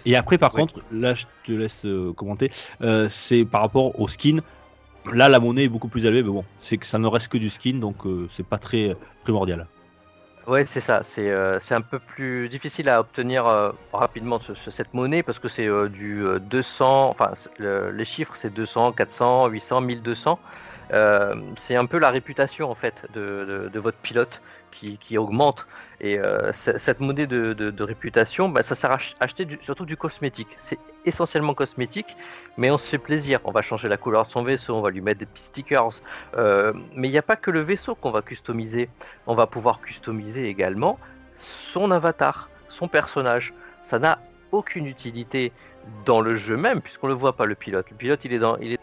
Et 0.06 0.16
après, 0.16 0.38
par 0.38 0.52
contre, 0.52 0.76
là, 0.92 1.14
je 1.16 1.26
te 1.46 1.52
laisse 1.52 1.86
commenter. 2.16 2.52
C'est 3.10 3.46
par 3.46 3.62
rapport 3.62 3.98
au 4.00 4.08
skin. 4.08 4.40
Là, 5.14 5.30
la 5.30 5.40
monnaie 5.40 5.64
est 5.66 5.70
beaucoup 5.70 5.88
plus 5.88 6.06
élevée, 6.06 6.24
mais 6.24 6.30
bon, 6.30 6.44
c'est 6.60 6.78
que 6.78 6.86
ça 6.86 6.98
ne 6.98 7.08
reste 7.08 7.30
que 7.30 7.38
du 7.38 7.50
skin, 7.50 7.80
donc 7.80 8.06
euh, 8.06 8.28
c'est 8.30 8.46
pas 8.46 8.58
très 8.58 8.90
euh, 8.90 8.94
primordial. 9.24 9.68
Ouais, 10.48 10.66
c'est 10.66 10.80
ça. 10.80 11.04
C'est 11.04 11.30
euh, 11.30 11.60
un 11.72 11.82
peu 11.82 12.00
plus 12.00 12.48
difficile 12.48 12.88
à 12.88 13.02
obtenir 13.02 13.46
euh, 13.48 13.72
rapidement 13.92 14.40
ce- 14.40 14.54
ce- 14.54 14.72
cette 14.72 14.94
monnaie 14.94 15.22
parce 15.22 15.40
que 15.40 15.50
c'est 15.50 15.68
euh, 15.68 15.90
du 15.90 16.24
euh, 16.26 16.40
200. 16.40 17.10
Enfin, 17.10 17.32
les 17.60 18.06
chiffres 18.06 18.34
c'est 18.36 18.54
200, 18.54 18.94
400, 18.94 19.48
800, 19.48 19.82
1200. 19.82 20.40
Euh, 20.94 21.36
c'est 21.58 21.76
un 21.76 21.86
peu 21.86 21.98
la 21.98 22.12
réputation 22.12 22.72
en 22.72 22.76
fait 22.76 23.06
de- 23.14 23.70
de 23.74 23.80
votre 23.80 23.98
pilote 23.98 24.42
qui, 24.72 25.18
augmente. 25.18 25.68
Et 26.00 26.20
euh, 26.20 26.52
cette 26.54 27.00
monnaie 27.00 27.28
de, 27.28 27.84
réputation, 27.84 28.50
bah, 28.50 28.64
ça 28.64 28.76
sert 28.76 28.92
à 28.92 28.96
ach- 28.96 29.16
acheter 29.20 29.48
surtout 29.62 29.86
du 29.86 29.98
cosmétique. 29.98 30.56
C'est 30.60 30.80
essentiellement 31.06 31.54
cosmétique, 31.54 32.16
mais 32.58 32.70
on 32.70 32.78
se 32.78 32.88
fait 32.88 32.98
plaisir. 32.98 33.40
On 33.46 33.52
va 33.52 33.62
changer 33.62 33.88
la 33.88 33.98
couleur 33.98 34.26
de 34.28 34.32
son 34.32 34.44
vaisseau, 34.44 34.76
on 34.76 34.82
va 34.82 34.90
lui 34.90 35.02
mettre 35.02 35.20
des 35.20 35.26
petits 35.26 35.44
stickers. 35.44 35.90
Euh, 36.36 36.74
mais 36.94 37.08
il 37.08 37.12
n'y 37.12 37.18
a 37.18 37.24
pas 37.24 37.36
que 37.36 37.52
le 37.52 37.62
vaisseau 37.62 37.96
qu'on 37.96 38.12
va 38.12 38.22
customiser. 38.22 38.90
On 39.26 39.36
va 39.36 39.48
pouvoir 39.48 39.82
customiser 39.82 40.48
également 40.48 41.00
son 41.36 41.92
avatar, 41.92 42.50
son 42.70 42.88
personnage. 42.88 43.54
Ça 43.84 44.00
n'a 44.00 44.20
aucune 44.52 44.86
utilité 44.86 45.52
dans 46.06 46.22
le 46.22 46.36
jeu 46.36 46.58
même, 46.58 46.82
puisqu'on 46.82 47.08
le 47.08 47.14
voit 47.14 47.36
pas 47.36 47.46
le 47.46 47.56
pilote. 47.56 47.90
Le 47.90 47.98
pilote, 47.98 48.26
il 48.26 48.34
est 48.34 48.40
dans, 48.40 48.58
il 48.58 48.74
est 48.74 48.80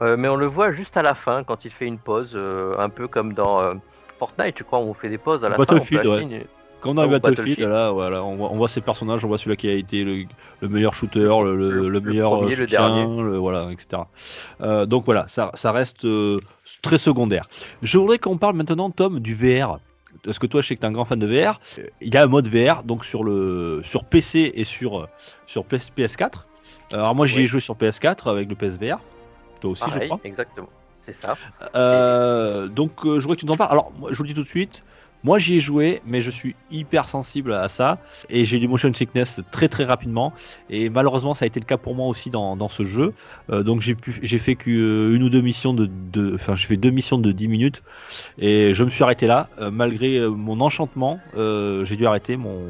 euh, 0.00 0.16
mais 0.16 0.28
on 0.28 0.36
le 0.36 0.46
voit 0.46 0.72
juste 0.72 0.96
à 0.96 1.02
la 1.02 1.14
fin 1.14 1.44
quand 1.44 1.66
il 1.66 1.70
fait 1.70 1.84
une 1.84 1.98
pause, 1.98 2.34
un 2.34 2.88
peu 2.88 3.08
comme 3.08 3.34
dans 3.34 3.74
Fortnite, 4.26 4.54
tu 4.54 4.62
crois, 4.64 4.78
où 4.78 4.82
on 4.82 4.94
fait 4.94 5.08
des 5.08 5.18
pauses 5.18 5.44
à 5.44 5.48
la 5.48 5.56
Battlefield, 5.56 6.02
fin. 6.04 6.08
on 6.08 6.28
ouais. 6.30 6.46
Quand 6.80 6.90
on 6.90 6.98
a 6.98 7.06
Battlefield, 7.06 7.36
Battlefield. 7.38 7.68
là, 7.68 7.90
voilà, 7.90 8.22
on 8.24 8.36
voit, 8.36 8.50
on 8.52 8.56
voit 8.56 8.68
ses 8.68 8.80
personnages, 8.80 9.24
on 9.24 9.28
voit 9.28 9.38
celui 9.38 9.56
qui 9.56 9.68
a 9.68 9.72
été 9.72 10.04
le, 10.04 10.24
le 10.60 10.68
meilleur 10.68 10.94
shooter, 10.94 11.18
le, 11.20 11.56
le- 11.56 11.70
Le- 11.70 11.82
le 11.82 11.88
le 11.88 12.00
meilleur 12.00 12.30
premier, 12.32 12.46
euh, 12.54 12.56
le 12.56 12.62
soutien, 12.68 12.80
dernier. 12.94 13.22
le- 13.22 13.36
voilà, 13.38 13.68
etc. 13.72 14.02
Euh, 14.60 14.86
donc 14.86 15.04
voilà, 15.04 15.26
ça, 15.28 15.50
ça 15.54 15.70
reste 15.72 16.04
euh, 16.04 16.38
très 16.82 16.98
secondaire. 16.98 17.48
Je 17.82 17.98
voudrais 17.98 18.18
qu'on 18.18 18.36
parle 18.36 18.56
maintenant, 18.56 18.90
Tom, 18.90 19.18
du 19.20 19.34
VR. 19.34 19.78
Parce 20.24 20.38
que 20.38 20.46
toi, 20.46 20.60
je 20.60 20.68
sais 20.68 20.74
que 20.76 20.80
tu 20.80 20.86
es 20.86 20.88
un 20.88 20.92
grand 20.92 21.04
fan 21.04 21.18
de 21.18 21.26
VR. 21.26 21.58
Euh, 21.78 21.84
Il 22.00 22.12
y 22.14 22.16
a 22.16 22.22
un 22.22 22.26
mode 22.28 22.46
VR 22.48 22.82
donc 22.84 23.04
sur, 23.04 23.24
le, 23.24 23.80
sur 23.84 24.04
PC 24.04 24.52
et 24.54 24.64
sur, 24.64 25.08
sur 25.46 25.64
PS, 25.64 26.16
4 26.16 26.46
Alors 26.92 27.14
moi, 27.14 27.26
j'y 27.26 27.42
ai 27.42 27.46
joué 27.46 27.60
sur 27.60 27.74
PS4 27.76 28.28
avec 28.30 28.48
le 28.48 28.54
PSVR. 28.56 28.98
Toi 29.60 29.70
aussi, 29.70 29.84
je 29.86 29.90
Pareil, 29.90 30.08
crois. 30.08 30.20
exactement. 30.24 30.68
C'est 31.04 31.12
ça. 31.12 31.36
Euh, 31.74 32.68
donc 32.68 33.04
euh, 33.04 33.16
je 33.16 33.22
voudrais 33.22 33.36
que 33.36 33.40
tu 33.40 33.46
nous 33.46 33.52
en 33.52 33.56
parles. 33.56 33.72
Alors 33.72 33.92
je 34.10 34.14
vous 34.14 34.22
le 34.22 34.28
dis 34.28 34.34
tout 34.34 34.44
de 34.44 34.48
suite, 34.48 34.84
moi 35.24 35.38
j'y 35.38 35.56
ai 35.56 35.60
joué, 35.60 36.00
mais 36.06 36.22
je 36.22 36.30
suis 36.30 36.54
hyper 36.70 37.08
sensible 37.08 37.52
à 37.52 37.68
ça 37.68 37.98
et 38.30 38.44
j'ai 38.44 38.60
du 38.60 38.68
motion 38.68 38.92
sickness 38.94 39.40
très 39.50 39.68
très 39.68 39.84
rapidement 39.84 40.32
et 40.70 40.90
malheureusement 40.90 41.34
ça 41.34 41.44
a 41.44 41.46
été 41.46 41.58
le 41.58 41.66
cas 41.66 41.76
pour 41.76 41.96
moi 41.96 42.06
aussi 42.06 42.30
dans, 42.30 42.68
ce 42.68 42.84
jeu. 42.84 43.14
Euh, 43.50 43.64
donc 43.64 43.80
j'ai 43.80 44.38
fait 44.38 44.54
qu'une 44.54 45.22
ou 45.22 45.28
deux 45.28 45.42
missions 45.42 45.74
de, 45.74 46.34
enfin 46.34 46.54
j'ai 46.54 46.68
fait 46.68 46.76
deux 46.76 46.90
missions 46.90 47.18
de 47.18 47.32
10 47.32 47.48
minutes 47.48 47.82
et 48.38 48.72
je 48.72 48.84
me 48.84 48.90
suis 48.90 49.02
arrêté 49.02 49.26
là 49.26 49.48
malgré 49.72 50.20
mon 50.28 50.60
enchantement, 50.60 51.18
j'ai 51.34 51.96
dû 51.96 52.06
arrêter 52.06 52.36
mon 52.36 52.60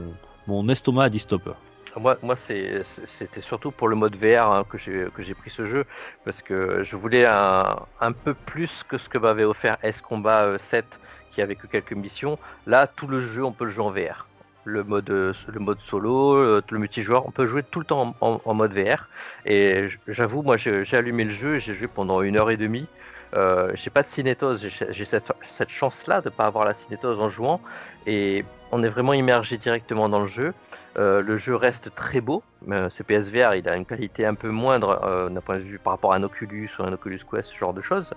mon 0.49 0.69
estomac 0.69 1.05
a 1.05 1.09
dit 1.09 1.21
stop. 1.21 1.55
Moi, 1.97 2.37
c'était 2.37 3.41
surtout 3.41 3.71
pour 3.71 3.89
le 3.89 3.97
mode 3.97 4.17
VR 4.17 4.51
hein, 4.51 4.65
que 4.69 4.79
j'ai 4.79 5.35
pris 5.35 5.51
ce 5.51 5.67
jeu 5.67 5.85
parce 6.25 6.43
que 6.43 6.83
je 6.83 6.97
voulais 6.97 7.27
un, 7.27 8.13
peu 8.25 8.35
plus 8.35 8.83
que 8.89 8.97
ce 8.99 9.09
que 9.09 9.19
m'avait 9.19 9.45
offert 9.45 9.77
S-Combat 9.83 10.45
euh, 10.45 10.59
7 10.59 11.01
qui 11.31 11.43
avait 11.43 11.57
que 11.57 11.67
quelques 11.67 11.93
missions. 11.93 12.39
Là, 12.67 12.87
tout 12.87 13.07
le 13.07 13.21
jeu, 13.21 13.45
on 13.45 13.53
peut 13.53 13.65
le 13.65 13.71
jouer 13.71 13.85
en 13.85 13.91
VR. 13.91 14.27
Le 14.65 14.85
mode, 14.85 15.11
euh, 15.11 15.33
le 15.49 15.59
mode 15.59 15.81
solo, 15.81 16.35
euh, 16.35 16.63
le 16.71 16.79
multijoueur, 16.79 17.27
on 17.27 17.31
peut 17.31 17.47
jouer 17.47 17.63
tout 17.65 17.81
le 17.81 17.87
temps 17.87 18.15
en, 18.21 18.55
mode 18.55 18.73
VR. 18.73 19.09
Et 19.45 19.89
j'avoue, 20.07 20.43
moi, 20.43 20.57
j'ai 20.57 20.97
allumé 20.97 21.25
le 21.25 21.31
jeu, 21.31 21.59
j'ai 21.59 21.75
joué 21.75 21.89
pendant 21.89 22.23
une 22.23 22.37
heure 22.39 22.51
et 22.51 22.57
demie. 22.57 22.87
Euh, 23.35 23.71
j'ai 23.75 23.91
pas 23.91 24.03
de 24.03 24.09
cinétose, 24.09 24.69
j'ai 24.91 25.05
cette, 25.05 25.33
chance-là 25.69 26.21
de 26.21 26.29
pas 26.29 26.45
avoir 26.45 26.65
la 26.65 26.75
cinétose 26.75 27.19
en 27.19 27.29
jouant. 27.29 27.61
Et 28.07 28.45
on 28.71 28.83
est 28.83 28.89
vraiment 28.89 29.15
immergé 29.15 29.57
directement 29.57 30.09
dans 30.09 30.21
le 30.21 30.27
jeu. 30.27 30.53
Euh, 30.99 31.23
le 31.23 31.37
jeu 31.37 31.57
reste 31.57 31.95
très 31.95 32.21
beau. 32.21 32.43
Euh, 32.71 32.91
ce 32.91 33.03
PSVR, 33.03 33.55
il 33.55 33.69
a 33.69 33.77
une 33.77 33.87
qualité 33.87 34.27
un 34.27 34.35
peu 34.35 34.51
moindre 34.51 35.01
euh, 35.05 35.29
d'un 35.31 35.41
point 35.41 35.57
de 35.57 35.63
vue 35.63 35.79
par 35.79 35.95
rapport 35.95 36.13
à 36.13 36.17
un 36.17 36.23
Oculus 36.23 36.69
ou 36.79 36.83
un 36.83 36.93
Oculus 36.93 37.21
Quest, 37.31 37.51
ce 37.51 37.57
genre 37.57 37.73
de 37.73 37.83
choses. 37.83 38.13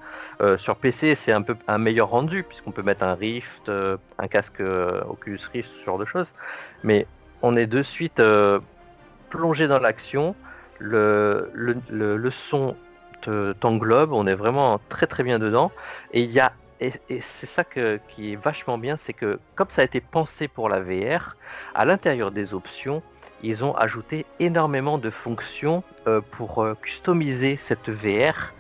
Sur 0.57 0.75
PC, 0.75 1.15
c'est 1.15 1.31
un 1.31 1.41
peu 1.41 1.55
un 1.67 1.77
meilleur 1.77 2.09
rendu 2.09 2.43
puisqu'on 2.43 2.71
peut 2.71 2.83
mettre 2.83 3.03
un 3.03 3.15
Rift, 3.15 3.69
un 3.69 4.27
casque 4.27 4.61
Oculus 5.09 5.39
Rift, 5.53 5.71
ce 5.79 5.83
genre 5.85 5.97
de 5.97 6.05
choses. 6.05 6.33
Mais 6.83 7.07
on 7.41 7.55
est 7.55 7.67
de 7.67 7.81
suite 7.81 8.21
plongé 9.29 9.67
dans 9.67 9.79
l'action. 9.79 10.35
Le, 10.77 11.49
le, 11.53 12.29
son 12.31 12.75
te- 13.21 13.53
t'englobe. 13.53 14.11
On 14.11 14.27
est 14.27 14.35
vraiment 14.35 14.79
très 14.89 15.07
très 15.07 15.23
bien 15.23 15.39
dedans. 15.39 15.71
Et 16.11 16.21
il 16.21 16.31
y 16.31 16.39
a 16.39 16.51
et, 16.79 16.91
c'est 17.21 17.45
ça 17.45 17.63
qui 17.63 18.33
est 18.33 18.35
vachement 18.35 18.77
bien, 18.77 18.97
c'est 18.97 19.13
que 19.13 19.39
comme 19.55 19.69
ça 19.69 19.81
a 19.81 19.85
été 19.85 20.01
pensé 20.01 20.47
pour 20.47 20.69
la 20.69 20.81
VR, 20.81 21.35
à 21.73 21.85
l'intérieur 21.85 22.31
des 22.31 22.53
options, 22.53 23.01
ils 23.43 23.63
ont 23.63 23.75
ajouté 23.75 24.25
énormément 24.39 24.97
de 24.97 25.09
fonctions 25.09 25.83
euh, 26.07 26.21
pour 26.31 26.63
euh, 26.63 26.75
customiser 26.81 27.57
cette 27.57 27.89
VR 27.89 28.53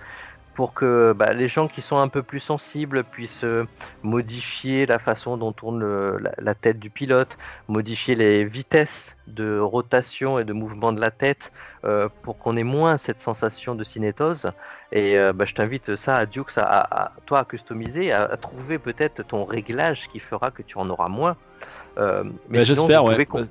pour 0.55 0.73
que 0.73 1.13
bah, 1.15 1.33
les 1.33 1.47
gens 1.49 1.67
qui 1.67 1.81
sont 1.81 1.97
un 1.97 2.07
peu 2.07 2.23
plus 2.23 2.39
sensibles 2.39 3.03
puissent 3.03 3.43
euh, 3.43 3.65
modifier 4.03 4.85
la 4.85 4.99
façon 4.99 5.35
dont 5.37 5.51
tourne 5.51 5.79
le- 5.79 6.17
la, 6.17 6.31
la 6.37 6.55
tête 6.55 6.79
du 6.79 6.89
pilote, 6.89 7.37
modifier 7.67 8.15
les 8.15 8.45
vitesses 8.45 9.17
de 9.27 9.59
rotation 9.59 10.39
et 10.39 10.45
de 10.45 10.53
mouvement 10.53 10.93
de 10.93 11.01
la 11.01 11.11
tête 11.11 11.51
euh, 11.83 12.07
pour 12.23 12.37
qu'on 12.39 12.55
ait 12.55 12.63
moins 12.63 12.97
cette 12.97 13.21
sensation 13.21 13.75
de 13.75 13.83
cinétose. 13.83 14.49
Et 14.93 15.17
euh, 15.17 15.33
bah, 15.33 15.43
je 15.45 15.53
t'invite 15.53 15.95
ça 15.97 16.15
à 16.17 16.25
Dukes, 16.25 16.57
à, 16.57 16.63
à- 16.63 17.03
à- 17.05 17.11
toi 17.25 17.39
à 17.39 17.45
customiser, 17.45 18.13
à, 18.13 18.23
à 18.23 18.37
trouver 18.37 18.79
peut-être 18.79 19.23
ton 19.23 19.43
réglage 19.43 20.07
qui 20.07 20.19
fera 20.19 20.51
que 20.51 20.61
tu 20.63 20.77
en 20.77 20.89
auras 20.89 21.09
moins. 21.09 21.35
Euh, 21.97 22.23
mais 22.49 22.59
Bah, 22.59 22.63
j'espère, 22.63 23.03
ouais. 23.03 23.25
com- 23.25 23.45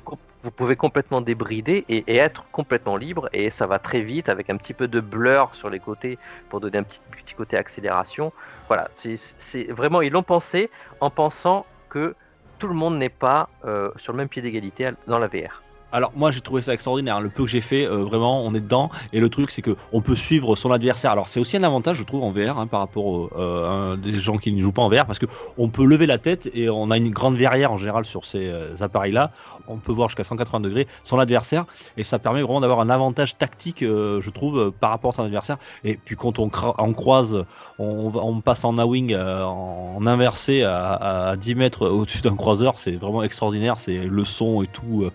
vous 0.44 0.50
pouvez 0.50 0.76
complètement 0.76 1.22
débrider 1.22 1.84
et, 1.88 2.04
être 2.16 2.44
complètement 2.52 2.96
libre 2.96 3.30
et 3.32 3.48
ça 3.48 3.66
va 3.66 3.78
très 3.78 4.02
vite 4.02 4.28
avec 4.28 4.50
un 4.50 4.58
petit 4.58 4.74
peu 4.74 4.86
de 4.86 5.00
blur 5.00 5.48
sur 5.54 5.70
les 5.70 5.80
côtés 5.80 6.18
pour 6.50 6.60
donner 6.60 6.78
un 6.78 6.82
petit, 6.82 7.00
petit 7.10 7.34
côté 7.34 7.56
accélération. 7.56 8.30
Voilà, 8.68 8.90
c'est 8.94 9.72
vraiment, 9.72 10.02
ils 10.02 10.12
l'ont 10.12 10.22
pensé 10.22 10.70
en 11.00 11.08
pensant 11.08 11.64
que 11.88 12.14
tout 12.58 12.68
le 12.68 12.74
monde 12.74 12.98
n'est 12.98 13.08
pas 13.08 13.48
euh, 13.64 13.90
sur 13.96 14.12
le 14.12 14.18
même 14.18 14.28
pied 14.28 14.42
d'égalité 14.42 14.90
dans 15.06 15.18
la 15.18 15.28
VR. 15.28 15.63
Alors 15.94 16.10
moi 16.16 16.32
j'ai 16.32 16.40
trouvé 16.40 16.60
ça 16.60 16.74
extraordinaire, 16.74 17.20
le 17.20 17.28
peu 17.28 17.44
que 17.44 17.48
j'ai 17.48 17.60
fait, 17.60 17.86
euh, 17.86 17.98
vraiment 17.98 18.42
on 18.42 18.52
est 18.52 18.60
dedans 18.60 18.90
et 19.12 19.20
le 19.20 19.28
truc 19.28 19.52
c'est 19.52 19.62
que 19.62 19.76
on 19.92 20.00
peut 20.00 20.16
suivre 20.16 20.56
son 20.56 20.72
adversaire. 20.72 21.12
Alors 21.12 21.28
c'est 21.28 21.38
aussi 21.38 21.56
un 21.56 21.62
avantage 21.62 21.98
je 21.98 22.02
trouve 22.02 22.24
en 22.24 22.32
VR 22.32 22.58
hein, 22.58 22.66
par 22.66 22.80
rapport 22.80 23.06
aux, 23.06 23.30
euh, 23.36 23.94
des 23.94 24.18
gens 24.18 24.36
qui 24.36 24.50
ne 24.50 24.60
jouent 24.60 24.72
pas 24.72 24.82
en 24.82 24.88
VR 24.88 25.06
parce 25.06 25.20
que 25.20 25.26
on 25.56 25.68
peut 25.68 25.86
lever 25.86 26.06
la 26.06 26.18
tête 26.18 26.50
et 26.52 26.68
on 26.68 26.90
a 26.90 26.96
une 26.96 27.10
grande 27.10 27.36
verrière 27.36 27.70
en 27.70 27.78
général 27.78 28.06
sur 28.06 28.24
ces 28.24 28.48
euh, 28.48 28.74
appareils 28.80 29.12
là. 29.12 29.30
On 29.68 29.76
peut 29.76 29.92
voir 29.92 30.08
jusqu'à 30.08 30.24
180 30.24 30.58
degrés 30.58 30.88
son 31.04 31.20
adversaire 31.20 31.64
et 31.96 32.02
ça 32.02 32.18
permet 32.18 32.42
vraiment 32.42 32.60
d'avoir 32.60 32.80
un 32.80 32.90
avantage 32.90 33.38
tactique 33.38 33.78
je 33.82 34.30
trouve 34.30 34.72
par 34.72 34.90
rapport 34.90 35.12
à 35.12 35.14
son 35.14 35.22
adversaire. 35.22 35.58
Et 35.84 35.94
puis 35.94 36.16
quand 36.16 36.40
on, 36.40 36.48
croise, 36.48 37.44
on, 37.78 38.40
passe 38.40 38.64
en 38.64 38.78
A-wing 38.78 39.14
en 39.16 40.04
inversé 40.06 40.64
à, 40.64 40.94
à 41.28 41.36
10 41.36 41.54
mètres 41.54 41.86
au-dessus 41.86 42.20
d'un 42.20 42.34
croiseur, 42.34 42.80
c'est 42.80 42.96
vraiment 42.96 43.22
extraordinaire, 43.22 43.78
c'est 43.78 44.04
le 44.04 44.24
son 44.24 44.64
et 44.64 44.66
tout. 44.66 45.08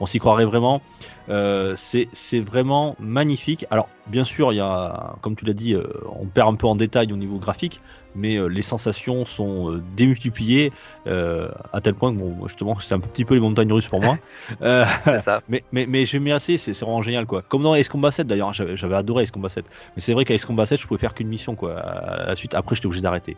On 0.00 0.06
s'y 0.06 0.18
croirait 0.18 0.44
vraiment. 0.44 0.80
Euh, 1.28 1.74
c'est 1.76 2.08
c'est 2.12 2.40
vraiment 2.40 2.96
magnifique. 2.98 3.66
Alors, 3.70 3.88
bien 4.06 4.24
sûr, 4.24 4.52
il 4.52 4.56
y 4.56 4.60
a, 4.60 5.16
comme 5.20 5.36
tu 5.36 5.44
l'as 5.44 5.52
dit, 5.52 5.74
euh, 5.74 5.84
on 6.18 6.26
perd 6.26 6.48
un 6.48 6.54
peu 6.54 6.66
en 6.66 6.74
détail 6.76 7.12
au 7.12 7.16
niveau 7.16 7.38
graphique, 7.38 7.80
mais 8.14 8.36
euh, 8.36 8.46
les 8.46 8.62
sensations 8.62 9.24
sont 9.24 9.70
euh, 9.72 9.82
démultipliées 9.96 10.72
euh, 11.06 11.48
à 11.72 11.80
tel 11.80 11.94
point 11.94 12.12
que, 12.12 12.18
bon, 12.18 12.46
justement, 12.46 12.78
c'était 12.78 12.94
un 12.94 13.00
petit 13.00 13.24
peu 13.24 13.34
les 13.34 13.40
montagnes 13.40 13.72
russes 13.72 13.88
pour 13.88 14.00
moi. 14.00 14.18
Euh, 14.62 14.84
C'est 15.04 15.20
ça. 15.20 15.42
mais, 15.48 15.62
mais, 15.72 15.86
mais 15.86 16.06
j'aime 16.06 16.24
bien 16.24 16.36
assez, 16.36 16.58
c'est 16.58 16.72
vraiment 16.80 17.02
génial 17.02 17.26
quoi. 17.26 17.42
Comme 17.42 17.62
dans 17.62 17.74
Ace 17.74 17.88
Combat 17.88 18.10
7 18.10 18.26
d'ailleurs, 18.26 18.52
j'avais 18.54 18.76
j'avais 18.76 18.96
adoré 18.96 19.24
Ace 19.24 19.30
Combat 19.30 19.48
7. 19.50 19.64
Mais 19.96 20.02
c'est 20.02 20.12
vrai 20.14 20.24
qu'à 20.24 20.34
Ace 20.34 20.44
Combat 20.44 20.66
7, 20.66 20.80
je 20.80 20.86
pouvais 20.86 20.98
faire 21.00 21.14
qu'une 21.14 21.28
mission 21.28 21.54
quoi. 21.54 21.78
À 21.78 22.26
la 22.26 22.36
suite, 22.36 22.54
après, 22.54 22.74
j'étais 22.74 22.86
obligé 22.86 23.02
d'arrêter. 23.02 23.36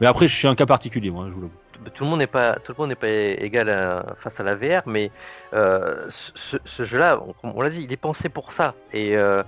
Mais 0.00 0.06
après, 0.06 0.28
je 0.28 0.34
suis 0.36 0.48
un 0.48 0.54
cas 0.54 0.66
particulier, 0.66 1.10
moi, 1.10 1.26
je 1.28 1.34
vous 1.34 1.42
l'avoue. 1.42 1.52
Tout 1.94 2.04
le 2.04 2.10
monde 2.10 2.20
n'est 2.20 2.26
pas 2.26 2.54
tout 2.54 2.72
le 2.72 2.78
monde 2.78 2.88
n'est 2.90 2.94
pas 2.94 3.08
égal 3.08 3.68
face 4.18 4.40
à 4.40 4.42
la 4.42 4.54
VR, 4.54 4.82
mais 4.86 5.10
euh, 5.52 6.06
ce, 6.08 6.82
jeu-là, 6.82 7.20
on, 7.42 7.60
l'a 7.60 7.70
dit, 7.70 7.82
il 7.82 7.92
est 7.92 7.96
pensé 7.96 8.28
pour 8.28 8.52
ça. 8.52 8.74
Et 8.92 9.16
euh, 9.16 9.42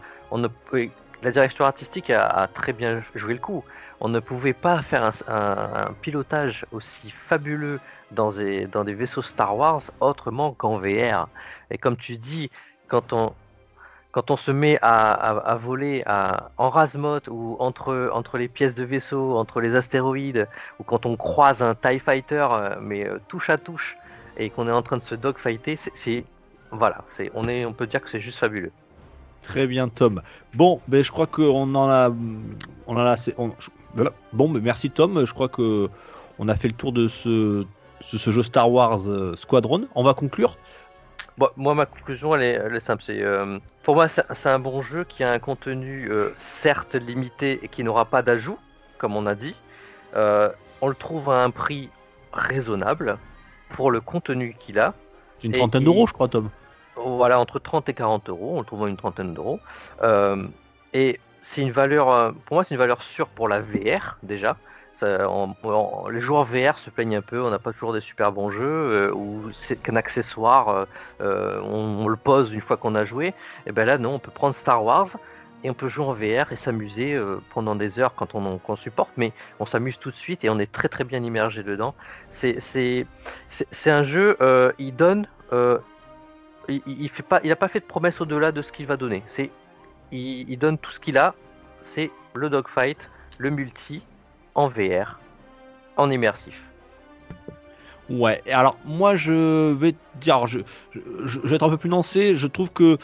la 1.23 1.31
direction 1.31 1.65
artistique 1.65 2.11
a, 2.11 2.49
très 2.53 2.73
bien 2.73 3.03
joué 3.15 3.35
le 3.35 3.41
coup. 3.41 3.65
On 4.01 4.09
ne 4.09 4.21
pouvait 4.21 4.53
pas 4.53 4.83
faire 4.83 5.11
un 5.29 5.95
pilotage 6.03 6.67
aussi 6.73 7.11
fabuleux 7.11 7.81
dans 8.11 8.31
des, 8.31 8.67
dans 8.67 8.85
des 8.85 8.95
vaisseaux 8.95 9.23
Star 9.23 9.57
Wars 9.57 9.83
autrement 10.01 10.53
qu'en 10.53 10.79
VR. 10.79 11.29
Et 11.71 11.79
comme 11.79 11.97
tu 11.97 12.19
dis, 12.19 12.51
quand 12.89 13.13
on 13.13 13.33
quand 14.17 14.31
on 14.31 14.39
se 14.39 14.51
met 14.51 14.79
à, 14.81 15.59
voler 15.61 16.03
à, 16.07 16.49
en 16.57 16.71
rasmote 16.71 17.29
ou 17.29 17.59
entre, 17.59 18.11
entre 18.15 18.39
les 18.39 18.49
pièces 18.49 18.75
de 18.75 18.83
vaisseau, 18.83 19.37
entre 19.37 19.61
les 19.61 19.77
astéroïdes, 19.77 20.49
ou 20.81 20.85
quand 20.85 21.05
on 21.05 21.19
croise 21.19 21.63
un 21.63 21.75
TIE 21.75 21.99
Fighter, 21.99 22.47
euh, 22.51 22.77
mais 22.81 23.07
euh, 23.07 23.19
touche 23.29 23.51
à 23.51 23.59
touche, 23.59 23.99
et 24.39 24.49
qu'on 24.49 24.69
est 24.69 24.73
en 24.73 24.81
train 24.81 24.97
de 24.97 25.03
se 25.03 25.15
dogfighter, 25.15 25.77
c'est-. 25.77 26.25
Voilà, 26.71 27.05
c'est, 27.09 27.31
on, 27.35 27.47
est, 27.47 27.67
on 27.67 27.75
peut 27.75 27.87
dire 27.87 28.01
que 28.01 28.09
c'est 28.09 28.21
juste 28.21 28.39
fabuleux. 28.39 28.73
Très 29.43 29.67
bien, 29.67 29.87
Tom. 29.89 30.23
Bon, 30.55 30.81
ben, 30.89 31.05
je 31.05 31.11
crois 31.11 31.27
qu'on 31.27 31.75
en 31.75 31.91
a. 31.91 32.11
On 32.87 32.97
a 32.97 33.11
assez-. 33.11 33.35
Bon, 34.33 34.49
ben, 34.49 34.63
merci, 34.63 34.89
Tom. 34.89 35.27
Je 35.27 35.35
crois 35.35 35.51
que 35.51 35.91
on 36.39 36.49
a 36.49 36.57
fait 36.57 36.69
le 36.69 36.75
tour 36.75 36.93
de 36.93 37.07
ce 37.07 37.67
jeu 38.03 38.43
Star 38.43 38.73
Wars 38.73 39.07
euh, 39.09 39.37
Squadron. 39.37 39.83
On 39.95 40.03
va 40.03 40.15
conclure. 40.15 40.57
Bon, 41.39 41.49
moi, 41.57 41.75
ma 41.75 41.85
conclusion, 41.85 42.35
elle 42.35 42.43
est, 42.43 42.53
elle 42.53 42.75
est 42.75 42.81
simple. 42.81 43.03
C'est, 43.03 43.23
euh, 43.23 43.59
pour 43.83 43.95
moi, 43.95 44.09
c'est, 44.09 44.47
un 44.47 44.59
bon 44.59 44.81
jeu 44.81 45.05
qui 45.05 45.23
a 45.23 45.31
un 45.31 45.39
contenu 45.39 46.11
euh, 46.11 46.33
certes 46.39 46.95
limité 46.95 47.61
et 47.63 47.69
qui 47.69 47.85
n'aura 47.85 48.07
pas 48.07 48.23
d'ajout, 48.23 48.59
comme 48.97 49.17
on 49.17 49.27
a 49.27 49.35
dit. 49.35 49.55
Euh, 50.15 50.49
on 50.81 50.89
le 50.89 50.95
trouve 50.95 51.31
à 51.31 51.43
un 51.43 51.51
prix 51.51 51.91
raisonnable 52.33 53.19
pour 53.71 53.91
le 53.91 54.01
contenu 54.01 54.57
qu'il 54.59 54.79
a. 54.79 54.95
C'est 55.39 55.49
une 55.49 55.53
trentaine 55.53 55.83
il- 55.83 55.85
d'euros, 55.85 56.07
je 56.07 56.13
crois, 56.15 56.29
Tom. 56.29 56.49
Voilà, 56.97 57.39
entre 57.39 57.59
30 57.59 57.91
et 57.91 57.95
40 57.95 58.31
euros, 58.31 58.55
on 58.57 58.61
le 58.61 58.65
trouve 58.65 58.85
à 58.85 58.89
une 58.89 58.97
trentaine 58.97 59.35
d'euros. 59.35 59.61
Et 60.95 61.21
c'est 61.43 61.61
une 61.61 61.71
valeur, 61.71 62.33
pour 62.47 62.55
moi, 62.55 62.65
c'est 62.65 62.75
une 62.75 62.81
valeur 62.81 63.03
sûre 63.03 63.29
pour 63.29 63.49
la 63.49 63.61
VR 63.61 64.17
déjà. 64.23 64.57
Les 65.03 66.21
joueurs 66.21 66.45
VR 66.45 66.79
se 66.79 66.89
plaignent 66.91 67.17
un 67.17 67.23
peu, 67.23 67.43
on 67.43 67.51
n'a 67.51 67.59
pas 67.59 67.73
toujours 67.73 67.93
des 67.93 68.01
super 68.01 68.33
bons 68.33 68.51
jeux, 68.51 68.65
euh, 68.65 69.13
ou 69.13 69.51
c'est 69.53 69.77
qu'un 69.77 69.97
accessoire, 69.97 70.69
euh, 70.69 70.85
euh, 71.21 71.61
on, 71.63 72.09
le 72.09 72.17
pose 72.17 72.53
une 72.53 72.61
fois 72.61 72.77
qu'on 72.77 72.95
a 72.95 73.05
joué. 73.05 73.35
Et 73.67 73.73
ben 73.73 73.85
là, 73.85 73.99
non, 73.99 74.15
on 74.15 74.19
peut 74.19 74.31
prendre 74.31 74.55
Star 74.55 74.83
Wars 74.85 75.09
et 75.65 75.71
on 75.71 75.75
peut 75.75 75.89
jouer 75.89 76.07
en 76.07 76.13
VR 76.13 76.53
et 76.53 76.57
s'amuser 76.57 77.19
pendant 77.51 77.75
des 77.75 77.99
heures 77.99 78.15
quand 78.15 78.35
on, 78.35 78.77
supporte, 78.77 79.11
mais 79.17 79.33
on 79.59 79.67
s'amuse 79.67 79.99
tout 79.99 80.11
de 80.11 80.17
suite 80.17 80.45
et 80.45 80.51
on 80.51 80.59
est 80.59 80.71
très 80.71 80.89
très 80.89 81.05
bien 81.05 81.23
immergé 81.23 81.63
dedans. 81.63 81.95
C'est, 82.31 83.07
un 83.87 84.03
jeu, 84.03 84.37
il 84.79 84.95
donne. 84.95 85.27
il, 86.69 87.09
fait 87.09 87.23
pas, 87.23 87.41
fait 87.69 87.81
de 87.81 87.85
promesse 87.85 88.21
au-delà 88.21 88.53
de 88.53 88.63
ce 88.63 88.71
qu'il 88.71 88.87
va 88.87 88.97
donner. 88.97 89.25
Il 90.13 90.57
donne 90.59 90.79
tout 90.79 90.91
ce 90.91 91.01
qu'il 91.01 91.19
a. 91.19 91.35
C'est 91.81 92.11
le 92.35 92.49
dogfight, 92.51 93.11
le 93.39 93.51
multi, 93.51 94.05
en 94.57 94.69
VR, 94.69 95.21
en 95.97 96.11
immersif. 96.11 96.61
Ouais, 98.09 98.41
alors 98.53 98.77
moi 98.85 99.17
je 99.17 99.73
vais 99.73 99.95
dire, 100.21 100.47
je, 100.47 100.61
vais 101.43 101.57
être 101.57 101.65
un 101.65 101.69
peu 101.69 101.77
plus 101.77 101.89
lancé, 101.89 102.37
je 102.37 102.47
trouve 102.47 102.71
que 102.71 102.99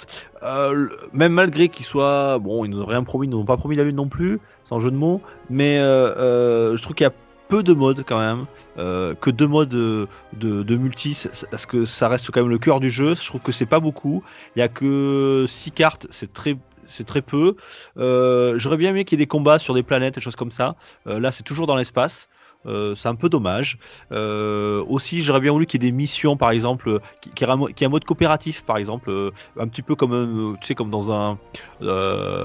euh, 0.44 0.88
même 1.12 1.32
malgré 1.32 1.68
qu'ils 1.68 1.84
soient, 1.84 2.38
bon, 2.38 2.64
ils 2.64 2.70
nous 2.70 2.82
ont 2.82 2.86
rien 2.86 3.02
promis, 3.02 3.26
ils 3.26 3.30
nous 3.30 3.44
pas 3.44 3.56
promis 3.56 3.74
la 3.74 3.82
lune 3.82 3.96
non 3.96 4.06
plus, 4.06 4.38
sans 4.64 4.78
jeu 4.78 4.92
de 4.92 4.96
mots, 4.96 5.20
mais 5.50 5.78
euh, 5.78 6.14
euh, 6.16 6.76
je 6.76 6.82
trouve 6.82 6.94
qu'il 6.94 7.04
y 7.04 7.08
a 7.08 7.12
peu 7.48 7.64
de 7.64 7.72
modes 7.74 8.04
quand 8.06 8.18
même, 8.18 8.46
que 8.76 9.30
deux 9.30 9.48
modes 9.48 9.68
de, 9.68 10.06
de, 10.34 10.62
de 10.62 10.76
multi, 10.76 11.20
parce 11.50 11.66
que 11.66 11.84
ça 11.84 12.08
reste 12.08 12.30
quand 12.30 12.40
même 12.40 12.48
le 12.48 12.58
cœur 12.58 12.80
du 12.80 12.88
jeu, 12.88 13.14
je 13.14 13.26
trouve 13.26 13.42
que 13.42 13.52
c'est 13.52 13.66
pas 13.66 13.80
beaucoup, 13.80 14.22
il 14.56 14.60
y 14.60 14.62
a 14.62 14.68
que 14.68 15.46
six 15.48 15.70
cartes, 15.72 16.06
c'est 16.10 16.32
très 16.32 16.56
c'est 16.88 17.06
très 17.06 17.22
peu. 17.22 17.56
Euh, 17.98 18.54
J'aurais 18.58 18.76
bien 18.76 18.90
aimé 18.90 19.04
qu'il 19.04 19.18
y 19.18 19.22
ait 19.22 19.24
des 19.24 19.28
combats 19.28 19.58
sur 19.58 19.74
des 19.74 19.82
planètes 19.82 20.18
et 20.18 20.20
choses 20.20 20.36
comme 20.36 20.50
ça. 20.50 20.76
Euh, 21.06 21.20
là, 21.20 21.30
c'est 21.32 21.42
toujours 21.42 21.66
dans 21.66 21.76
l'espace. 21.76 22.28
Euh, 22.64 22.94
c'est 22.94 23.08
un 23.08 23.16
peu 23.16 23.28
dommage. 23.28 23.76
Euh, 24.12 24.84
aussi, 24.86 25.22
j'aurais 25.22 25.40
bien 25.40 25.50
voulu 25.50 25.66
qu'il 25.66 25.82
y 25.82 25.86
ait 25.86 25.90
des 25.90 25.96
missions, 25.96 26.36
par 26.36 26.52
exemple, 26.52 27.00
qui, 27.20 27.30
qui, 27.30 27.42
ait 27.42 27.48
un 27.48 27.56
mo- 27.56 27.66
qui 27.66 27.82
ait 27.82 27.88
un 27.88 27.90
mode 27.90 28.04
coopératif, 28.04 28.62
par 28.62 28.76
exemple, 28.76 29.10
euh, 29.10 29.32
un 29.58 29.66
petit 29.66 29.82
peu 29.82 29.96
comme, 29.96 30.56
tu 30.60 30.68
sais, 30.68 30.74
comme 30.76 30.90
dans 30.90 31.10
un, 31.10 31.38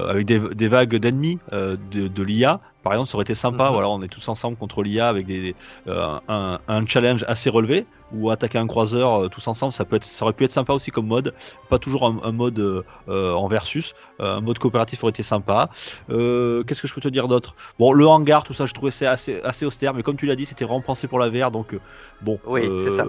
avec 0.08 0.26
des, 0.26 0.40
des 0.40 0.66
vagues 0.68 0.96
d'ennemis 0.96 1.38
de, 1.52 2.08
de 2.08 2.22
l'IA. 2.22 2.60
Par 2.82 2.94
exemple, 2.94 3.10
ça 3.10 3.16
aurait 3.16 3.22
été 3.22 3.34
sympa. 3.36 3.66
Mhm. 3.66 3.72
Voilà, 3.72 3.88
on 3.90 4.02
est 4.02 4.08
tous 4.08 4.28
ensemble 4.28 4.56
contre 4.56 4.82
l'IA 4.82 5.08
avec 5.08 5.26
des, 5.26 5.54
un, 5.86 6.58
un 6.66 6.86
challenge 6.86 7.24
assez 7.28 7.48
relevé 7.48 7.86
ou 8.10 8.30
attaquer 8.30 8.58
un 8.58 8.66
croiseur 8.66 9.24
euh, 9.24 9.28
tous 9.28 9.46
ensemble. 9.48 9.72
Ça 9.72 9.84
peut 9.84 9.96
être, 9.96 10.04
ça 10.04 10.24
aurait 10.24 10.32
pu 10.34 10.44
être 10.44 10.52
sympa 10.52 10.72
aussi 10.72 10.90
comme 10.90 11.06
mode. 11.06 11.34
Pas 11.68 11.78
toujours 11.78 12.06
un, 12.06 12.18
un 12.22 12.32
mode 12.32 12.58
euh, 12.58 12.82
euh, 13.08 13.32
en 13.34 13.48
versus. 13.48 13.94
Un 14.18 14.40
mode 14.40 14.58
coopératif 14.58 15.02
aurait 15.04 15.10
été 15.10 15.22
sympa. 15.22 15.70
Qu'est-ce 16.08 16.82
que 16.82 16.88
je 16.88 16.94
peux 16.94 17.00
te 17.00 17.08
dire 17.08 17.28
d'autre? 17.28 17.54
Bon, 17.78 17.92
le 17.92 18.06
hangar, 18.06 18.42
tout 18.42 18.54
ça, 18.54 18.66
je 18.66 18.72
trouvais 18.74 18.90
c'est 18.90 19.06
assez, 19.06 19.40
assez 19.42 19.64
austère, 19.66 19.94
mais 19.94 20.02
comme 20.02 20.16
tu 20.16 20.26
l'as 20.26 20.36
dit, 20.36 20.46
c'était 20.46 20.64
vraiment 20.64 20.80
pensé 20.82 21.06
pour 21.08 21.18
la 21.18 21.28
VR, 21.28 21.50
donc 21.50 21.76
bon. 22.20 22.40
Oui, 22.46 22.62
c'est 22.76 22.90
ça. 22.90 23.04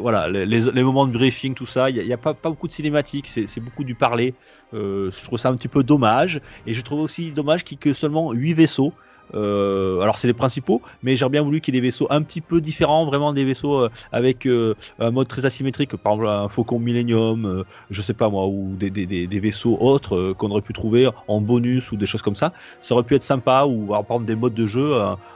Voilà, 0.00 0.28
les, 0.28 0.46
les- 0.46 0.82
moments 0.82 1.06
de 1.06 1.12
briefing, 1.12 1.54
tout 1.54 1.66
ça, 1.66 1.90
il 1.90 2.04
n'y 2.04 2.12
a, 2.12 2.18
pas, 2.18 2.34
pas 2.34 2.50
beaucoup 2.50 2.66
de 2.66 2.72
cinématiques, 2.72 3.28
c'est 3.28 3.60
beaucoup 3.60 3.84
du 3.84 3.94
parler. 3.94 4.34
Je 4.72 5.24
trouve 5.24 5.38
ça 5.38 5.48
un 5.50 5.56
petit 5.56 5.68
peu 5.68 5.82
dommage, 5.82 6.40
et 6.66 6.74
je 6.74 6.80
trouve 6.82 7.00
aussi 7.00 7.32
dommage 7.32 7.64
qu'il 7.64 7.76
y 7.76 7.78
ait 7.78 7.78
que 7.78 7.92
seulement 7.94 8.32
8 8.32 8.54
vaisseaux. 8.54 8.94
Euh, 9.34 10.00
alors 10.00 10.18
c'est 10.18 10.28
les 10.28 10.34
principaux, 10.34 10.82
mais 11.02 11.16
j'aurais 11.16 11.30
bien 11.30 11.42
voulu 11.42 11.60
qu'il 11.60 11.74
y 11.74 11.78
ait 11.78 11.80
des 11.80 11.86
vaisseaux 11.86 12.06
un 12.10 12.22
petit 12.22 12.40
peu 12.40 12.60
différents, 12.60 13.06
vraiment 13.06 13.32
des 13.32 13.44
vaisseaux 13.44 13.78
euh, 13.78 13.88
avec 14.12 14.46
euh, 14.46 14.74
un 14.98 15.10
mode 15.10 15.28
très 15.28 15.44
asymétrique, 15.44 15.96
par 15.96 16.14
exemple 16.14 16.28
un 16.28 16.48
Faucon 16.48 16.78
Millennium, 16.78 17.64
je 17.90 18.02
sais 18.02 18.14
pas 18.14 18.28
moi, 18.28 18.46
ou 18.46 18.76
des, 18.78 19.40
vaisseaux 19.40 19.76
autres 19.80 20.32
qu'on 20.32 20.50
aurait 20.50 20.62
pu 20.62 20.72
trouver 20.72 21.08
en 21.28 21.40
bonus 21.40 21.92
ou 21.92 21.96
des 21.96 22.06
choses 22.06 22.22
comme 22.22 22.36
ça. 22.36 22.52
Ça 22.80 22.94
aurait 22.94 23.04
pu 23.04 23.14
être 23.14 23.24
sympa, 23.24 23.64
ou 23.64 23.92
alors, 23.92 24.04
par 24.04 24.20
des 24.20 24.34
modes 24.34 24.54
de 24.54 24.66
jeu, 24.66 24.94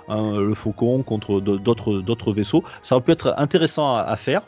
le 0.09 0.55
Faucon 0.55 1.03
contre 1.03 1.41
d'autres 1.41 2.33
vaisseaux. 2.33 2.65
Ça 2.83 2.97
aurait 2.97 3.05
pu 3.05 3.13
être 3.13 3.35
intéressant 3.37 3.97
à 3.97 4.17
faire. 4.17 4.43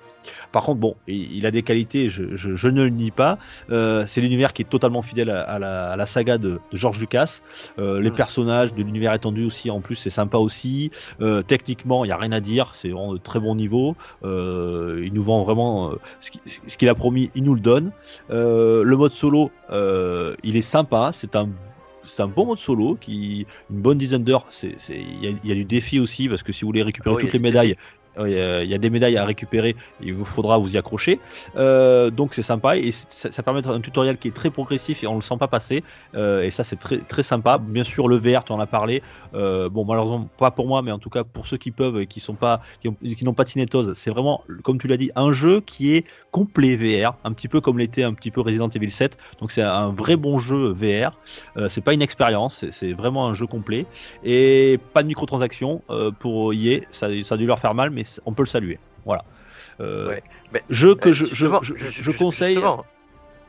Par 0.53 0.63
contre, 0.63 0.81
bon, 0.81 0.97
il 1.07 1.45
a 1.47 1.51
des 1.51 1.63
qualités, 1.63 2.09
je, 2.09 2.35
je- 2.37 2.55
je 2.55 2.69
ne 2.69 2.83
le 2.85 2.89
nie 2.91 3.11
pas. 3.11 3.39
Euh, 3.71 4.05
c'est 4.07 4.21
l'univers 4.21 4.53
qui 4.53 4.63
est 4.63 4.69
totalement 4.69 5.03
fidèle 5.03 5.31
à, 5.31 5.43
à 5.43 5.59
la, 5.59 5.91
à 5.93 5.97
la 5.97 6.07
saga 6.07 6.39
de, 6.39 6.61
de 6.71 6.77
George 6.77 6.99
Lucas. 7.01 7.41
Euh, 7.79 8.01
Les 8.01 8.11
personnages 8.11 8.73
de 8.75 8.83
l'univers 8.83 9.13
étendu 9.15 9.45
aussi, 9.45 9.71
en 9.71 9.81
plus, 9.81 9.97
c'est 9.97 10.11
sympa 10.11 10.39
aussi. 10.39 10.91
Euh, 11.21 11.43
techniquement, 11.43 12.05
il 12.05 12.09
n'y 12.09 12.13
a 12.13 12.17
rien 12.17 12.33
à 12.33 12.41
dire, 12.41 12.73
c'est 12.75 12.89
vraiment 12.89 13.13
de 13.13 13.19
très 13.19 13.41
bon 13.41 13.55
niveau. 13.55 13.97
Il 14.23 15.11
nous 15.13 15.23
vend 15.23 15.43
vraiment 15.45 15.93
ce 16.21 16.31
qui- 16.31 16.41
ce 16.45 16.77
qu'il 16.79 16.89
a 16.89 16.95
promis, 16.95 17.31
il 17.35 17.45
nous 17.45 17.55
le 17.55 17.61
donne. 17.61 17.91
Le 18.31 18.95
mode 18.97 19.13
solo, 19.13 19.51
il 20.43 20.57
est 20.57 20.63
sympa, 20.63 21.11
c'est 21.13 21.37
un 21.37 21.49
c'est 22.07 22.21
un 22.23 22.29
bon 22.29 22.45
mode 22.45 22.59
solo 22.59 22.99
qui 23.01 23.47
une 23.71 23.81
bonne 23.81 23.97
dizaine 23.97 24.23
d'heures 24.25 24.45
il 24.63 25.25
y, 25.25 25.27
a- 25.27 25.31
il 25.43 25.49
y 25.49 25.53
a 25.53 25.55
du 25.55 25.65
défi 25.65 25.99
aussi 25.99 26.29
parce 26.29 26.43
que 26.43 26.53
si 26.53 26.61
vous 26.61 26.67
voulez 26.69 26.83
récupérer 26.83 27.17
Ah 27.17 27.21
toutes 27.23 27.33
les 27.33 27.39
médailles 27.39 27.77
il 28.19 28.33
y 28.33 28.39
a- 28.41 28.63
il 28.63 28.71
y 28.71 28.75
a 28.75 28.79
des 28.79 28.91
médailles 28.91 29.17
à 29.17 29.25
récupérer, 29.25 29.77
il 30.01 30.15
vous 30.15 30.25
faudra 30.25 30.59
vous 30.59 30.75
y 30.75 30.79
accrocher. 30.79 31.21
Euh, 31.57 32.11
donc 32.11 32.35
c'est 32.35 32.43
sympa 32.43 32.77
et 32.77 32.93
ça, 32.93 33.43
permet 33.43 33.67
un 33.67 33.81
tutoriel 33.81 34.19
qui 34.19 34.29
est 34.29 34.33
très 34.37 34.51
progressif 34.51 35.03
et 35.03 35.07
on 35.07 35.15
le 35.17 35.21
sent 35.23 35.37
pas 35.39 35.49
passer. 35.49 35.83
Euh, 36.15 36.43
et 36.43 36.51
ça 36.51 36.65
c'est 36.65 36.77
très 36.79 36.99
très 36.99 37.23
sympa. 37.23 37.59
Bien 37.59 37.85
sûr 37.85 38.09
le 38.09 38.17
VR, 38.17 38.45
tu 38.45 38.53
en 38.53 38.61
as 38.61 38.67
parlé. 38.67 39.03
Euh, 39.35 39.69
bon 39.69 39.85
malheureusement 39.85 40.29
pas 40.39 40.51
pour 40.51 40.67
moi, 40.67 40.83
mais 40.83 40.93
en 40.93 40.99
tout 40.99 41.11
cas 41.11 41.25
pour 41.25 41.47
ceux 41.47 41.57
qui 41.57 41.71
peuvent 41.71 42.01
et 42.01 42.07
qui 42.07 42.21
sont 42.21 42.35
pas 42.35 42.61
qui 42.81 42.89
ont- 42.89 42.97
qui 43.17 43.25
n'ont 43.25 43.35
pas 43.35 43.45
de 43.45 43.49
cinétose, 43.49 43.93
c'est 43.95 44.11
vraiment 44.11 44.43
comme 44.63 44.79
tu 44.79 44.87
l'as 44.89 44.97
dit 44.97 45.11
un 45.17 45.33
jeu 45.33 45.61
qui 45.61 45.95
est 45.95 46.05
complet 46.31 46.77
VR, 46.77 47.17
un 47.25 47.33
petit 47.33 47.49
peu 47.49 47.61
comme 47.61 47.79
l'était 47.79 48.03
un 48.05 48.13
petit 48.15 48.31
peu 48.31 48.41
Resident 48.41 48.69
Evil 48.69 48.91
7. 48.91 49.17
Donc 49.41 49.51
c'est 49.51 49.63
un 49.63 49.91
vrai 49.91 50.17
bon 50.17 50.39
jeu 50.39 50.73
VR. 50.73 51.19
Euh, 51.57 51.69
c'est 51.69 51.81
pas 51.81 51.95
une 51.95 52.03
expérience, 52.03 52.65
c'est- 52.71 52.93
vraiment 52.95 53.27
un 53.27 53.35
jeu 53.35 53.47
complet 53.47 53.87
et 54.23 54.79
pas 54.93 55.03
de 55.03 55.09
microtransactions 55.09 55.83
euh, 55.91 56.11
pour 56.13 56.53
EA. 56.53 56.81
Ça, 56.91 57.09
ça 57.25 57.35
a 57.35 57.39
dû 57.39 57.47
leur 57.47 57.59
faire 57.59 57.75
mal, 57.75 57.91
mais 57.91 58.04
on 58.27 58.33
peut 58.33 58.43
le 58.43 58.49
saluer. 58.49 58.79
Voilà. 59.05 59.25
Euh, 59.81 60.09
Ouais. 60.09 60.23
Mais, 60.53 60.63
Jeu 60.71 60.95
que 60.95 61.09
euh, 61.09 61.13
je, 61.13 62.11
conseille, 62.13 62.55
justement, 62.55 62.85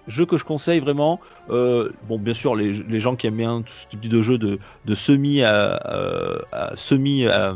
jeu 0.07 0.25
que 0.25 0.37
je 0.37 0.43
conseille 0.43 0.79
vraiment. 0.79 1.19
euh, 1.49 1.91
bon, 2.07 2.17
bien 2.17 2.33
sûr, 2.33 2.55
les, 2.55 2.71
les 2.73 2.99
gens 2.99 3.15
qui 3.15 3.27
aiment 3.27 3.37
bien 3.37 3.61
tout 3.61 3.73
ce 3.73 3.87
type 3.87 4.01
de 4.01 4.21
jeu 4.21 4.37
de, 4.37 4.59
de 4.85 4.95
semi 4.95 5.43
à, 5.43 5.75
à 6.51 6.75
semi 6.75 7.27
à, 7.27 7.55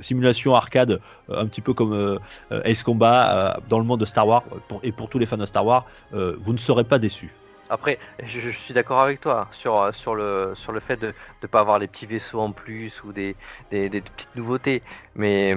simulation 0.00 0.54
arcade, 0.54 1.00
un 1.30 1.46
petit 1.46 1.60
peu 1.60 1.72
comme 1.72 2.18
Ace 2.50 2.82
Combat 2.82 3.58
dans 3.68 3.78
le 3.78 3.84
monde 3.84 4.00
de 4.00 4.04
Star 4.04 4.26
Wars, 4.26 4.42
et 4.82 4.92
pour 4.92 5.08
tous 5.08 5.18
les 5.18 5.26
fans 5.26 5.36
de 5.36 5.46
Star 5.46 5.64
Wars, 5.64 5.86
vous 6.12 6.52
ne 6.52 6.58
serez 6.58 6.84
pas 6.84 6.98
déçus. 6.98 7.32
Après, 7.70 7.98
je, 8.22 8.40
je 8.40 8.50
suis 8.50 8.74
d'accord 8.74 9.00
avec 9.00 9.20
toi 9.20 9.48
sur, 9.50 9.80
euh, 9.80 9.92
sur, 9.92 10.14
le, 10.14 10.52
sur 10.54 10.72
le 10.72 10.80
fait 10.80 10.98
de 10.98 11.14
ne 11.42 11.48
pas 11.48 11.60
avoir 11.60 11.78
les 11.78 11.88
petits 11.88 12.06
vaisseaux 12.06 12.40
en 12.40 12.52
plus 12.52 13.02
ou 13.04 13.12
des, 13.12 13.36
des, 13.70 13.88
des 13.88 14.02
petites 14.02 14.36
nouveautés. 14.36 14.82
Mais 15.14 15.54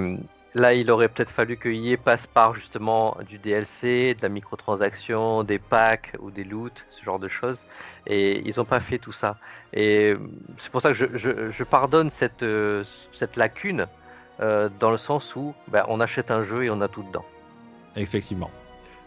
là, 0.54 0.74
il 0.74 0.90
aurait 0.90 1.08
peut-être 1.08 1.30
fallu 1.30 1.56
que 1.56 1.68
EA 1.68 1.96
passe 1.96 2.26
par 2.26 2.54
justement 2.54 3.16
du 3.28 3.38
DLC, 3.38 4.14
de 4.14 4.22
la 4.22 4.28
microtransaction, 4.28 5.44
des 5.44 5.58
packs 5.58 6.12
ou 6.20 6.30
des 6.30 6.44
loots, 6.44 6.84
ce 6.90 7.02
genre 7.04 7.18
de 7.18 7.28
choses. 7.28 7.64
Et 8.06 8.46
ils 8.48 8.54
n'ont 8.58 8.64
pas 8.64 8.80
fait 8.80 8.98
tout 8.98 9.12
ça. 9.12 9.36
Et 9.72 10.14
c'est 10.56 10.70
pour 10.70 10.80
ça 10.82 10.88
que 10.90 10.94
je, 10.96 11.06
je, 11.14 11.50
je 11.50 11.64
pardonne 11.64 12.10
cette, 12.10 12.42
euh, 12.42 12.84
cette 13.12 13.36
lacune 13.36 13.86
euh, 14.40 14.68
dans 14.80 14.90
le 14.90 14.98
sens 14.98 15.34
où 15.36 15.54
ben, 15.68 15.84
on 15.88 16.00
achète 16.00 16.30
un 16.30 16.42
jeu 16.42 16.64
et 16.64 16.70
on 16.70 16.80
a 16.80 16.88
tout 16.88 17.02
dedans. 17.02 17.24
Effectivement. 17.96 18.50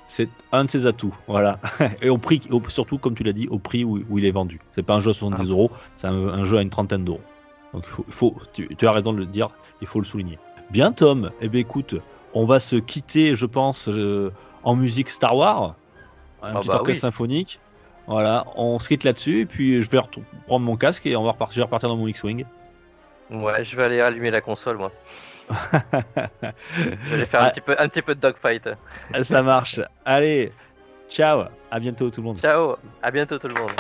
C'est 0.08 0.28
un 0.52 0.66
de 0.66 0.70
ses 0.70 0.86
atouts, 0.88 1.16
voilà. 1.28 1.58
Et 2.02 2.10
au 2.10 2.18
prix, 2.18 2.42
au- 2.52 2.62
surtout 2.68 2.98
comme 2.98 3.16
tu 3.16 3.24
l'as 3.24 3.32
dit, 3.32 3.48
au 3.48 3.60
prix 3.60 3.86
où, 3.86 4.04
où 4.10 4.20
il 4.20 4.26
est 4.26 4.32
vendu. 4.32 4.60
C'est 4.74 4.84
pas 4.84 4.96
un 4.96 5.00
jeu 5.00 5.12
à 5.12 5.14
70 5.14 5.42
Ah. 5.48 5.50
euros, 5.50 5.72
c'est 5.96 6.08
un, 6.08 6.28
un 6.28 6.44
jeu 6.44 6.58
à 6.58 6.62
une 6.62 6.70
trentaine 6.70 7.06
d'euros. 7.06 7.22
Donc 7.74 7.84
il 7.86 7.90
faut, 7.90 8.04
il 8.08 8.14
faut- 8.14 8.36
tu, 8.52 8.76
tu 8.76 8.88
as 8.88 8.92
raison 8.92 9.14
de 9.14 9.20
le 9.20 9.26
dire, 9.26 9.50
il 9.80 9.88
faut 9.88 10.00
le 10.00 10.06
souligner. 10.06 10.38
Bien 10.72 10.92
Tom, 10.92 11.32
eh 11.42 11.50
bien 11.50 11.62
écoute, 11.62 11.96
on 12.34 12.46
va 12.46 12.60
se 12.60 12.76
quitter, 12.78 13.36
je 13.36 13.46
pense, 13.46 13.88
euh, 13.90 14.32
en 14.64 14.76
musique 14.76 15.10
Star 15.10 15.36
Wars, 15.36 15.76
un 16.42 16.56
Ah 16.56 16.60
petit 16.60 16.68
bah 16.70 16.76
orchestre 16.76 16.92
oui. 16.94 17.00
symphonique. 17.00 17.60
Voilà, 18.08 18.46
on 18.56 18.80
se 18.80 18.88
quitte 18.88 19.04
là-dessus, 19.04 19.42
et 19.42 19.46
puis 19.46 19.82
je 19.82 19.90
vais 19.90 20.00
prendre 20.48 20.66
mon 20.66 20.76
casque 20.76 21.06
et 21.06 21.16
on 21.16 21.24
va 21.24 21.32
repartir, 21.32 21.56
je 21.56 21.60
vais 21.60 21.66
repartir 21.66 21.90
dans 21.90 21.98
mon 21.98 22.08
X-Wing. 22.08 22.46
Ouais, 23.30 23.64
je 23.64 23.76
vais 23.76 23.84
aller 23.84 24.02
allumer 24.02 24.32
la 24.32 24.42
console, 24.42 24.78
moi. 24.78 24.92
Je 26.78 27.16
vais 27.16 27.26
faire 27.26 27.42
Ah. 27.42 27.46
un, 27.48 27.50
petit 27.50 27.62
peu, 27.62 27.76
un 27.78 27.88
petit 27.90 28.02
peu 28.02 28.16
de 28.16 28.22
dogfight. 28.22 28.70
Ça 29.22 29.42
marche. 29.44 29.82
Allez, 30.06 30.54
ciao, 31.10 31.44
à 31.70 31.80
bientôt 31.80 32.10
tout 32.10 32.22
le 32.22 32.28
monde. 32.28 32.38
Ciao, 32.38 32.76
à 33.02 33.12
bientôt 33.12 33.38
tout 33.38 33.50
le 33.50 33.56
monde. 33.56 33.72